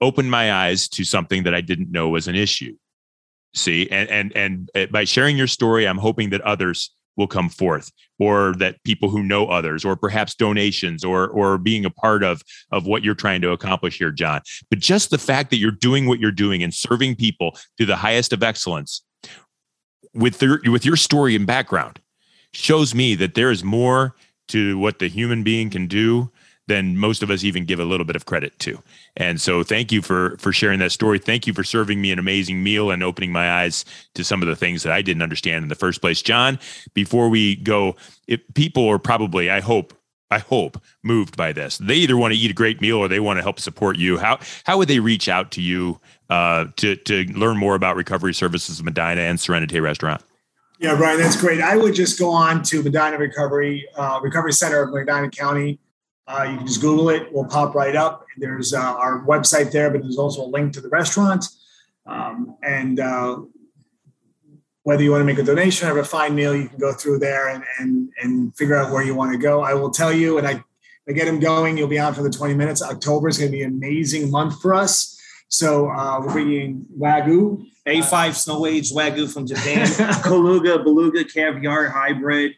opened 0.00 0.30
my 0.30 0.52
eyes 0.52 0.88
to 0.90 1.02
something 1.02 1.42
that 1.42 1.54
I 1.54 1.60
didn't 1.60 1.90
know 1.90 2.08
was 2.08 2.28
an 2.28 2.36
issue. 2.36 2.76
See, 3.52 3.88
and 3.90 4.08
and 4.10 4.70
and 4.76 4.92
by 4.92 5.04
sharing 5.04 5.36
your 5.36 5.48
story, 5.48 5.88
I'm 5.88 5.98
hoping 5.98 6.30
that 6.30 6.40
others 6.42 6.92
will 7.18 7.26
come 7.26 7.50
forth 7.50 7.90
or 8.18 8.54
that 8.54 8.82
people 8.84 9.10
who 9.10 9.22
know 9.22 9.46
others 9.48 9.84
or 9.84 9.96
perhaps 9.96 10.34
donations 10.34 11.04
or 11.04 11.28
or 11.28 11.58
being 11.58 11.84
a 11.84 11.90
part 11.90 12.22
of 12.22 12.40
of 12.72 12.86
what 12.86 13.02
you're 13.02 13.14
trying 13.14 13.42
to 13.42 13.50
accomplish 13.50 13.98
here 13.98 14.10
john. 14.10 14.40
But 14.70 14.78
just 14.78 15.10
the 15.10 15.18
fact 15.18 15.50
that 15.50 15.58
you're 15.58 15.70
doing 15.70 16.06
what 16.06 16.20
you're 16.20 16.32
doing 16.32 16.62
and 16.62 16.72
serving 16.72 17.16
people 17.16 17.58
to 17.78 17.84
the 17.84 17.96
highest 17.96 18.32
of 18.32 18.42
excellence 18.42 19.02
with 20.14 20.40
your 20.40 20.60
with 20.70 20.86
your 20.86 20.96
story 20.96 21.36
and 21.36 21.46
background 21.46 22.00
shows 22.54 22.94
me 22.94 23.14
that 23.16 23.34
there 23.34 23.50
is 23.50 23.62
more 23.62 24.14
to 24.48 24.78
what 24.78 24.98
the 24.98 25.08
human 25.08 25.42
being 25.42 25.68
can 25.68 25.86
do 25.86 26.30
than 26.68 26.96
most 26.96 27.22
of 27.22 27.30
us 27.30 27.42
even 27.42 27.64
give 27.64 27.80
a 27.80 27.84
little 27.84 28.06
bit 28.06 28.14
of 28.14 28.26
credit 28.26 28.56
to. 28.60 28.80
And 29.16 29.40
so 29.40 29.62
thank 29.62 29.90
you 29.90 30.00
for 30.00 30.36
for 30.38 30.52
sharing 30.52 30.78
that 30.78 30.92
story. 30.92 31.18
Thank 31.18 31.46
you 31.46 31.52
for 31.52 31.64
serving 31.64 32.00
me 32.00 32.12
an 32.12 32.18
amazing 32.18 32.62
meal 32.62 32.90
and 32.90 33.02
opening 33.02 33.32
my 33.32 33.50
eyes 33.50 33.84
to 34.14 34.22
some 34.22 34.42
of 34.42 34.48
the 34.48 34.54
things 34.54 34.82
that 34.84 34.92
I 34.92 35.02
didn't 35.02 35.22
understand 35.22 35.64
in 35.64 35.68
the 35.68 35.74
first 35.74 36.00
place. 36.00 36.22
John, 36.22 36.58
before 36.94 37.28
we 37.28 37.56
go, 37.56 37.96
if 38.28 38.40
people 38.54 38.86
are 38.88 38.98
probably, 38.98 39.50
I 39.50 39.60
hope, 39.60 39.94
I 40.30 40.38
hope 40.38 40.80
moved 41.02 41.36
by 41.36 41.52
this. 41.52 41.78
They 41.78 41.94
either 41.94 42.16
want 42.16 42.34
to 42.34 42.38
eat 42.38 42.50
a 42.50 42.54
great 42.54 42.80
meal 42.80 42.98
or 42.98 43.08
they 43.08 43.20
want 43.20 43.38
to 43.38 43.42
help 43.42 43.58
support 43.58 43.96
you. 43.96 44.18
How 44.18 44.38
how 44.64 44.76
would 44.78 44.88
they 44.88 45.00
reach 45.00 45.28
out 45.28 45.50
to 45.52 45.62
you 45.62 45.98
uh, 46.28 46.66
to 46.76 46.96
to 46.96 47.24
learn 47.32 47.56
more 47.56 47.74
about 47.74 47.96
recovery 47.96 48.34
services, 48.34 48.78
of 48.78 48.84
Medina 48.84 49.22
and 49.22 49.38
Sérénité 49.38 49.82
Restaurant? 49.82 50.22
Yeah, 50.78 50.94
Brian, 50.94 51.18
that's 51.18 51.40
great. 51.40 51.60
I 51.60 51.76
would 51.76 51.94
just 51.94 52.18
go 52.18 52.30
on 52.30 52.62
to 52.64 52.82
Medina 52.82 53.16
Recovery 53.16 53.88
uh, 53.96 54.20
Recovery 54.22 54.52
Center 54.52 54.82
of 54.82 54.92
Medina 54.92 55.30
County. 55.30 55.78
Uh, 56.28 56.46
you 56.50 56.58
can 56.58 56.66
just 56.66 56.82
Google 56.82 57.08
it; 57.08 57.32
will 57.32 57.46
pop 57.46 57.74
right 57.74 57.96
up. 57.96 58.26
There's 58.36 58.74
uh, 58.74 58.80
our 58.80 59.24
website 59.24 59.72
there, 59.72 59.90
but 59.90 60.02
there's 60.02 60.18
also 60.18 60.44
a 60.44 60.50
link 60.50 60.74
to 60.74 60.80
the 60.82 60.90
restaurant. 60.90 61.46
Um, 62.06 62.56
and 62.62 63.00
uh, 63.00 63.38
whether 64.82 65.02
you 65.02 65.10
want 65.10 65.22
to 65.22 65.24
make 65.24 65.38
a 65.38 65.42
donation 65.42 65.88
or 65.88 65.94
have 65.94 66.04
a 66.04 66.08
fine 66.08 66.34
meal, 66.34 66.54
you 66.54 66.68
can 66.68 66.78
go 66.78 66.92
through 66.92 67.18
there 67.20 67.48
and 67.48 67.64
and 67.78 68.10
and 68.22 68.56
figure 68.56 68.76
out 68.76 68.92
where 68.92 69.02
you 69.02 69.14
want 69.14 69.32
to 69.32 69.38
go. 69.38 69.62
I 69.62 69.72
will 69.72 69.90
tell 69.90 70.12
you, 70.12 70.36
and 70.36 70.46
I, 70.46 70.62
I 71.08 71.12
get 71.12 71.24
them 71.24 71.40
going. 71.40 71.78
You'll 71.78 71.88
be 71.88 71.98
on 71.98 72.12
for 72.12 72.22
the 72.22 72.30
20 72.30 72.54
minutes. 72.54 72.82
October 72.82 73.28
is 73.28 73.38
going 73.38 73.50
to 73.50 73.56
be 73.56 73.62
an 73.62 73.70
amazing 73.70 74.30
month 74.30 74.60
for 74.60 74.74
us. 74.74 75.18
So 75.48 75.88
uh, 75.88 76.20
we're 76.20 76.32
bringing 76.32 76.84
wagyu, 76.98 77.66
A5 77.86 78.34
snow 78.34 78.66
aged 78.66 78.94
wagyu 78.94 79.32
from 79.32 79.46
Japan, 79.46 79.86
Kaluga, 80.22 80.84
beluga, 80.84 81.24
caviar 81.24 81.88
hybrid, 81.88 82.52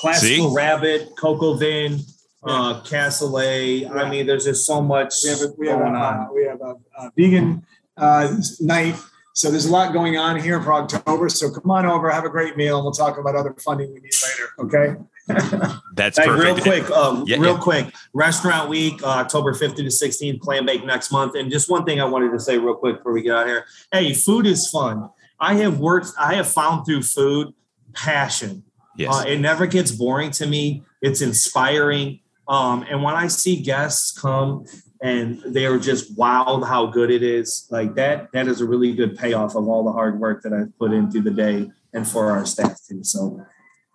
classical 0.00 0.50
See? 0.50 0.56
rabbit, 0.56 1.08
au 1.24 1.56
vin, 1.56 1.98
uh, 2.42 2.80
cassoulet. 2.82 3.90
I 3.90 4.08
mean, 4.08 4.26
there's 4.26 4.44
just 4.44 4.66
so 4.66 4.80
much 4.80 5.14
we 5.24 5.30
have 5.30 5.40
a, 5.40 5.48
we 5.58 5.68
have 5.68 5.78
going 5.78 5.94
a, 5.94 5.98
on. 5.98 6.34
we 6.34 6.44
have 6.44 6.60
a, 6.60 6.76
a 6.98 7.10
vegan 7.16 7.64
uh, 7.96 8.36
night 8.60 8.96
so 9.36 9.50
there's 9.50 9.66
a 9.66 9.70
lot 9.70 9.92
going 9.92 10.16
on 10.16 10.40
here 10.40 10.62
for 10.62 10.72
October. 10.72 11.28
So 11.28 11.50
come 11.50 11.70
on 11.70 11.84
over, 11.84 12.08
have 12.10 12.24
a 12.24 12.30
great 12.30 12.56
meal, 12.56 12.76
and 12.78 12.84
we'll 12.84 12.94
talk 12.94 13.18
about 13.18 13.36
other 13.36 13.54
funding 13.62 13.92
we 13.92 14.00
need 14.00 14.12
later. 14.24 14.48
Okay. 14.58 14.96
That's 15.94 16.18
hey, 16.18 16.30
real 16.30 16.56
quick. 16.56 16.90
Um, 16.90 17.24
yeah, 17.26 17.36
real 17.36 17.52
yeah. 17.52 17.60
quick. 17.60 17.94
Restaurant 18.14 18.70
Week, 18.70 19.02
uh, 19.02 19.08
October 19.08 19.52
15th 19.52 19.76
to 19.76 19.82
16th. 19.82 20.40
Plan 20.40 20.64
bake 20.64 20.86
next 20.86 21.12
month. 21.12 21.34
And 21.34 21.50
just 21.50 21.68
one 21.68 21.84
thing 21.84 22.00
I 22.00 22.06
wanted 22.06 22.32
to 22.32 22.40
say 22.40 22.56
real 22.56 22.76
quick 22.76 22.96
before 22.96 23.12
we 23.12 23.20
get 23.20 23.34
out 23.36 23.46
here. 23.46 23.66
Hey, 23.92 24.14
food 24.14 24.46
is 24.46 24.70
fun. 24.70 25.10
I 25.38 25.56
have 25.56 25.80
worked. 25.80 26.12
I 26.18 26.32
have 26.36 26.50
found 26.50 26.86
through 26.86 27.02
food 27.02 27.52
passion. 27.92 28.64
Yes. 28.96 29.14
Uh, 29.14 29.24
it 29.28 29.38
never 29.38 29.66
gets 29.66 29.90
boring 29.90 30.30
to 30.30 30.46
me. 30.46 30.82
It's 31.02 31.20
inspiring. 31.20 32.20
Um, 32.48 32.84
and 32.88 33.02
when 33.02 33.14
I 33.14 33.26
see 33.26 33.60
guests 33.60 34.18
come 34.18 34.66
and 35.00 35.42
they 35.46 35.66
are 35.66 35.78
just 35.78 36.16
wowed 36.16 36.66
how 36.66 36.86
good 36.86 37.10
it 37.10 37.22
is. 37.22 37.66
Like 37.70 37.94
that, 37.94 38.32
that 38.32 38.48
is 38.48 38.60
a 38.60 38.66
really 38.66 38.94
good 38.94 39.16
payoff 39.16 39.54
of 39.54 39.68
all 39.68 39.84
the 39.84 39.92
hard 39.92 40.18
work 40.18 40.42
that 40.42 40.52
I've 40.52 40.76
put 40.78 40.92
into 40.92 41.20
the 41.20 41.30
day 41.30 41.70
and 41.92 42.06
for 42.06 42.30
our 42.30 42.46
staff 42.46 42.78
too. 42.88 43.04
So, 43.04 43.44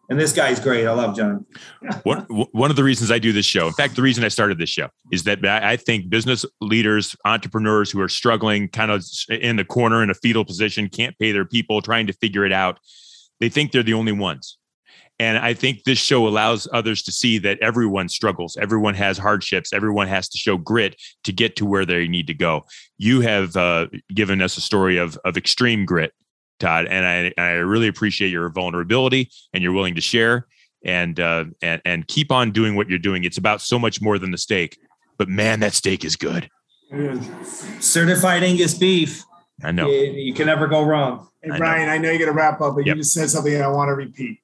and 0.10 0.20
this 0.20 0.34
guy's 0.34 0.60
great. 0.60 0.86
I 0.86 0.92
love 0.92 1.16
John. 1.16 1.46
one, 2.04 2.22
one 2.52 2.70
of 2.70 2.76
the 2.76 2.84
reasons 2.84 3.12
I 3.12 3.20
do 3.20 3.32
this 3.32 3.46
show, 3.46 3.68
in 3.68 3.74
fact, 3.74 3.96
the 3.96 4.02
reason 4.02 4.24
I 4.24 4.28
started 4.28 4.58
this 4.58 4.70
show 4.70 4.90
is 5.12 5.24
that 5.24 5.44
I 5.46 5.78
think 5.78 6.10
business 6.10 6.46
leaders, 6.60 7.16
entrepreneurs 7.26 7.92
who 7.92 8.02
are 8.02 8.10
struggling 8.10 8.68
kind 8.68 8.92
of 8.92 9.06
in 9.30 9.56
the 9.56 9.66
corner 9.66 10.04
in 10.04 10.10
a 10.10 10.16
fetal 10.16 10.46
position, 10.46 10.90
can't 10.90 11.18
pay 11.18 11.32
their 11.32 11.46
people, 11.46 11.82
trying 11.82 12.08
to 12.08 12.14
figure 12.14 12.46
it 12.46 12.52
out, 12.52 12.80
they 13.40 13.50
think 13.50 13.72
they're 13.72 13.84
the 13.84 13.94
only 13.94 14.12
ones. 14.12 14.58
And 15.22 15.38
I 15.38 15.54
think 15.54 15.84
this 15.84 16.00
show 16.00 16.28
allows 16.28 16.68
others 16.74 17.04
to 17.04 17.12
see 17.12 17.38
that 17.38 17.60
everyone 17.60 18.10
struggles, 18.10 18.58
everyone 18.60 18.96
has 18.96 19.20
hardships, 19.20 19.72
everyone 19.72 20.08
has 20.08 20.28
to 20.30 20.38
show 20.40 20.58
grit 20.58 21.00
to 21.26 21.32
get 21.32 21.56
to 21.58 21.66
where 21.68 21.86
they 21.86 22.08
need 22.08 22.26
to 22.26 22.34
go. 22.34 22.64
You 22.98 23.22
have 23.22 23.56
uh, 23.56 23.86
given 24.16 24.42
us 24.42 24.58
a 24.58 24.62
story 24.62 24.98
of 24.98 25.20
of 25.24 25.38
extreme 25.38 25.86
grit, 25.86 26.12
Todd, 26.60 26.88
and 26.88 27.06
I 27.06 27.40
I 27.40 27.50
really 27.58 27.88
appreciate 27.88 28.32
your 28.32 28.50
vulnerability 28.50 29.30
and 29.54 29.62
you're 29.62 29.74
willing 29.74 29.94
to 29.94 30.02
share 30.02 30.48
and 30.84 31.20
uh, 31.20 31.46
and 31.62 31.84
and 31.86 32.08
keep 32.08 32.32
on 32.32 32.50
doing 32.50 32.76
what 32.76 32.90
you're 32.90 32.98
doing. 32.98 33.24
It's 33.24 33.38
about 33.38 33.62
so 33.62 33.78
much 33.78 34.02
more 34.02 34.18
than 34.18 34.32
the 34.32 34.40
steak, 34.40 34.80
but 35.20 35.30
man, 35.30 35.60
that 35.60 35.74
steak 35.74 36.04
is 36.04 36.16
good. 36.16 36.50
Certified 37.80 38.42
Angus 38.42 38.74
beef. 38.74 39.24
I 39.64 39.72
know 39.72 39.88
you, 39.88 40.14
you 40.14 40.34
can 40.34 40.48
never 40.48 40.66
go 40.66 40.82
wrong. 40.82 41.28
Hey 41.44 41.56
Brian, 41.60 41.84
I 41.84 41.86
know, 41.86 41.92
I 41.92 41.98
know 42.00 42.10
you're 42.10 42.18
going 42.18 42.32
to 42.32 42.36
wrap 42.36 42.60
up, 42.60 42.74
but 42.74 42.88
yep. 42.88 42.96
you 42.96 43.04
just 43.04 43.14
said 43.14 43.30
something 43.30 43.62
I 43.62 43.68
want 43.68 43.90
to 43.90 43.94
repeat 43.94 44.40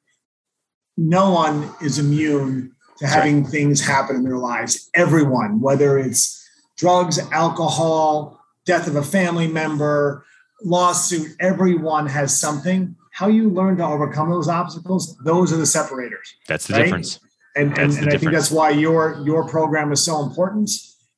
no 0.97 1.31
one 1.31 1.69
is 1.81 1.99
immune 1.99 2.75
to 2.97 3.07
having 3.07 3.43
right. 3.43 3.51
things 3.51 3.85
happen 3.85 4.15
in 4.15 4.23
their 4.23 4.37
lives. 4.37 4.89
Everyone, 4.95 5.61
whether 5.61 5.97
it's 5.97 6.43
drugs, 6.75 7.19
alcohol, 7.31 8.39
death 8.65 8.87
of 8.87 8.95
a 8.95 9.03
family 9.03 9.47
member, 9.47 10.25
lawsuit, 10.63 11.27
everyone 11.39 12.07
has 12.07 12.37
something. 12.37 12.95
How 13.11 13.27
you 13.27 13.49
learn 13.49 13.77
to 13.77 13.85
overcome 13.85 14.29
those 14.29 14.47
obstacles, 14.47 15.17
those 15.23 15.53
are 15.53 15.57
the 15.57 15.65
separators. 15.65 16.33
That's 16.47 16.67
the 16.67 16.73
right? 16.73 16.83
difference. 16.83 17.19
And, 17.55 17.77
and, 17.77 17.91
and 17.97 18.09
I 18.09 18.17
think 18.17 18.31
that's 18.31 18.51
why 18.51 18.69
your 18.69 19.19
your 19.25 19.47
program 19.47 19.91
is 19.91 20.03
so 20.03 20.21
important. 20.21 20.69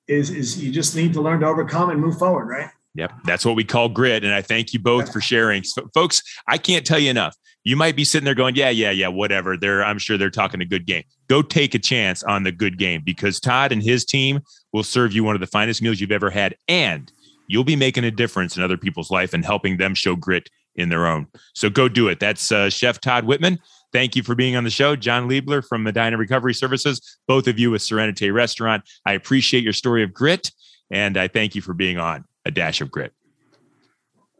Is 0.07 0.29
is 0.29 0.63
you 0.63 0.71
just 0.71 0.95
need 0.95 1.13
to 1.13 1.21
learn 1.21 1.41
to 1.41 1.47
overcome 1.47 1.89
and 1.89 1.99
move 1.99 2.17
forward, 2.17 2.45
right? 2.45 2.69
Yep, 2.95 3.11
that's 3.25 3.45
what 3.45 3.55
we 3.55 3.65
call 3.65 3.89
grit. 3.89 4.23
And 4.23 4.33
I 4.33 4.41
thank 4.41 4.73
you 4.73 4.79
both 4.79 5.11
for 5.11 5.19
sharing, 5.19 5.63
so, 5.63 5.89
folks. 5.93 6.23
I 6.47 6.57
can't 6.57 6.85
tell 6.85 6.97
you 6.97 7.09
enough 7.09 7.35
you 7.63 7.75
might 7.75 7.95
be 7.95 8.03
sitting 8.03 8.25
there 8.25 8.35
going, 8.35 8.55
yeah, 8.55 8.69
yeah, 8.69 8.91
yeah, 8.91 9.07
whatever. 9.07 9.57
They're, 9.57 9.83
I'm 9.83 9.99
sure 9.99 10.17
they're 10.17 10.29
talking 10.29 10.61
a 10.61 10.65
good 10.65 10.85
game. 10.85 11.03
Go 11.27 11.41
take 11.41 11.75
a 11.75 11.79
chance 11.79 12.23
on 12.23 12.43
the 12.43 12.51
good 12.51 12.77
game 12.77 13.01
because 13.03 13.39
Todd 13.39 13.71
and 13.71 13.83
his 13.83 14.05
team 14.05 14.39
will 14.73 14.83
serve 14.83 15.13
you 15.13 15.23
one 15.23 15.35
of 15.35 15.41
the 15.41 15.47
finest 15.47 15.81
meals 15.81 15.99
you've 15.99 16.11
ever 16.11 16.29
had. 16.29 16.55
And 16.67 17.11
you'll 17.47 17.63
be 17.63 17.75
making 17.75 18.05
a 18.05 18.11
difference 18.11 18.55
in 18.55 18.63
other 18.63 18.77
people's 18.77 19.11
life 19.11 19.33
and 19.33 19.43
helping 19.43 19.77
them 19.77 19.93
show 19.93 20.15
grit 20.15 20.49
in 20.75 20.89
their 20.89 21.05
own. 21.05 21.27
So 21.53 21.69
go 21.69 21.89
do 21.89 22.07
it. 22.07 22.19
That's 22.19 22.51
uh, 22.51 22.69
Chef 22.69 23.01
Todd 23.01 23.25
Whitman. 23.25 23.59
Thank 23.91 24.15
you 24.15 24.23
for 24.23 24.35
being 24.35 24.55
on 24.55 24.63
the 24.63 24.69
show. 24.69 24.95
John 24.95 25.27
Liebler 25.27 25.65
from 25.65 25.83
Medina 25.83 26.15
Recovery 26.15 26.53
Services, 26.53 27.17
both 27.27 27.47
of 27.47 27.57
you 27.57 27.71
with 27.71 27.81
Sérénité 27.81 28.33
Restaurant. 28.33 28.83
I 29.05 29.13
appreciate 29.13 29.63
your 29.63 29.73
story 29.73 30.03
of 30.03 30.13
grit 30.13 30.51
and 30.91 31.17
I 31.17 31.27
thank 31.27 31.55
you 31.55 31.61
for 31.61 31.73
being 31.73 31.97
on 31.97 32.25
A 32.45 32.51
Dash 32.51 32.81
of 32.81 32.91
Grit. 32.91 33.13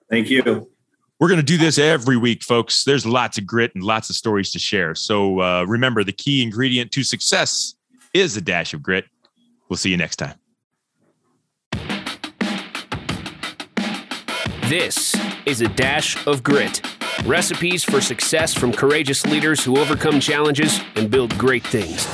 Thank 0.10 0.30
you. 0.30 0.70
We're 1.20 1.28
going 1.28 1.42
to 1.42 1.46
do 1.46 1.58
this 1.58 1.78
every 1.78 2.16
week, 2.16 2.44
folks. 2.44 2.86
There's 2.86 3.06
lots 3.06 3.38
of 3.38 3.46
grit 3.46 3.76
and 3.76 3.84
lots 3.84 4.10
of 4.10 4.16
stories 4.16 4.52
to 4.54 4.60
share. 4.60 4.96
So 4.96 5.42
uh, 5.42 5.66
remember, 5.68 6.06
the 6.06 6.14
key 6.14 6.42
ingredient 6.42 6.92
to 6.94 7.04
success 7.04 7.76
is 8.14 8.38
a 8.38 8.42
dash 8.42 8.74
of 8.74 8.82
grit. 8.82 9.04
We'll 9.68 9.76
see 9.76 9.90
you 9.90 9.98
next 9.98 10.16
time. 10.16 10.36
This 14.70 15.14
is 15.46 15.60
a 15.60 15.68
dash 15.68 16.26
of 16.26 16.42
grit. 16.42 16.82
Recipes 17.26 17.84
for 17.84 18.00
success 18.00 18.54
from 18.54 18.72
courageous 18.72 19.26
leaders 19.26 19.62
who 19.62 19.78
overcome 19.78 20.22
challenges 20.22 20.80
and 20.96 21.12
build 21.12 21.38
great 21.38 21.68
things. 21.68 22.08